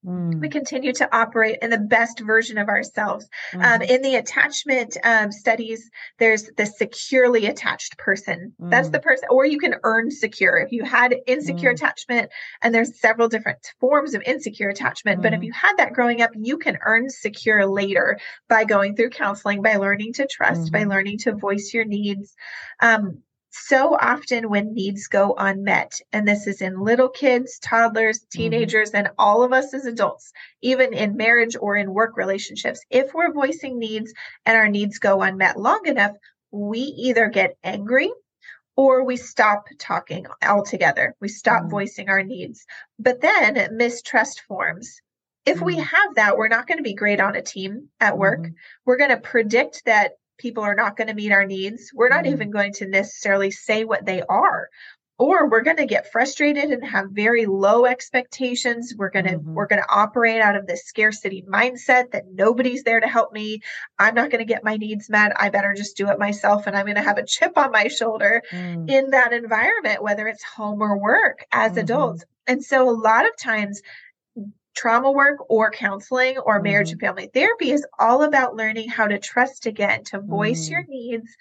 Mm. 0.04 0.40
We 0.40 0.48
continue 0.48 0.92
to 0.94 1.16
operate 1.16 1.58
in 1.62 1.70
the 1.70 1.78
best 1.78 2.20
version 2.20 2.58
of 2.58 2.68
ourselves. 2.68 3.28
Mm. 3.52 3.56
Um, 3.56 3.80
mm-hmm. 3.80 3.82
in 3.90 4.02
the 4.02 4.16
attachment 4.16 4.96
um, 5.04 5.30
studies, 5.30 5.88
there's 6.18 6.50
the 6.56 6.66
securely 6.66 7.46
attached 7.46 7.96
person. 7.96 8.52
Mm. 8.60 8.70
That's 8.70 8.90
the 8.90 8.98
person, 8.98 9.28
or 9.30 9.46
you 9.46 9.58
can 9.58 9.76
earn 9.84 10.10
secure. 10.10 10.58
If 10.58 10.72
you 10.72 10.84
had 10.84 11.14
insecure 11.28 11.70
mm. 11.70 11.74
attachment, 11.74 12.30
and 12.60 12.74
there's 12.74 13.00
several 13.00 13.28
different 13.28 13.58
forms 13.80 14.14
of 14.14 14.22
insecure 14.26 14.68
attachment, 14.68 15.22
but 15.22 15.32
if 15.32 15.40
mm. 15.40 15.44
you 15.44 15.52
had 15.52 15.76
that 15.78 15.92
growing 15.92 16.22
up, 16.22 16.30
you 16.34 16.58
can 16.58 16.76
earn 16.84 17.08
secure 17.08 17.66
later 17.66 18.18
by 18.48 18.64
going 18.64 18.96
through 18.96 19.10
counseling, 19.10 19.62
by 19.62 19.76
learning 19.76 20.12
to 20.14 20.26
trust, 20.26 20.72
by 20.72 20.80
mm-hmm. 20.80 20.90
learning 20.90 21.18
to 21.18 21.34
voice 21.34 21.72
your 21.72 21.84
needs. 21.84 22.34
Um, 22.80 23.22
so 23.58 23.96
often 24.00 24.48
when 24.48 24.74
needs 24.74 25.06
go 25.06 25.34
unmet, 25.38 26.00
and 26.12 26.26
this 26.26 26.46
is 26.46 26.60
in 26.60 26.80
little 26.80 27.08
kids, 27.08 27.58
toddlers, 27.58 28.20
mm-hmm. 28.20 28.38
teenagers, 28.38 28.90
mm-hmm. 28.90 29.06
and 29.06 29.14
all 29.18 29.42
of 29.42 29.52
us 29.52 29.72
as 29.72 29.86
adults, 29.86 30.32
even 30.62 30.92
in 30.92 31.16
marriage 31.16 31.56
or 31.58 31.76
in 31.76 31.94
work 31.94 32.16
relationships, 32.16 32.80
if 32.90 33.14
we're 33.14 33.32
voicing 33.32 33.78
needs 33.78 34.12
and 34.44 34.56
our 34.56 34.68
needs 34.68 34.98
go 34.98 35.22
unmet 35.22 35.58
long 35.58 35.86
enough, 35.86 36.12
we 36.50 36.80
either 36.80 37.28
get 37.28 37.56
angry 37.64 38.10
or 38.76 39.04
we 39.04 39.16
stop 39.16 39.66
talking 39.78 40.26
altogether. 40.42 41.14
We 41.20 41.28
stop 41.28 41.62
mm-hmm. 41.62 41.70
voicing 41.70 42.08
our 42.08 42.22
needs. 42.22 42.64
But 42.98 43.20
then 43.20 43.76
mistrust 43.76 44.42
forms. 44.42 45.00
If 45.46 45.56
mm-hmm. 45.56 45.64
we 45.64 45.76
have 45.76 46.14
that, 46.16 46.36
we're 46.36 46.48
not 46.48 46.66
going 46.66 46.78
to 46.78 46.82
be 46.84 46.94
great 46.94 47.20
on 47.20 47.36
a 47.36 47.42
team 47.42 47.88
at 48.00 48.18
work. 48.18 48.40
Mm-hmm. 48.40 48.54
We're 48.84 48.98
going 48.98 49.10
to 49.10 49.16
predict 49.16 49.84
that 49.86 50.12
people 50.38 50.62
are 50.62 50.74
not 50.74 50.96
going 50.96 51.08
to 51.08 51.14
meet 51.14 51.32
our 51.32 51.46
needs. 51.46 51.90
We're 51.94 52.08
not 52.08 52.24
mm 52.24 52.26
even 52.26 52.50
going 52.50 52.72
to 52.74 52.86
necessarily 52.86 53.50
say 53.50 53.84
what 53.84 54.04
they 54.04 54.20
are. 54.22 54.68
Or 55.18 55.48
we're 55.48 55.62
going 55.62 55.78
to 55.78 55.86
get 55.86 56.12
frustrated 56.12 56.64
and 56.64 56.84
have 56.84 57.06
very 57.10 57.46
low 57.46 57.86
expectations. 57.86 58.92
We're 58.94 59.10
going 59.10 59.24
to 59.24 59.38
mm-hmm. 59.38 59.54
we're 59.54 59.66
going 59.66 59.80
to 59.80 59.88
operate 59.88 60.42
out 60.42 60.56
of 60.56 60.66
this 60.66 60.84
scarcity 60.84 61.42
mindset 61.48 62.10
that 62.10 62.24
nobody's 62.30 62.82
there 62.82 63.00
to 63.00 63.06
help 63.06 63.32
me. 63.32 63.60
I'm 63.98 64.14
not 64.14 64.30
going 64.30 64.46
to 64.46 64.52
get 64.52 64.64
my 64.64 64.76
needs 64.76 65.08
met. 65.08 65.32
I 65.40 65.48
better 65.48 65.72
just 65.72 65.96
do 65.96 66.08
it 66.10 66.18
myself 66.18 66.66
and 66.66 66.76
I'm 66.76 66.84
going 66.84 66.96
to 66.96 67.02
have 67.02 67.16
a 67.16 67.24
chip 67.26 67.56
on 67.56 67.72
my 67.72 67.88
shoulder 67.88 68.42
mm. 68.52 68.90
in 68.90 69.10
that 69.10 69.32
environment 69.32 70.02
whether 70.02 70.28
it's 70.28 70.44
home 70.44 70.82
or 70.82 70.98
work 70.98 71.46
as 71.50 71.72
mm-hmm. 71.72 71.80
adults. 71.80 72.24
And 72.46 72.62
so 72.62 72.88
a 72.88 72.92
lot 72.92 73.26
of 73.26 73.36
times 73.38 73.80
trauma 74.76 75.10
work 75.10 75.38
or 75.48 75.70
counseling 75.70 76.38
or 76.38 76.60
marriage 76.60 76.88
mm-hmm. 76.88 76.94
and 76.94 77.00
family 77.00 77.30
therapy 77.32 77.70
is 77.70 77.86
all 77.98 78.22
about 78.22 78.54
learning 78.54 78.88
how 78.88 79.06
to 79.06 79.18
trust 79.18 79.66
again, 79.66 80.04
to 80.04 80.20
voice 80.20 80.64
mm-hmm. 80.64 80.72
your 80.72 80.84
needs, 80.86 81.36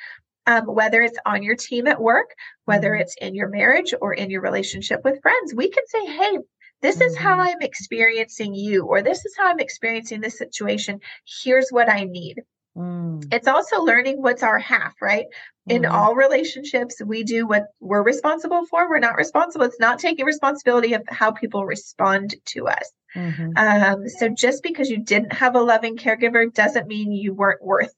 um, 0.48 0.65
whether 0.65 1.02
it's 1.02 1.19
on 1.26 1.43
your 1.43 1.56
team 1.56 1.86
at 1.88 2.02
work, 2.02 2.32
whether 2.63 2.91
mm-hmm. 2.91 3.02
it's 3.02 3.15
in 3.21 3.36
your 3.36 3.50
marriage 3.50 3.93
or 4.02 4.13
in 4.13 4.30
your 4.30 4.41
relationship 4.41 5.02
with 5.04 5.21
friends. 5.21 5.54
We 5.54 5.69
can 5.69 5.86
say, 5.88 6.06
hey, 6.06 6.39
this 6.82 7.02
is 7.02 7.17
how 7.17 7.34
mm-hmm. 7.34 7.50
I'm 7.50 7.62
experiencing 7.62 8.54
you, 8.54 8.86
or 8.86 9.02
this 9.02 9.26
is 9.26 9.36
how 9.38 9.50
I'm 9.50 9.60
experiencing 9.60 10.21
this 10.21 10.38
situation. 10.38 11.00
Here's 11.43 11.69
what 11.69 11.89
I 11.89 12.04
need. 12.04 12.41
Mm. 12.78 13.26
It's 13.34 13.48
also 13.48 13.82
learning 13.82 14.21
what's 14.21 14.43
our 14.43 14.60
half, 14.60 14.93
right? 15.02 15.26
In 15.67 15.84
mm. 15.84 15.91
all 15.91 16.13
relationships, 16.13 17.02
we 17.04 17.24
do 17.24 17.48
what 17.48 17.63
we're 17.80 18.04
responsible 18.04 18.65
for. 18.65 18.89
We're 18.89 19.00
not 19.00 19.15
responsible. 19.15 19.65
It's 19.65 19.80
not 19.80 20.00
taking 20.00 20.26
responsibility 20.26 20.93
of 20.93 21.04
how 21.08 21.32
people 21.32 21.65
respond 21.65 22.36
to 22.48 22.67
us. 22.67 22.91
Mm-hmm. 23.15 23.51
Um, 23.58 24.10
so 24.10 24.30
just 24.30 24.62
because 24.62 24.89
you 24.89 24.97
didn't 24.97 25.34
have 25.34 25.56
a 25.56 25.62
loving 25.62 25.97
caregiver 25.97 26.54
doesn't 26.54 26.88
mean 26.88 27.12
you 27.12 27.34
weren't 27.34 27.63
worth 27.63 27.93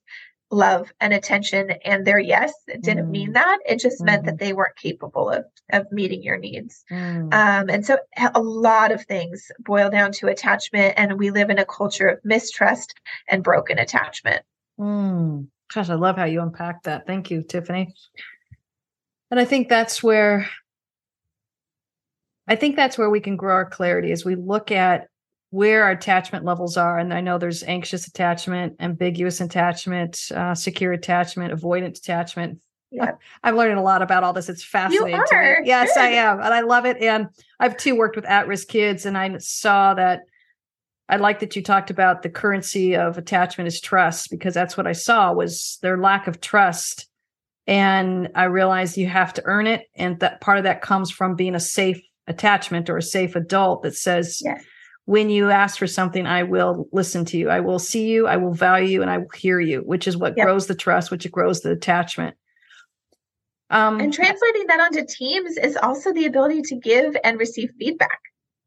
love 0.49 0.91
and 1.01 1.13
attention 1.13 1.71
and 1.83 2.05
their 2.05 2.19
yes 2.19 2.53
it 2.67 2.81
didn't 2.81 3.05
mm 3.05 3.07
mean 3.07 3.31
that 3.33 3.59
it 3.65 3.79
just 3.79 3.97
mm-hmm. 3.97 4.05
meant 4.07 4.25
that 4.25 4.35
mm-hmm. 4.35 4.45
they 4.45 4.53
weren't 4.53 4.75
capable 4.75 5.29
of 5.29 5.45
of 5.71 5.89
meeting 5.91 6.21
your 6.21 6.37
needs 6.37 6.83
mm. 6.91 7.33
um, 7.33 7.69
and 7.69 7.85
so 7.85 7.97
a 8.35 8.41
lot 8.41 8.91
of 8.91 9.01
things 9.05 9.49
boil 9.59 9.89
down 9.89 10.11
to 10.11 10.27
attachment 10.27 10.93
and 10.97 11.17
we 11.17 11.31
live 11.31 11.49
in 11.49 11.57
a 11.57 11.65
culture 11.65 12.07
of 12.07 12.19
mistrust 12.25 12.93
and 13.29 13.43
broken 13.43 13.79
attachment 13.79 14.43
mm. 14.77 15.47
gosh 15.73 15.89
i 15.89 15.95
love 15.95 16.17
how 16.17 16.25
you 16.25 16.41
unpack 16.41 16.83
that 16.83 17.07
thank 17.07 17.31
you 17.31 17.41
tiffany 17.41 17.93
and 19.31 19.39
i 19.39 19.45
think 19.45 19.69
that's 19.69 20.03
where 20.03 20.49
I 22.47 22.55
think 22.55 22.75
that's 22.75 22.97
where 22.97 23.09
we 23.09 23.19
can 23.19 23.35
grow 23.35 23.53
our 23.53 23.69
clarity 23.69 24.11
as 24.11 24.23
we 24.23 24.35
look 24.35 24.71
at 24.71 25.07
where 25.49 25.83
our 25.83 25.91
attachment 25.91 26.45
levels 26.45 26.77
are. 26.77 26.97
And 26.97 27.13
I 27.13 27.21
know 27.21 27.37
there's 27.37 27.63
anxious 27.63 28.07
attachment, 28.07 28.75
ambiguous 28.79 29.39
attachment, 29.41 30.31
uh, 30.35 30.55
secure 30.55 30.93
attachment, 30.93 31.53
avoidant 31.53 31.97
attachment. 31.97 32.59
Yeah. 32.91 33.11
I'm 33.43 33.55
learning 33.55 33.77
a 33.77 33.83
lot 33.83 34.01
about 34.01 34.23
all 34.23 34.33
this. 34.33 34.49
It's 34.49 34.63
fascinating. 34.63 35.15
You 35.15 35.37
are. 35.37 35.61
Yes, 35.63 35.93
Good. 35.93 36.01
I 36.01 36.07
am. 36.09 36.39
And 36.39 36.53
I 36.53 36.61
love 36.61 36.85
it. 36.85 36.97
And 36.97 37.27
I've 37.59 37.77
too 37.77 37.95
worked 37.95 38.15
with 38.15 38.25
at 38.25 38.47
risk 38.47 38.67
kids, 38.67 39.05
and 39.05 39.17
I 39.17 39.37
saw 39.39 39.93
that. 39.93 40.21
I 41.09 41.15
like 41.15 41.39
that 41.39 41.55
you 41.55 41.63
talked 41.63 41.89
about 41.89 42.21
the 42.21 42.29
currency 42.29 42.97
of 42.97 43.17
attachment 43.17 43.69
is 43.69 43.79
trust 43.79 44.29
because 44.29 44.53
that's 44.53 44.75
what 44.75 44.87
I 44.87 44.91
saw 44.91 45.31
was 45.31 45.79
their 45.81 45.97
lack 45.97 46.27
of 46.27 46.41
trust. 46.41 47.07
And 47.65 48.27
I 48.35 48.43
realized 48.45 48.97
you 48.97 49.07
have 49.07 49.33
to 49.35 49.41
earn 49.45 49.67
it. 49.67 49.87
And 49.95 50.19
that 50.19 50.41
part 50.41 50.57
of 50.57 50.65
that 50.65 50.81
comes 50.81 51.09
from 51.09 51.35
being 51.35 51.55
a 51.55 51.61
safe 51.61 52.01
attachment 52.27 52.89
or 52.89 52.97
a 52.97 53.01
safe 53.01 53.35
adult 53.35 53.83
that 53.83 53.95
says, 53.95 54.41
yes. 54.43 54.63
when 55.05 55.29
you 55.29 55.49
ask 55.49 55.77
for 55.77 55.87
something, 55.87 56.25
I 56.25 56.43
will 56.43 56.87
listen 56.91 57.25
to 57.25 57.37
you. 57.37 57.49
I 57.49 57.61
will 57.61 57.79
see 57.79 58.07
you. 58.07 58.27
I 58.27 58.37
will 58.37 58.53
value 58.53 58.87
you 58.89 59.01
and 59.01 59.09
I 59.09 59.19
will 59.19 59.29
hear 59.35 59.59
you, 59.59 59.79
which 59.79 60.07
is 60.07 60.17
what 60.17 60.33
yep. 60.37 60.45
grows 60.45 60.67
the 60.67 60.75
trust, 60.75 61.11
which 61.11 61.29
grows 61.31 61.61
the 61.61 61.71
attachment. 61.71 62.35
Um, 63.69 63.99
and 63.99 64.13
translating 64.13 64.67
that 64.67 64.79
onto 64.79 65.05
teams 65.05 65.57
is 65.57 65.75
also 65.77 66.13
the 66.13 66.25
ability 66.25 66.61
to 66.63 66.75
give 66.75 67.17
and 67.23 67.37
receive 67.37 67.71
feedback. 67.77 68.19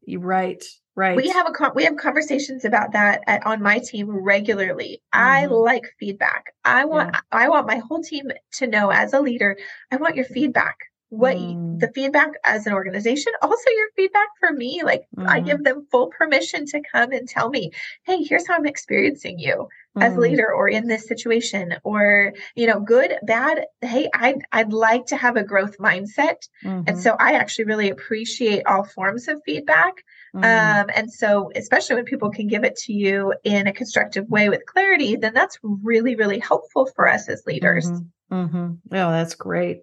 Right, 0.07 0.63
right. 0.95 1.15
We 1.15 1.29
have 1.29 1.47
a 1.47 1.71
we 1.73 1.83
have 1.85 1.95
conversations 1.95 2.65
about 2.65 2.91
that 2.93 3.21
at, 3.25 3.45
on 3.45 3.61
my 3.61 3.79
team 3.79 4.09
regularly. 4.09 5.01
Mm-hmm. 5.13 5.27
I 5.27 5.45
like 5.45 5.83
feedback. 5.99 6.53
I 6.65 6.85
want 6.85 7.11
yeah. 7.13 7.21
I 7.31 7.49
want 7.49 7.67
my 7.67 7.77
whole 7.77 8.03
team 8.03 8.31
to 8.53 8.67
know 8.67 8.91
as 8.91 9.13
a 9.13 9.21
leader. 9.21 9.57
I 9.91 9.97
want 9.97 10.15
your 10.15 10.25
feedback 10.25 10.77
what 11.11 11.35
mm. 11.35 11.77
the 11.77 11.91
feedback 11.93 12.31
as 12.45 12.65
an 12.65 12.73
organization 12.73 13.33
also 13.41 13.69
your 13.75 13.89
feedback 13.97 14.29
for 14.39 14.53
me 14.53 14.81
like 14.81 15.03
mm. 15.17 15.27
i 15.27 15.41
give 15.41 15.61
them 15.61 15.85
full 15.91 16.07
permission 16.07 16.65
to 16.65 16.81
come 16.89 17.11
and 17.11 17.27
tell 17.27 17.49
me 17.49 17.69
hey 18.05 18.23
here's 18.23 18.47
how 18.47 18.55
i'm 18.55 18.65
experiencing 18.65 19.37
you 19.37 19.67
mm. 19.97 20.01
as 20.01 20.13
mm. 20.13 20.19
leader 20.19 20.53
or 20.53 20.69
in 20.69 20.87
this 20.87 21.05
situation 21.05 21.75
or 21.83 22.31
you 22.55 22.65
know 22.65 22.79
good 22.79 23.13
bad 23.23 23.65
hey 23.81 24.09
i'd, 24.13 24.41
I'd 24.53 24.71
like 24.71 25.07
to 25.07 25.17
have 25.17 25.35
a 25.35 25.43
growth 25.43 25.77
mindset 25.79 26.47
mm-hmm. 26.63 26.83
and 26.87 26.97
so 26.97 27.17
i 27.19 27.33
actually 27.33 27.65
really 27.65 27.89
appreciate 27.89 28.65
all 28.65 28.85
forms 28.85 29.27
of 29.27 29.41
feedback 29.45 30.05
mm. 30.33 30.39
um, 30.39 30.89
and 30.95 31.11
so 31.11 31.51
especially 31.57 31.97
when 31.97 32.05
people 32.05 32.31
can 32.31 32.47
give 32.47 32.63
it 32.63 32.77
to 32.85 32.93
you 32.93 33.33
in 33.43 33.67
a 33.67 33.73
constructive 33.73 34.29
way 34.29 34.47
with 34.47 34.65
clarity 34.65 35.17
then 35.17 35.33
that's 35.33 35.59
really 35.61 36.15
really 36.15 36.39
helpful 36.39 36.89
for 36.95 37.09
us 37.09 37.27
as 37.27 37.43
leaders 37.45 37.91
mm-hmm. 37.91 38.33
Mm-hmm. 38.33 38.67
oh 38.93 39.11
that's 39.11 39.35
great 39.35 39.81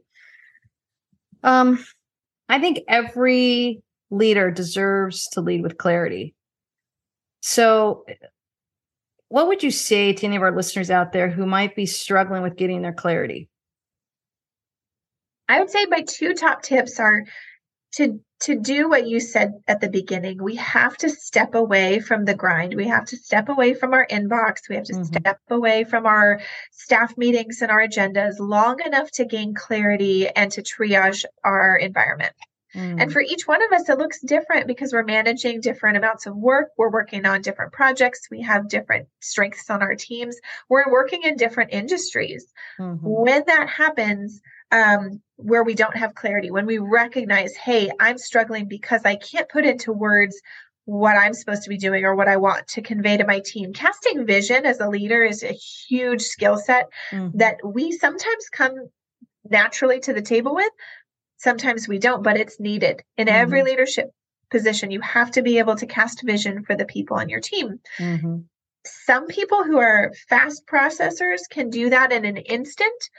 um, 1.42 1.84
I 2.48 2.58
think 2.58 2.80
every 2.88 3.82
leader 4.10 4.50
deserves 4.50 5.28
to 5.28 5.40
lead 5.40 5.62
with 5.62 5.78
clarity. 5.78 6.34
So, 7.40 8.04
what 9.28 9.46
would 9.46 9.62
you 9.62 9.70
say 9.70 10.12
to 10.12 10.26
any 10.26 10.36
of 10.36 10.42
our 10.42 10.54
listeners 10.54 10.90
out 10.90 11.12
there 11.12 11.28
who 11.28 11.44
might 11.44 11.76
be 11.76 11.86
struggling 11.86 12.42
with 12.42 12.56
getting 12.56 12.82
their 12.82 12.92
clarity? 12.92 13.48
I 15.48 15.60
would 15.60 15.70
say 15.70 15.86
my 15.86 16.02
two 16.02 16.34
top 16.34 16.62
tips 16.62 16.98
are 16.98 17.24
to 17.92 18.20
to 18.40 18.54
do 18.54 18.88
what 18.88 19.08
you 19.08 19.18
said 19.18 19.54
at 19.66 19.80
the 19.80 19.90
beginning, 19.90 20.40
we 20.40 20.54
have 20.56 20.96
to 20.98 21.10
step 21.10 21.56
away 21.56 21.98
from 21.98 22.24
the 22.24 22.34
grind. 22.34 22.74
We 22.74 22.86
have 22.86 23.04
to 23.06 23.16
step 23.16 23.48
away 23.48 23.74
from 23.74 23.92
our 23.92 24.06
inbox. 24.06 24.68
We 24.68 24.76
have 24.76 24.84
to 24.84 24.92
mm-hmm. 24.92 25.16
step 25.16 25.40
away 25.50 25.82
from 25.82 26.06
our 26.06 26.40
staff 26.70 27.18
meetings 27.18 27.62
and 27.62 27.70
our 27.70 27.80
agendas 27.80 28.38
long 28.38 28.80
enough 28.84 29.10
to 29.12 29.24
gain 29.24 29.54
clarity 29.54 30.28
and 30.28 30.52
to 30.52 30.62
triage 30.62 31.24
our 31.42 31.76
environment. 31.76 32.32
Mm. 32.74 33.02
And 33.02 33.12
for 33.12 33.20
each 33.20 33.48
one 33.48 33.62
of 33.62 33.72
us, 33.72 33.88
it 33.88 33.98
looks 33.98 34.20
different 34.20 34.66
because 34.66 34.92
we're 34.92 35.02
managing 35.02 35.60
different 35.60 35.96
amounts 35.96 36.26
of 36.26 36.36
work. 36.36 36.68
We're 36.76 36.90
working 36.90 37.26
on 37.26 37.40
different 37.40 37.72
projects. 37.72 38.28
We 38.30 38.42
have 38.42 38.68
different 38.68 39.08
strengths 39.20 39.70
on 39.70 39.82
our 39.82 39.94
teams. 39.94 40.36
We're 40.68 40.90
working 40.90 41.22
in 41.22 41.36
different 41.36 41.72
industries. 41.72 42.46
Mm-hmm. 42.78 42.98
When 43.02 43.44
that 43.46 43.68
happens, 43.68 44.40
um, 44.70 45.22
where 45.38 45.64
we 45.64 45.74
don't 45.74 45.96
have 45.96 46.14
clarity, 46.14 46.50
when 46.50 46.66
we 46.66 46.78
recognize, 46.78 47.54
hey, 47.54 47.90
I'm 47.98 48.18
struggling 48.18 48.66
because 48.66 49.02
I 49.04 49.16
can't 49.16 49.48
put 49.48 49.64
into 49.64 49.92
words 49.92 50.40
what 50.84 51.16
I'm 51.16 51.34
supposed 51.34 51.62
to 51.62 51.68
be 51.68 51.76
doing 51.76 52.04
or 52.04 52.14
what 52.14 52.28
I 52.28 52.38
want 52.38 52.66
to 52.68 52.82
convey 52.82 53.16
to 53.18 53.26
my 53.26 53.40
team. 53.44 53.72
Casting 53.72 54.26
vision 54.26 54.66
as 54.66 54.80
a 54.80 54.88
leader 54.88 55.22
is 55.22 55.42
a 55.42 55.52
huge 55.52 56.22
skill 56.22 56.56
set 56.56 56.88
mm-hmm. 57.10 57.36
that 57.38 57.58
we 57.64 57.92
sometimes 57.92 58.48
come 58.50 58.74
naturally 59.48 60.00
to 60.00 60.12
the 60.12 60.22
table 60.22 60.54
with. 60.54 60.70
Sometimes 61.36 61.86
we 61.86 61.98
don't, 61.98 62.24
but 62.24 62.36
it's 62.36 62.58
needed 62.58 63.02
in 63.16 63.28
mm-hmm. 63.28 63.36
every 63.36 63.62
leadership 63.62 64.10
position. 64.50 64.90
You 64.90 65.02
have 65.02 65.30
to 65.32 65.42
be 65.42 65.58
able 65.58 65.76
to 65.76 65.86
cast 65.86 66.24
vision 66.24 66.64
for 66.64 66.74
the 66.74 66.86
people 66.86 67.16
on 67.16 67.28
your 67.28 67.40
team. 67.40 67.80
Mm-hmm. 67.98 68.38
Some 68.84 69.26
people 69.26 69.64
who 69.64 69.78
are 69.78 70.12
fast 70.28 70.66
processors 70.66 71.40
can 71.50 71.70
do 71.70 71.90
that 71.90 72.12
in 72.12 72.24
an 72.24 72.38
instant. 72.38 73.10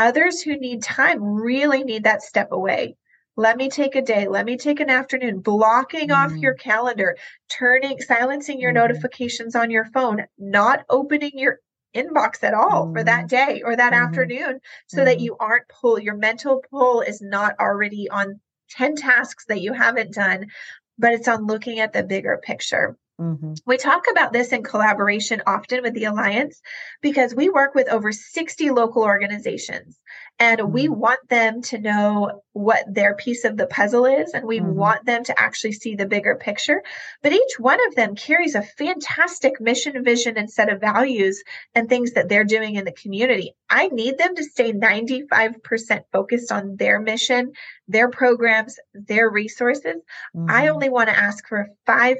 Others 0.00 0.40
who 0.40 0.56
need 0.56 0.82
time 0.82 1.22
really 1.22 1.84
need 1.84 2.04
that 2.04 2.22
step 2.22 2.52
away. 2.52 2.96
Let 3.36 3.58
me 3.58 3.68
take 3.68 3.96
a 3.96 4.00
day, 4.02 4.28
let 4.28 4.46
me 4.46 4.56
take 4.56 4.80
an 4.80 4.88
afternoon, 4.88 5.40
blocking 5.40 6.08
mm-hmm. 6.08 6.34
off 6.34 6.40
your 6.40 6.54
calendar, 6.54 7.18
turning, 7.50 8.00
silencing 8.00 8.58
your 8.60 8.70
mm-hmm. 8.70 8.78
notifications 8.78 9.54
on 9.54 9.70
your 9.70 9.84
phone, 9.84 10.24
not 10.38 10.86
opening 10.88 11.32
your 11.34 11.58
inbox 11.94 12.42
at 12.42 12.54
all 12.54 12.84
mm-hmm. 12.84 12.94
for 12.94 13.04
that 13.04 13.26
mm-hmm. 13.26 13.50
day 13.52 13.62
or 13.62 13.76
that 13.76 13.92
mm-hmm. 13.92 14.04
afternoon 14.04 14.60
so 14.86 15.04
that 15.04 15.16
mm-hmm. 15.16 15.24
you 15.24 15.36
aren't 15.38 15.68
pull 15.68 15.98
your 15.98 16.16
mental 16.16 16.62
pull 16.70 17.02
is 17.02 17.20
not 17.20 17.54
already 17.60 18.08
on 18.08 18.40
10 18.70 18.96
tasks 18.96 19.44
that 19.48 19.60
you 19.60 19.74
haven't 19.74 20.14
done 20.14 20.46
but 20.98 21.12
it's 21.12 21.28
on 21.28 21.46
looking 21.46 21.78
at 21.78 21.92
the 21.92 22.02
bigger 22.02 22.40
picture 22.42 22.96
Mm-hmm. 23.20 23.52
We 23.66 23.76
talk 23.76 24.04
about 24.10 24.32
this 24.32 24.50
in 24.50 24.62
collaboration 24.62 25.42
often 25.46 25.82
with 25.82 25.92
the 25.92 26.04
Alliance 26.04 26.62
because 27.02 27.34
we 27.34 27.50
work 27.50 27.74
with 27.74 27.86
over 27.90 28.12
60 28.12 28.70
local 28.70 29.02
organizations 29.02 30.00
and 30.38 30.58
mm-hmm. 30.58 30.72
we 30.72 30.88
want 30.88 31.20
them 31.28 31.60
to 31.62 31.78
know 31.78 32.40
what 32.52 32.82
their 32.88 33.14
piece 33.14 33.44
of 33.44 33.58
the 33.58 33.66
puzzle 33.66 34.06
is 34.06 34.32
and 34.32 34.46
we 34.46 34.60
mm-hmm. 34.60 34.74
want 34.74 35.04
them 35.04 35.22
to 35.24 35.38
actually 35.38 35.72
see 35.72 35.94
the 35.94 36.06
bigger 36.06 36.36
picture. 36.36 36.82
But 37.22 37.34
each 37.34 37.58
one 37.58 37.78
of 37.88 37.94
them 37.94 38.14
carries 38.14 38.54
a 38.54 38.62
fantastic 38.62 39.60
mission, 39.60 40.02
vision, 40.02 40.38
and 40.38 40.50
set 40.50 40.72
of 40.72 40.80
values 40.80 41.42
and 41.74 41.90
things 41.90 42.12
that 42.12 42.30
they're 42.30 42.44
doing 42.44 42.76
in 42.76 42.86
the 42.86 42.92
community. 42.92 43.54
I 43.68 43.88
need 43.88 44.16
them 44.16 44.34
to 44.34 44.44
stay 44.44 44.72
95% 44.72 46.00
focused 46.10 46.50
on 46.50 46.76
their 46.76 47.00
mission, 47.00 47.52
their 47.86 48.08
programs, 48.08 48.78
their 48.94 49.28
resources. 49.28 49.96
I 50.34 50.38
mm-hmm. 50.38 50.74
only 50.74 50.88
want 50.88 51.10
to 51.10 51.18
ask 51.18 51.46
for 51.46 51.68
5% 51.86 52.16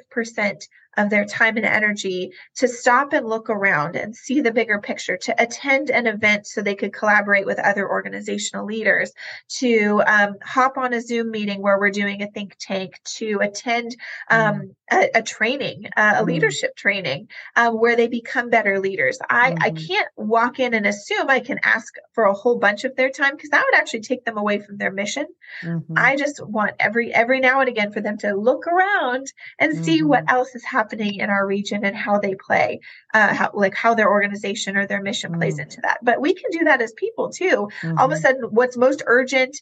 of 0.96 1.10
their 1.10 1.24
time 1.24 1.56
and 1.56 1.66
energy 1.66 2.32
to 2.56 2.66
stop 2.68 3.12
and 3.12 3.26
look 3.26 3.48
around 3.48 3.96
and 3.96 4.14
see 4.14 4.40
the 4.40 4.52
bigger 4.52 4.80
picture, 4.80 5.16
to 5.16 5.42
attend 5.42 5.90
an 5.90 6.06
event 6.06 6.46
so 6.46 6.60
they 6.60 6.74
could 6.74 6.92
collaborate 6.92 7.46
with 7.46 7.58
other 7.58 7.88
organizational 7.88 8.66
leaders, 8.66 9.12
to 9.48 10.02
um, 10.06 10.34
hop 10.42 10.76
on 10.76 10.92
a 10.92 11.00
Zoom 11.00 11.30
meeting 11.30 11.62
where 11.62 11.78
we're 11.78 11.90
doing 11.90 12.22
a 12.22 12.30
think 12.30 12.56
tank, 12.58 13.00
to 13.04 13.38
attend 13.40 13.96
um, 14.30 14.54
mm. 14.54 14.74
A, 14.90 15.10
a, 15.16 15.22
training, 15.22 15.86
uh, 15.96 16.14
a 16.16 16.22
mm. 16.22 16.26
leadership 16.26 16.76
training, 16.76 17.28
um, 17.56 17.74
where 17.74 17.96
they 17.96 18.08
become 18.08 18.50
better 18.50 18.80
leaders. 18.80 19.18
I, 19.28 19.52
mm-hmm. 19.52 19.62
I 19.62 19.70
can't 19.70 20.08
walk 20.16 20.58
in 20.58 20.74
and 20.74 20.86
assume 20.86 21.28
I 21.28 21.40
can 21.40 21.60
ask 21.62 21.94
for 22.12 22.24
a 22.24 22.34
whole 22.34 22.58
bunch 22.58 22.84
of 22.84 22.96
their 22.96 23.10
time 23.10 23.36
because 23.36 23.50
that 23.50 23.64
would 23.64 23.78
actually 23.78 24.00
take 24.00 24.24
them 24.24 24.36
away 24.36 24.58
from 24.58 24.78
their 24.78 24.92
mission. 24.92 25.26
Mm-hmm. 25.62 25.94
I 25.96 26.16
just 26.16 26.44
want 26.44 26.72
every 26.80 27.12
every 27.12 27.40
now 27.40 27.60
and 27.60 27.68
again 27.68 27.92
for 27.92 28.00
them 28.00 28.18
to 28.18 28.34
look 28.34 28.66
around 28.66 29.26
and 29.58 29.74
mm-hmm. 29.74 29.84
see 29.84 30.02
what 30.02 30.24
mm-hmm. 30.24 30.36
else 30.36 30.54
is 30.54 30.64
happening 30.64 31.16
in 31.16 31.30
our 31.30 31.46
region 31.46 31.84
and 31.84 31.96
how 31.96 32.18
they 32.18 32.34
play, 32.34 32.80
uh, 33.14 33.34
how, 33.34 33.50
like 33.54 33.74
how 33.74 33.94
their 33.94 34.10
organization 34.10 34.76
or 34.76 34.86
their 34.86 35.02
mission 35.02 35.32
plays 35.34 35.58
mm. 35.58 35.62
into 35.62 35.80
that. 35.82 35.98
But 36.02 36.20
we 36.20 36.34
can 36.34 36.50
do 36.50 36.64
that 36.64 36.82
as 36.82 36.92
people 36.92 37.30
too. 37.30 37.68
Mm-hmm. 37.82 37.98
All 37.98 38.06
of 38.06 38.12
a 38.12 38.14
mm-hmm. 38.14 38.22
sudden, 38.22 38.42
what's 38.50 38.76
most 38.76 39.02
urgent 39.06 39.56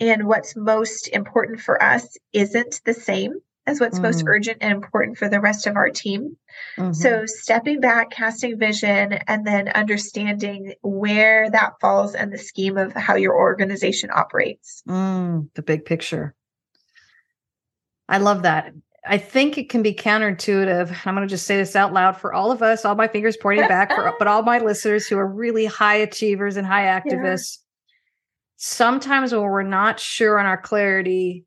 and 0.00 0.26
what's 0.26 0.56
most 0.56 1.08
important 1.08 1.60
for 1.60 1.82
us 1.82 2.16
isn't 2.32 2.80
the 2.84 2.94
same 2.94 3.40
as 3.66 3.80
what's 3.80 3.98
mm 3.98 4.02
most 4.02 4.24
urgent 4.26 4.58
and 4.60 4.72
important 4.72 5.16
for 5.16 5.28
the 5.28 5.40
rest 5.40 5.66
of 5.68 5.76
our 5.76 5.88
team. 5.88 6.36
Mm-hmm. 6.76 6.92
So, 6.92 7.24
stepping 7.26 7.80
back, 7.80 8.10
casting 8.10 8.58
vision, 8.58 9.12
and 9.28 9.46
then 9.46 9.68
understanding 9.68 10.74
where 10.82 11.48
that 11.50 11.74
falls 11.80 12.14
in 12.14 12.30
the 12.30 12.38
scheme 12.38 12.76
of 12.76 12.92
how 12.94 13.14
your 13.14 13.36
organization 13.36 14.10
operates. 14.12 14.82
Mm, 14.88 15.48
the 15.54 15.62
big 15.62 15.84
picture. 15.84 16.34
I 18.08 18.18
love 18.18 18.42
that. 18.42 18.74
I 19.04 19.18
think 19.18 19.58
it 19.58 19.68
can 19.68 19.82
be 19.82 19.94
counterintuitive. 19.94 21.06
I'm 21.06 21.14
going 21.14 21.26
to 21.26 21.32
just 21.32 21.46
say 21.46 21.56
this 21.56 21.74
out 21.74 21.92
loud 21.92 22.16
for 22.16 22.32
all 22.32 22.52
of 22.52 22.62
us, 22.62 22.84
all 22.84 22.94
my 22.94 23.08
fingers 23.08 23.36
pointing 23.36 23.66
back, 23.66 23.92
for, 23.92 24.14
but 24.18 24.28
all 24.28 24.42
my 24.42 24.58
listeners 24.58 25.06
who 25.06 25.18
are 25.18 25.26
really 25.26 25.66
high 25.66 25.96
achievers 25.96 26.56
and 26.56 26.66
high 26.66 26.84
activists. 27.00 27.58
Yeah. 27.58 27.62
Sometimes 28.56 29.32
when 29.32 29.42
we're 29.42 29.62
not 29.62 29.98
sure 29.98 30.38
on 30.38 30.46
our 30.46 30.60
clarity, 30.60 31.44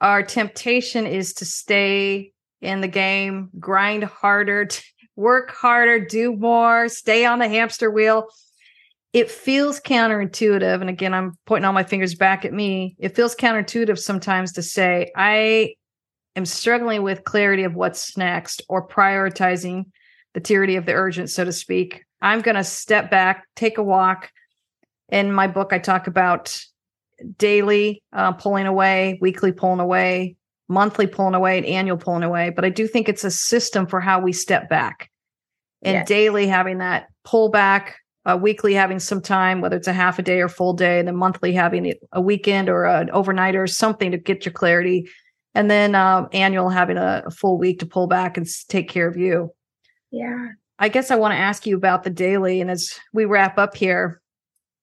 our 0.00 0.22
temptation 0.22 1.06
is 1.06 1.34
to 1.34 1.44
stay 1.44 2.32
in 2.60 2.80
the 2.80 2.88
game, 2.88 3.50
grind 3.58 4.04
harder, 4.04 4.68
work 5.16 5.50
harder, 5.50 6.00
do 6.00 6.34
more, 6.34 6.88
stay 6.88 7.24
on 7.26 7.38
the 7.38 7.48
hamster 7.48 7.90
wheel. 7.90 8.28
It 9.12 9.30
feels 9.30 9.80
counterintuitive. 9.80 10.80
And 10.80 10.88
again, 10.88 11.12
I'm 11.12 11.32
pointing 11.44 11.66
all 11.66 11.72
my 11.72 11.82
fingers 11.82 12.14
back 12.14 12.44
at 12.44 12.52
me. 12.52 12.94
It 12.98 13.16
feels 13.16 13.34
counterintuitive 13.34 13.98
sometimes 13.98 14.52
to 14.52 14.62
say, 14.62 15.10
I 15.16 15.74
am 16.36 16.46
struggling 16.46 17.02
with 17.02 17.24
clarity 17.24 17.64
of 17.64 17.74
what's 17.74 18.16
next 18.16 18.62
or 18.68 18.86
prioritizing 18.86 19.86
the 20.32 20.40
tyranny 20.40 20.76
of 20.76 20.86
the 20.86 20.92
urgent, 20.92 21.28
so 21.28 21.44
to 21.44 21.52
speak, 21.52 22.04
I'm 22.22 22.40
going 22.40 22.54
to 22.54 22.64
step 22.64 23.10
back, 23.10 23.46
take 23.56 23.78
a 23.78 23.82
walk. 23.82 24.30
In 25.08 25.32
my 25.32 25.48
book, 25.48 25.72
I 25.72 25.78
talk 25.80 26.06
about 26.06 26.62
daily 27.38 28.02
uh, 28.12 28.32
pulling 28.32 28.66
away, 28.66 29.18
weekly 29.20 29.52
pulling 29.52 29.80
away, 29.80 30.36
monthly 30.68 31.06
pulling 31.06 31.34
away, 31.34 31.58
and 31.58 31.66
annual 31.66 31.96
pulling 31.96 32.22
away. 32.22 32.50
But 32.50 32.64
I 32.64 32.70
do 32.70 32.86
think 32.86 33.08
it's 33.08 33.24
a 33.24 33.30
system 33.30 33.86
for 33.86 34.00
how 34.00 34.20
we 34.20 34.32
step 34.32 34.68
back. 34.68 35.10
And 35.82 35.94
yes. 35.94 36.08
daily 36.08 36.46
having 36.46 36.78
that 36.78 37.06
pull 37.24 37.48
back, 37.48 37.96
uh, 38.26 38.38
weekly 38.40 38.74
having 38.74 38.98
some 38.98 39.22
time, 39.22 39.60
whether 39.60 39.76
it's 39.76 39.88
a 39.88 39.92
half 39.92 40.18
a 40.18 40.22
day 40.22 40.40
or 40.40 40.48
full 40.48 40.74
day, 40.74 40.98
and 40.98 41.08
then 41.08 41.16
monthly 41.16 41.52
having 41.52 41.94
a 42.12 42.20
weekend 42.20 42.68
or 42.68 42.84
an 42.84 43.10
overnight 43.10 43.56
or 43.56 43.66
something 43.66 44.10
to 44.10 44.18
get 44.18 44.44
your 44.44 44.52
clarity 44.52 45.08
and 45.54 45.70
then 45.70 45.94
uh, 45.94 46.28
annual 46.32 46.68
having 46.68 46.96
a, 46.96 47.24
a 47.26 47.30
full 47.30 47.58
week 47.58 47.80
to 47.80 47.86
pull 47.86 48.06
back 48.06 48.36
and 48.36 48.46
take 48.68 48.88
care 48.88 49.08
of 49.08 49.16
you. 49.16 49.52
Yeah. 50.10 50.48
I 50.78 50.88
guess 50.88 51.10
I 51.10 51.16
want 51.16 51.32
to 51.32 51.38
ask 51.38 51.66
you 51.66 51.76
about 51.76 52.04
the 52.04 52.10
daily. 52.10 52.60
And 52.60 52.70
as 52.70 52.98
we 53.12 53.24
wrap 53.24 53.58
up 53.58 53.76
here, 53.76 54.20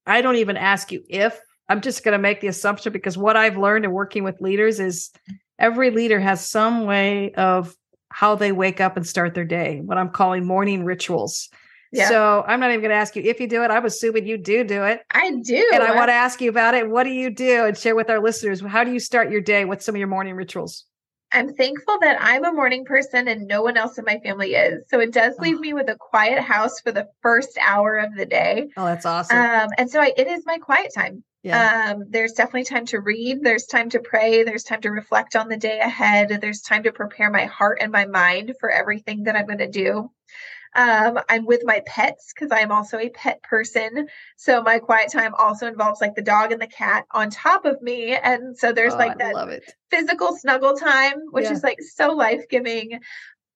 I 0.06 0.22
don't 0.22 0.36
even 0.36 0.58
ask 0.58 0.92
you 0.92 1.04
if, 1.10 1.40
I'm 1.70 1.82
just 1.82 2.04
going 2.04 2.14
to 2.14 2.22
make 2.22 2.42
the 2.42 2.48
assumption 2.48 2.94
because 2.94 3.18
what 3.18 3.36
I've 3.36 3.58
learned 3.58 3.86
in 3.86 3.92
working 3.92 4.24
with 4.24 4.40
leaders 4.42 4.80
is 4.80 5.12
every 5.60 5.92
leader 5.92 6.20
has 6.20 6.48
some 6.48 6.86
way 6.86 7.34
of 7.34 7.76
how 8.10 8.36
they 8.36 8.52
wake 8.52 8.80
up 8.80 8.96
and 8.96 9.06
start 9.06 9.34
their 9.34 9.46
day, 9.46 9.82
what 9.84 9.98
I'm 9.98 10.10
calling 10.10 10.46
morning 10.46 10.86
rituals. 10.86 11.50
Yeah. 11.92 12.10
So 12.10 12.44
I'm 12.48 12.60
not 12.60 12.70
even 12.70 12.82
going 12.82 12.92
to 12.92 12.96
ask 12.96 13.16
you 13.16 13.24
if 13.24 13.40
you 13.40 13.48
do 13.48 13.64
it. 13.64 13.72
I'm 13.72 13.86
assuming 13.86 14.28
you 14.28 14.38
do 14.38 14.64
do 14.64 14.84
it. 14.84 15.02
I 15.12 15.32
do. 15.44 15.70
And 15.74 15.84
I, 15.84 15.94
I 15.94 15.96
want 15.96 16.10
to 16.10 16.14
ask 16.14 16.42
you 16.42 16.50
about 16.50 16.74
it. 16.74 16.90
What 16.90 17.04
do 17.04 17.10
you 17.10 17.30
do? 17.30 17.66
And 17.66 17.78
share 17.78 17.96
with 17.96 18.10
our 18.10 18.22
listeners. 18.22 18.62
How 18.62 18.84
do 18.84 18.92
you 18.92 19.00
start 19.00 19.32
your 19.32 19.42
day? 19.42 19.66
What's 19.66 19.86
some 19.86 19.96
of 19.96 20.00
your 20.00 20.08
morning 20.08 20.36
rituals? 20.36 20.86
I'm 21.32 21.54
thankful 21.54 21.98
that 22.02 22.18
I'm 22.22 22.46
a 22.46 22.54
morning 22.54 22.86
person 22.86 23.28
and 23.28 23.48
no 23.48 23.62
one 23.62 23.78
else 23.78 23.98
in 23.98 24.06
my 24.06 24.20
family 24.20 24.56
is. 24.56 24.84
So 24.90 25.00
it 25.00 25.12
does 25.12 25.38
leave 25.40 25.58
oh. 25.58 25.62
me 25.62 25.74
with 25.74 25.90
a 25.90 25.96
quiet 25.96 26.42
house 26.42 26.80
for 26.80 26.92
the 26.92 27.08
first 27.22 27.58
hour 27.62 27.98
of 27.98 28.16
the 28.16 28.26
day. 28.26 28.68
Oh, 28.78 28.86
that's 28.86 29.06
awesome. 29.06 29.38
Um, 29.38 29.70
and 29.78 29.90
so 29.90 30.02
I, 30.02 30.14
it 30.16 30.28
is 30.28 30.44
my 30.46 30.58
quiet 30.58 30.92
time. 30.96 31.24
Yeah. 31.44 31.94
Um, 31.94 32.06
there's 32.10 32.34
definitely 32.34 32.66
time 32.66 32.86
to 32.88 33.00
read. 33.00 33.44
There's 33.44 33.66
time 33.66 33.90
to 33.92 34.00
pray. 34.00 34.44
There's 34.44 34.64
time 34.64 34.82
to 34.82 34.90
reflect 34.90 35.36
on 35.36 35.48
the 35.48 35.58
day 35.58 35.80
ahead. 35.80 36.40
There's 36.42 36.62
time 36.62 36.84
to 36.84 36.92
prepare 36.92 37.30
my 37.30 37.46
heart 37.46 37.78
and 37.82 37.92
my 37.92 38.06
mind 38.06 38.54
for 38.60 38.70
everything 38.70 39.24
that 39.24 39.36
I'm 39.36 39.46
going 39.46 39.60
to 39.60 39.70
do. 39.70 40.10
Um, 40.76 41.20
I'm 41.30 41.46
with 41.46 41.62
my 41.64 41.82
pets 41.86 42.34
because 42.34 42.52
I'm 42.52 42.72
also 42.72 42.98
a 42.98 43.10
pet 43.10 43.42
person. 43.42 44.08
So 44.36 44.62
my 44.62 44.80
quiet 44.80 45.12
time 45.12 45.34
also 45.36 45.68
involves 45.68 46.02
like 46.02 46.16
the 46.16 46.22
dog 46.22 46.52
and 46.52 46.62
the 46.62 46.68
cat 46.68 47.06
on 47.12 47.30
top 47.30 47.66
of 47.66 47.82
me. 47.82 48.16
And 48.16 48.58
so 48.58 48.74
there's 48.74 48.94
oh, 48.94 48.98
like 48.98 49.18
that 49.18 49.62
physical 49.90 50.36
snuggle 50.36 50.76
time, 50.76 51.16
which 51.32 51.46
yeah. 51.46 51.54
is 51.54 51.64
like 51.64 51.82
so 51.82 52.14
life 52.14 52.44
giving. 52.50 53.00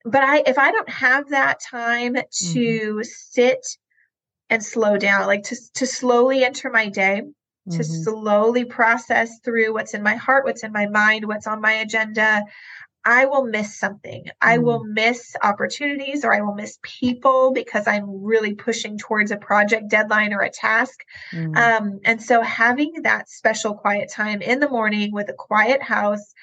But 0.04 0.24
I, 0.24 0.44
if 0.48 0.58
I 0.58 0.72
don't 0.72 0.90
have 0.90 1.30
that 1.30 1.60
time 1.60 2.16
mm-hmm. 2.16 2.54
to 2.54 2.92
mm-hmm. 2.94 3.02
sit 3.04 3.68
and 4.50 4.64
slow 4.64 4.98
down, 4.98 5.28
like 5.28 5.44
to, 5.44 5.58
to 5.76 5.86
slowly 5.86 6.44
enter 6.44 6.70
my 6.72 6.90
day, 6.90 7.22
mm-hmm. 7.68 7.78
to 7.78 7.84
slowly 7.84 8.66
process 8.66 9.39
through 9.43 9.74
what's 9.74 9.93
in 9.93 10.03
my 10.03 10.16
heart, 10.16 10.45
what's 10.45 10.64
in 10.64 10.72
my 10.72 10.88
mind, 10.88 11.26
what's 11.26 11.47
on 11.47 11.62
my 11.62 11.74
agenda, 11.74 12.43
I 13.03 13.26
will 13.26 13.45
miss 13.45 13.78
something. 13.78 14.26
Mm. 14.26 14.32
I 14.41 14.57
will 14.59 14.84
miss 14.84 15.36
opportunities 15.41 16.24
or 16.24 16.34
I 16.34 16.41
will 16.41 16.53
miss 16.53 16.78
people 16.82 17.51
because 17.53 17.88
I'm 17.88 18.24
really 18.24 18.53
pushing 18.53 18.97
towards 18.97 19.32
a 19.32 19.38
project 19.38 19.89
deadline 19.89 20.34
or 20.34 20.41
a 20.41 20.49
task. 20.49 21.03
Mm. 21.34 21.57
Um, 21.57 21.99
and 22.05 22.22
so 22.22 22.41
having 22.41 23.01
that 23.03 23.30
special 23.30 23.74
quiet 23.74 24.12
time 24.12 24.41
in 24.41 24.59
the 24.59 24.70
morning 24.70 25.12
with 25.12 25.30
a 25.30 25.34
quiet 25.34 25.82
house 25.82 26.34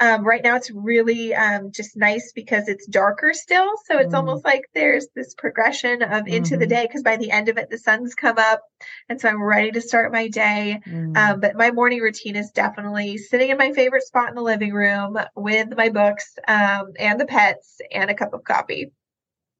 Um, 0.00 0.24
right 0.24 0.42
now, 0.42 0.56
it's 0.56 0.70
really 0.70 1.34
um, 1.34 1.70
just 1.72 1.96
nice 1.96 2.32
because 2.34 2.68
it's 2.68 2.86
darker 2.86 3.32
still. 3.34 3.70
So 3.84 3.98
it's 3.98 4.14
mm. 4.14 4.16
almost 4.16 4.44
like 4.44 4.62
there's 4.74 5.06
this 5.14 5.34
progression 5.34 6.02
of 6.02 6.26
into 6.26 6.52
mm-hmm. 6.52 6.60
the 6.60 6.66
day 6.66 6.86
because 6.86 7.02
by 7.02 7.18
the 7.18 7.30
end 7.30 7.48
of 7.50 7.58
it, 7.58 7.68
the 7.70 7.78
sun's 7.78 8.14
come 8.14 8.38
up. 8.38 8.62
And 9.08 9.20
so 9.20 9.28
I'm 9.28 9.42
ready 9.42 9.70
to 9.72 9.80
start 9.80 10.10
my 10.10 10.28
day. 10.28 10.80
Mm. 10.86 11.16
Um, 11.16 11.40
but 11.40 11.54
my 11.54 11.70
morning 11.70 12.00
routine 12.00 12.34
is 12.34 12.50
definitely 12.50 13.18
sitting 13.18 13.50
in 13.50 13.58
my 13.58 13.72
favorite 13.72 14.04
spot 14.04 14.30
in 14.30 14.34
the 14.34 14.42
living 14.42 14.72
room 14.72 15.18
with 15.36 15.68
my 15.76 15.90
books 15.90 16.34
um, 16.48 16.92
and 16.98 17.20
the 17.20 17.26
pets 17.26 17.80
and 17.92 18.10
a 18.10 18.14
cup 18.14 18.32
of 18.32 18.42
coffee. 18.44 18.92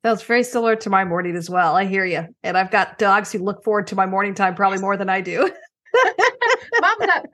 That's 0.03 0.23
very 0.23 0.45
similar 0.45 0.77
to 0.77 0.91
my 0.91 1.05
morning 1.05 1.37
as 1.37 1.51
well. 1.51 1.77
I 1.77 1.85
hear 1.85 2.07
you. 2.07 2.27
And 2.43 2.57
I've 2.57 2.71
got 2.71 2.99
dogs 2.99 3.31
who 3.31 3.41
look 3.41 3.63
forward 3.63 3.89
to 3.89 3.95
my 3.95 4.07
morning 4.07 4.35
time 4.35 4.55
probably 4.55 4.79
more 4.79 4.97
than 4.97 5.11
I 5.11 5.21
do. 5.21 5.41
Mom's 6.81 7.11
up. 7.11 7.25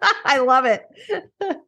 I 0.24 0.38
love 0.38 0.64
it. 0.64 0.82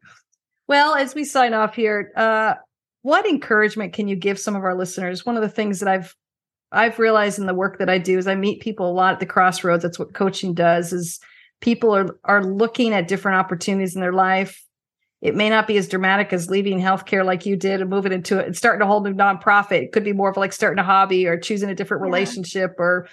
Well, 0.71 0.95
as 0.95 1.17
we 1.17 1.25
sign 1.25 1.53
off 1.53 1.75
here, 1.75 2.13
uh, 2.15 2.55
what 3.03 3.27
encouragement 3.27 3.93
can 3.93 4.07
you 4.07 4.15
give 4.15 4.39
some 4.39 4.55
of 4.55 4.63
our 4.63 4.77
listeners? 4.77 5.27
One 5.27 5.35
of 5.35 5.43
the 5.43 5.49
things 5.49 5.81
that 5.81 5.89
I've 5.89 6.15
I've 6.71 7.01
realized 7.01 7.41
in 7.41 7.47
the 7.47 7.55
work 7.55 7.81
that 7.81 7.91
I 7.91 7.99
do 7.99 8.17
is 8.17 8.29
I 8.29 8.37
meet 8.37 8.63
people 8.63 8.89
a 8.89 8.95
lot 8.95 9.15
at 9.15 9.19
the 9.19 9.27
crossroads. 9.27 9.83
That's 9.83 9.99
what 9.99 10.15
coaching 10.15 10.55
does. 10.55 10.93
Is 10.93 11.19
people 11.61 11.93
are 11.93 12.17
are 12.23 12.45
looking 12.45 12.93
at 12.93 13.09
different 13.09 13.39
opportunities 13.39 13.97
in 13.97 14.01
their 14.01 14.13
life. 14.13 14.65
It 15.21 15.35
may 15.35 15.51
not 15.51 15.67
be 15.67 15.77
as 15.77 15.89
dramatic 15.89 16.33
as 16.33 16.49
leaving 16.49 16.79
healthcare 16.79 17.25
like 17.25 17.45
you 17.45 17.57
did 17.57 17.81
and 17.81 17.91
moving 17.91 18.13
into 18.13 18.39
it 18.39 18.47
and 18.47 18.57
starting 18.57 18.83
a 18.83 18.87
whole 18.87 19.03
new 19.03 19.13
nonprofit. 19.13 19.83
It 19.83 19.91
could 19.91 20.05
be 20.05 20.13
more 20.13 20.31
of 20.31 20.37
like 20.37 20.53
starting 20.53 20.79
a 20.79 20.85
hobby 20.85 21.27
or 21.27 21.37
choosing 21.37 21.69
a 21.69 21.75
different 21.75 22.03
yeah. 22.03 22.13
relationship 22.13 22.77
or 22.79 23.09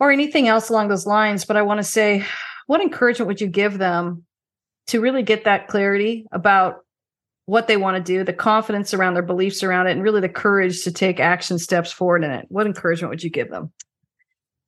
or 0.00 0.10
anything 0.10 0.48
else 0.48 0.68
along 0.68 0.88
those 0.88 1.06
lines. 1.06 1.44
But 1.44 1.56
I 1.56 1.62
want 1.62 1.78
to 1.78 1.84
say, 1.84 2.24
what 2.66 2.80
encouragement 2.80 3.28
would 3.28 3.40
you 3.40 3.46
give 3.46 3.78
them 3.78 4.24
to 4.88 5.00
really 5.00 5.22
get 5.22 5.44
that 5.44 5.68
clarity 5.68 6.26
about 6.32 6.84
what 7.46 7.68
they 7.68 7.76
want 7.76 7.96
to 7.96 8.02
do, 8.02 8.24
the 8.24 8.32
confidence 8.32 8.94
around 8.94 9.14
their 9.14 9.22
beliefs 9.22 9.62
around 9.62 9.86
it, 9.86 9.92
and 9.92 10.02
really 10.02 10.20
the 10.20 10.28
courage 10.28 10.82
to 10.84 10.92
take 10.92 11.20
action 11.20 11.58
steps 11.58 11.92
forward 11.92 12.24
in 12.24 12.30
it. 12.30 12.46
What 12.48 12.66
encouragement 12.66 13.10
would 13.10 13.22
you 13.22 13.30
give 13.30 13.50
them? 13.50 13.72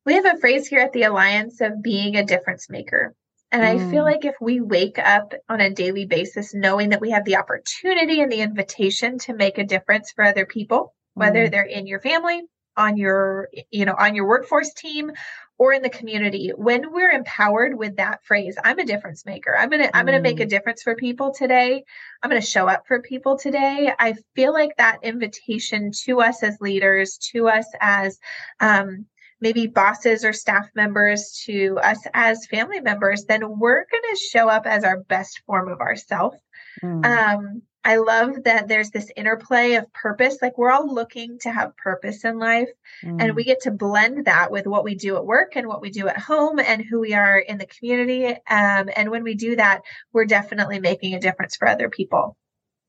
We 0.04 0.14
have 0.14 0.26
a 0.26 0.38
phrase 0.38 0.68
here 0.68 0.80
at 0.80 0.92
the 0.92 1.02
Alliance 1.04 1.60
of 1.60 1.82
being 1.82 2.16
a 2.16 2.24
difference 2.24 2.68
maker. 2.70 3.14
And 3.50 3.62
mm. 3.62 3.66
I 3.66 3.90
feel 3.90 4.02
mm. 4.02 4.12
like 4.12 4.24
if 4.24 4.34
we 4.40 4.60
wake 4.60 4.98
up 4.98 5.32
on 5.48 5.60
a 5.60 5.72
daily 5.72 6.06
basis 6.06 6.54
knowing 6.54 6.90
that 6.90 7.00
we 7.00 7.10
have 7.10 7.24
the 7.24 7.36
opportunity 7.36 8.20
and 8.20 8.30
the 8.30 8.40
invitation 8.40 9.18
to 9.20 9.34
make 9.34 9.58
a 9.58 9.64
difference 9.64 10.12
for 10.12 10.24
other 10.24 10.46
people, 10.46 10.94
whether 11.14 11.46
mm. 11.46 11.50
they're 11.50 11.62
in 11.62 11.86
your 11.86 12.00
family, 12.00 12.42
on 12.76 12.96
your 12.96 13.48
you 13.70 13.84
know 13.84 13.94
on 13.98 14.14
your 14.14 14.26
workforce 14.26 14.72
team 14.74 15.12
or 15.58 15.72
in 15.72 15.82
the 15.82 15.88
community 15.88 16.52
when 16.56 16.92
we're 16.92 17.10
empowered 17.10 17.76
with 17.76 17.96
that 17.96 18.22
phrase 18.24 18.56
i'm 18.64 18.78
a 18.78 18.84
difference 18.84 19.24
maker 19.24 19.56
i'm 19.56 19.70
gonna 19.70 19.84
mm. 19.84 19.90
i'm 19.94 20.06
gonna 20.06 20.20
make 20.20 20.40
a 20.40 20.46
mm. 20.46 20.48
difference 20.48 20.82
for 20.82 20.94
people 20.94 21.32
today 21.32 21.82
i'm 22.22 22.30
gonna 22.30 22.40
show 22.40 22.68
up 22.68 22.86
for 22.86 23.00
people 23.00 23.38
today 23.38 23.92
i 23.98 24.14
feel 24.34 24.52
like 24.52 24.76
that 24.76 24.98
invitation 25.02 25.90
to 25.92 26.20
us 26.20 26.42
as 26.42 26.60
leaders 26.60 27.18
to 27.18 27.48
us 27.48 27.66
as 27.80 28.18
um, 28.60 29.06
maybe 29.40 29.66
bosses 29.66 30.24
or 30.24 30.32
staff 30.32 30.68
members 30.74 31.42
to 31.44 31.78
us 31.82 31.98
as 32.14 32.46
family 32.46 32.80
members 32.80 33.24
then 33.24 33.58
we're 33.58 33.84
gonna 33.90 34.16
show 34.30 34.48
up 34.48 34.66
as 34.66 34.84
our 34.84 35.00
best 35.04 35.40
form 35.46 35.70
of 35.70 35.80
ourself 35.80 36.34
mm. 36.82 37.04
um, 37.04 37.62
I 37.86 37.98
love 37.98 38.42
that 38.42 38.66
there's 38.66 38.90
this 38.90 39.12
interplay 39.14 39.74
of 39.74 39.92
purpose. 39.92 40.38
Like 40.42 40.58
we're 40.58 40.72
all 40.72 40.92
looking 40.92 41.38
to 41.42 41.52
have 41.52 41.76
purpose 41.76 42.24
in 42.24 42.40
life, 42.40 42.68
mm. 43.04 43.22
and 43.22 43.36
we 43.36 43.44
get 43.44 43.60
to 43.60 43.70
blend 43.70 44.24
that 44.24 44.50
with 44.50 44.66
what 44.66 44.82
we 44.82 44.96
do 44.96 45.14
at 45.14 45.24
work 45.24 45.52
and 45.54 45.68
what 45.68 45.80
we 45.80 45.90
do 45.90 46.08
at 46.08 46.18
home 46.18 46.58
and 46.58 46.84
who 46.84 46.98
we 46.98 47.14
are 47.14 47.38
in 47.38 47.58
the 47.58 47.66
community. 47.66 48.26
Um, 48.26 48.90
and 48.96 49.08
when 49.12 49.22
we 49.22 49.36
do 49.36 49.54
that, 49.54 49.82
we're 50.12 50.24
definitely 50.24 50.80
making 50.80 51.14
a 51.14 51.20
difference 51.20 51.54
for 51.54 51.68
other 51.68 51.88
people. 51.88 52.36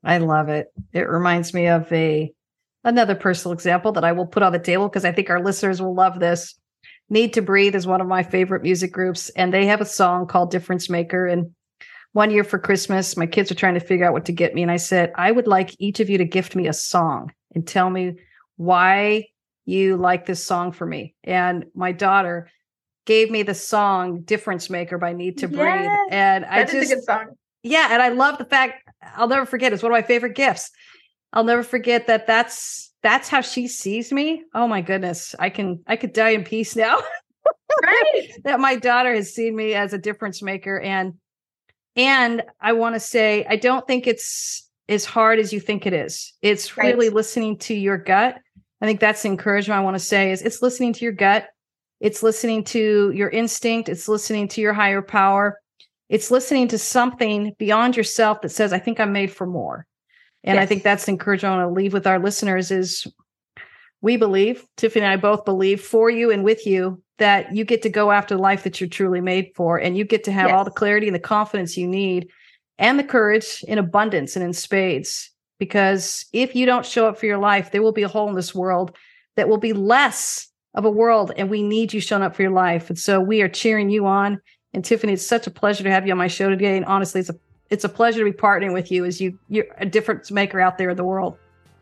I 0.03 0.17
love 0.17 0.49
it. 0.49 0.73
It 0.93 1.07
reminds 1.07 1.53
me 1.53 1.67
of 1.67 1.91
a 1.93 2.33
another 2.83 3.13
personal 3.13 3.53
example 3.53 3.91
that 3.91 4.03
I 4.03 4.13
will 4.13 4.25
put 4.25 4.41
on 4.41 4.51
the 4.51 4.57
table 4.57 4.89
because 4.89 5.05
I 5.05 5.11
think 5.11 5.29
our 5.29 5.43
listeners 5.43 5.79
will 5.79 5.93
love 5.93 6.19
this. 6.19 6.55
Need 7.07 7.33
to 7.33 7.43
Breathe 7.43 7.75
is 7.75 7.85
one 7.85 8.01
of 8.01 8.07
my 8.07 8.23
favorite 8.23 8.63
music 8.63 8.91
groups, 8.91 9.29
and 9.29 9.53
they 9.53 9.67
have 9.67 9.79
a 9.79 9.85
song 9.85 10.25
called 10.25 10.49
Difference 10.49 10.89
Maker. 10.89 11.27
And 11.27 11.53
one 12.13 12.31
year 12.31 12.43
for 12.43 12.57
Christmas, 12.57 13.17
my 13.17 13.27
kids 13.27 13.49
were 13.49 13.55
trying 13.55 13.75
to 13.75 13.79
figure 13.79 14.05
out 14.05 14.13
what 14.13 14.25
to 14.25 14.31
get 14.31 14.55
me. 14.55 14.61
And 14.61 14.71
I 14.71 14.77
said, 14.77 15.11
I 15.15 15.31
would 15.31 15.47
like 15.47 15.75
each 15.79 15.99
of 15.99 16.09
you 16.09 16.17
to 16.17 16.25
gift 16.25 16.55
me 16.55 16.67
a 16.67 16.73
song 16.73 17.31
and 17.53 17.67
tell 17.67 17.89
me 17.89 18.17
why 18.55 19.27
you 19.65 19.97
like 19.97 20.25
this 20.25 20.43
song 20.43 20.71
for 20.71 20.85
me. 20.85 21.13
And 21.23 21.65
my 21.75 21.91
daughter 21.91 22.49
gave 23.05 23.29
me 23.29 23.43
the 23.43 23.53
song 23.53 24.21
Difference 24.21 24.69
Maker 24.69 24.97
by 24.97 25.13
Need 25.13 25.37
to 25.39 25.47
Breathe. 25.47 25.59
Yes, 25.61 26.07
and 26.11 26.45
I 26.45 26.63
just, 26.63 26.91
a 26.91 26.95
good 26.95 27.03
song. 27.03 27.25
Yeah. 27.63 27.89
And 27.91 28.01
I 28.01 28.09
love 28.09 28.37
the 28.37 28.45
fact, 28.45 28.89
I'll 29.15 29.27
never 29.27 29.45
forget, 29.45 29.73
it's 29.73 29.83
one 29.83 29.91
of 29.91 29.95
my 29.95 30.01
favorite 30.01 30.35
gifts. 30.35 30.71
I'll 31.33 31.43
never 31.43 31.63
forget 31.63 32.07
that 32.07 32.27
that's 32.27 32.91
that's 33.03 33.29
how 33.29 33.41
she 33.41 33.67
sees 33.67 34.11
me. 34.11 34.43
Oh 34.53 34.67
my 34.67 34.81
goodness. 34.81 35.35
I 35.37 35.49
can 35.49 35.81
I 35.87 35.95
could 35.95 36.13
die 36.13 36.29
in 36.29 36.43
peace 36.43 36.75
now. 36.75 36.99
right. 37.83 38.29
that 38.43 38.59
my 38.59 38.75
daughter 38.75 39.13
has 39.13 39.33
seen 39.33 39.55
me 39.55 39.73
as 39.73 39.93
a 39.93 39.97
difference 39.97 40.41
maker. 40.41 40.79
And 40.79 41.13
and 41.97 42.43
I 42.61 42.73
want 42.73 42.95
to 42.95 42.99
say, 42.99 43.45
I 43.49 43.55
don't 43.55 43.85
think 43.87 44.07
it's 44.07 44.69
as 44.87 45.03
hard 45.03 45.39
as 45.39 45.51
you 45.51 45.59
think 45.59 45.85
it 45.85 45.93
is. 45.93 46.33
It's 46.41 46.77
right. 46.77 46.93
really 46.93 47.09
listening 47.09 47.57
to 47.59 47.73
your 47.73 47.97
gut. 47.97 48.37
I 48.79 48.85
think 48.85 48.99
that's 48.99 49.23
the 49.23 49.29
encouragement 49.29 49.79
I 49.79 49.83
want 49.83 49.95
to 49.95 49.99
say 49.99 50.31
is 50.31 50.43
it's 50.43 50.61
listening 50.61 50.93
to 50.93 51.03
your 51.03 51.13
gut. 51.13 51.47
It's 51.99 52.21
listening 52.21 52.63
to 52.65 53.11
your 53.11 53.29
instinct. 53.29 53.89
It's 53.89 54.07
listening 54.07 54.47
to 54.49 54.61
your 54.61 54.73
higher 54.73 55.01
power. 55.01 55.59
It's 56.09 56.29
listening 56.29 56.67
to 56.69 56.77
something 56.77 57.55
beyond 57.57 57.97
yourself 57.97 58.41
that 58.41 58.49
says, 58.49 58.71
I 58.71 58.79
think 58.79 58.99
I'm 58.99 59.11
made 59.11 59.31
for 59.31 59.47
more. 59.47 59.87
And 60.43 60.55
yes. 60.55 60.63
I 60.63 60.65
think 60.67 60.83
that's 60.83 61.05
the 61.05 61.11
encouragement 61.11 61.55
I 61.55 61.65
want 61.65 61.75
to 61.75 61.81
leave 61.81 61.93
with 61.93 62.07
our 62.07 62.19
listeners 62.19 62.69
is 62.69 63.07
we 64.07 64.15
believe, 64.15 64.65
Tiffany 64.77 65.03
and 65.03 65.11
I 65.11 65.17
both 65.17 65.43
believe 65.43 65.81
for 65.81 66.09
you 66.09 66.31
and 66.31 66.41
with 66.41 66.65
you 66.65 67.03
that 67.17 67.53
you 67.53 67.65
get 67.65 67.81
to 67.81 67.89
go 67.89 68.11
after 68.11 68.35
the 68.35 68.41
life 68.41 68.63
that 68.63 68.79
you're 68.79 68.87
truly 68.87 69.19
made 69.19 69.51
for 69.53 69.77
and 69.77 69.97
you 69.97 70.05
get 70.05 70.23
to 70.23 70.31
have 70.31 70.47
yes. 70.47 70.55
all 70.55 70.63
the 70.63 70.71
clarity 70.71 71.07
and 71.07 71.15
the 71.15 71.19
confidence 71.19 71.75
you 71.75 71.85
need 71.85 72.29
and 72.77 72.97
the 72.97 73.03
courage 73.03 73.65
in 73.67 73.77
abundance 73.77 74.37
and 74.37 74.45
in 74.45 74.53
spades. 74.53 75.29
Because 75.59 76.25
if 76.31 76.55
you 76.55 76.65
don't 76.65 76.85
show 76.85 77.05
up 77.05 77.19
for 77.19 77.25
your 77.25 77.37
life 77.37 77.71
there 77.71 77.81
will 77.81 77.91
be 77.91 78.03
a 78.03 78.07
hole 78.07 78.29
in 78.29 78.35
this 78.35 78.55
world 78.55 78.95
that 79.35 79.49
will 79.49 79.57
be 79.57 79.73
less 79.73 80.47
of 80.73 80.85
a 80.85 80.89
world 80.89 81.33
and 81.35 81.49
we 81.49 81.61
need 81.61 81.91
you 81.91 81.99
showing 81.99 82.23
up 82.23 82.33
for 82.33 82.43
your 82.43 82.51
life. 82.51 82.89
And 82.89 82.97
so 82.97 83.19
we 83.19 83.41
are 83.41 83.49
cheering 83.49 83.89
you 83.89 84.05
on. 84.05 84.39
And 84.73 84.85
tiffany 84.85 85.11
it's 85.11 85.27
such 85.27 85.47
a 85.47 85.51
pleasure 85.51 85.83
to 85.83 85.91
have 85.91 86.07
you 86.07 86.13
on 86.13 86.17
my 86.17 86.29
show 86.29 86.49
today. 86.49 86.77
And 86.77 86.85
honestly 86.85 87.19
it's 87.19 87.29
a 87.29 87.35
it's 87.69 87.83
a 87.83 87.89
pleasure 87.89 88.19
to 88.19 88.31
be 88.31 88.37
partnering 88.37 88.71
with 88.71 88.89
you 88.89 89.03
as 89.03 89.19
you 89.19 89.37
you're 89.49 89.65
a 89.79 89.85
difference 89.85 90.31
maker 90.31 90.61
out 90.61 90.77
there 90.77 90.91
in 90.91 90.95
the 90.95 91.03
world 91.03 91.37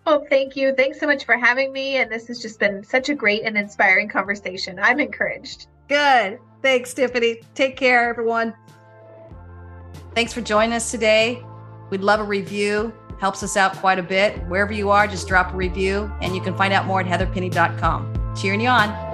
well, 0.05 0.25
thank 0.29 0.55
you. 0.55 0.73
Thanks 0.75 0.99
so 0.99 1.07
much 1.07 1.25
for 1.25 1.37
having 1.37 1.71
me. 1.73 1.97
And 1.97 2.11
this 2.11 2.27
has 2.27 2.39
just 2.39 2.59
been 2.59 2.83
such 2.83 3.09
a 3.09 3.15
great 3.15 3.43
and 3.43 3.57
inspiring 3.57 4.07
conversation. 4.07 4.79
I'm 4.79 4.99
encouraged. 4.99 5.67
Good. 5.87 6.39
Thanks, 6.61 6.93
Tiffany. 6.93 7.41
Take 7.53 7.77
care, 7.77 8.09
everyone. 8.09 8.53
Thanks 10.13 10.33
for 10.33 10.41
joining 10.41 10.73
us 10.73 10.91
today. 10.91 11.43
We'd 11.89 12.01
love 12.01 12.19
a 12.19 12.23
review. 12.23 12.93
Helps 13.19 13.43
us 13.43 13.55
out 13.55 13.75
quite 13.75 13.99
a 13.99 14.03
bit. 14.03 14.37
Wherever 14.47 14.73
you 14.73 14.89
are, 14.89 15.07
just 15.07 15.27
drop 15.27 15.53
a 15.53 15.55
review. 15.55 16.11
And 16.21 16.35
you 16.35 16.41
can 16.41 16.55
find 16.57 16.73
out 16.73 16.85
more 16.85 17.01
at 17.01 17.05
heatherpenny.com. 17.05 18.35
Cheering 18.35 18.61
you 18.61 18.69
on. 18.69 19.04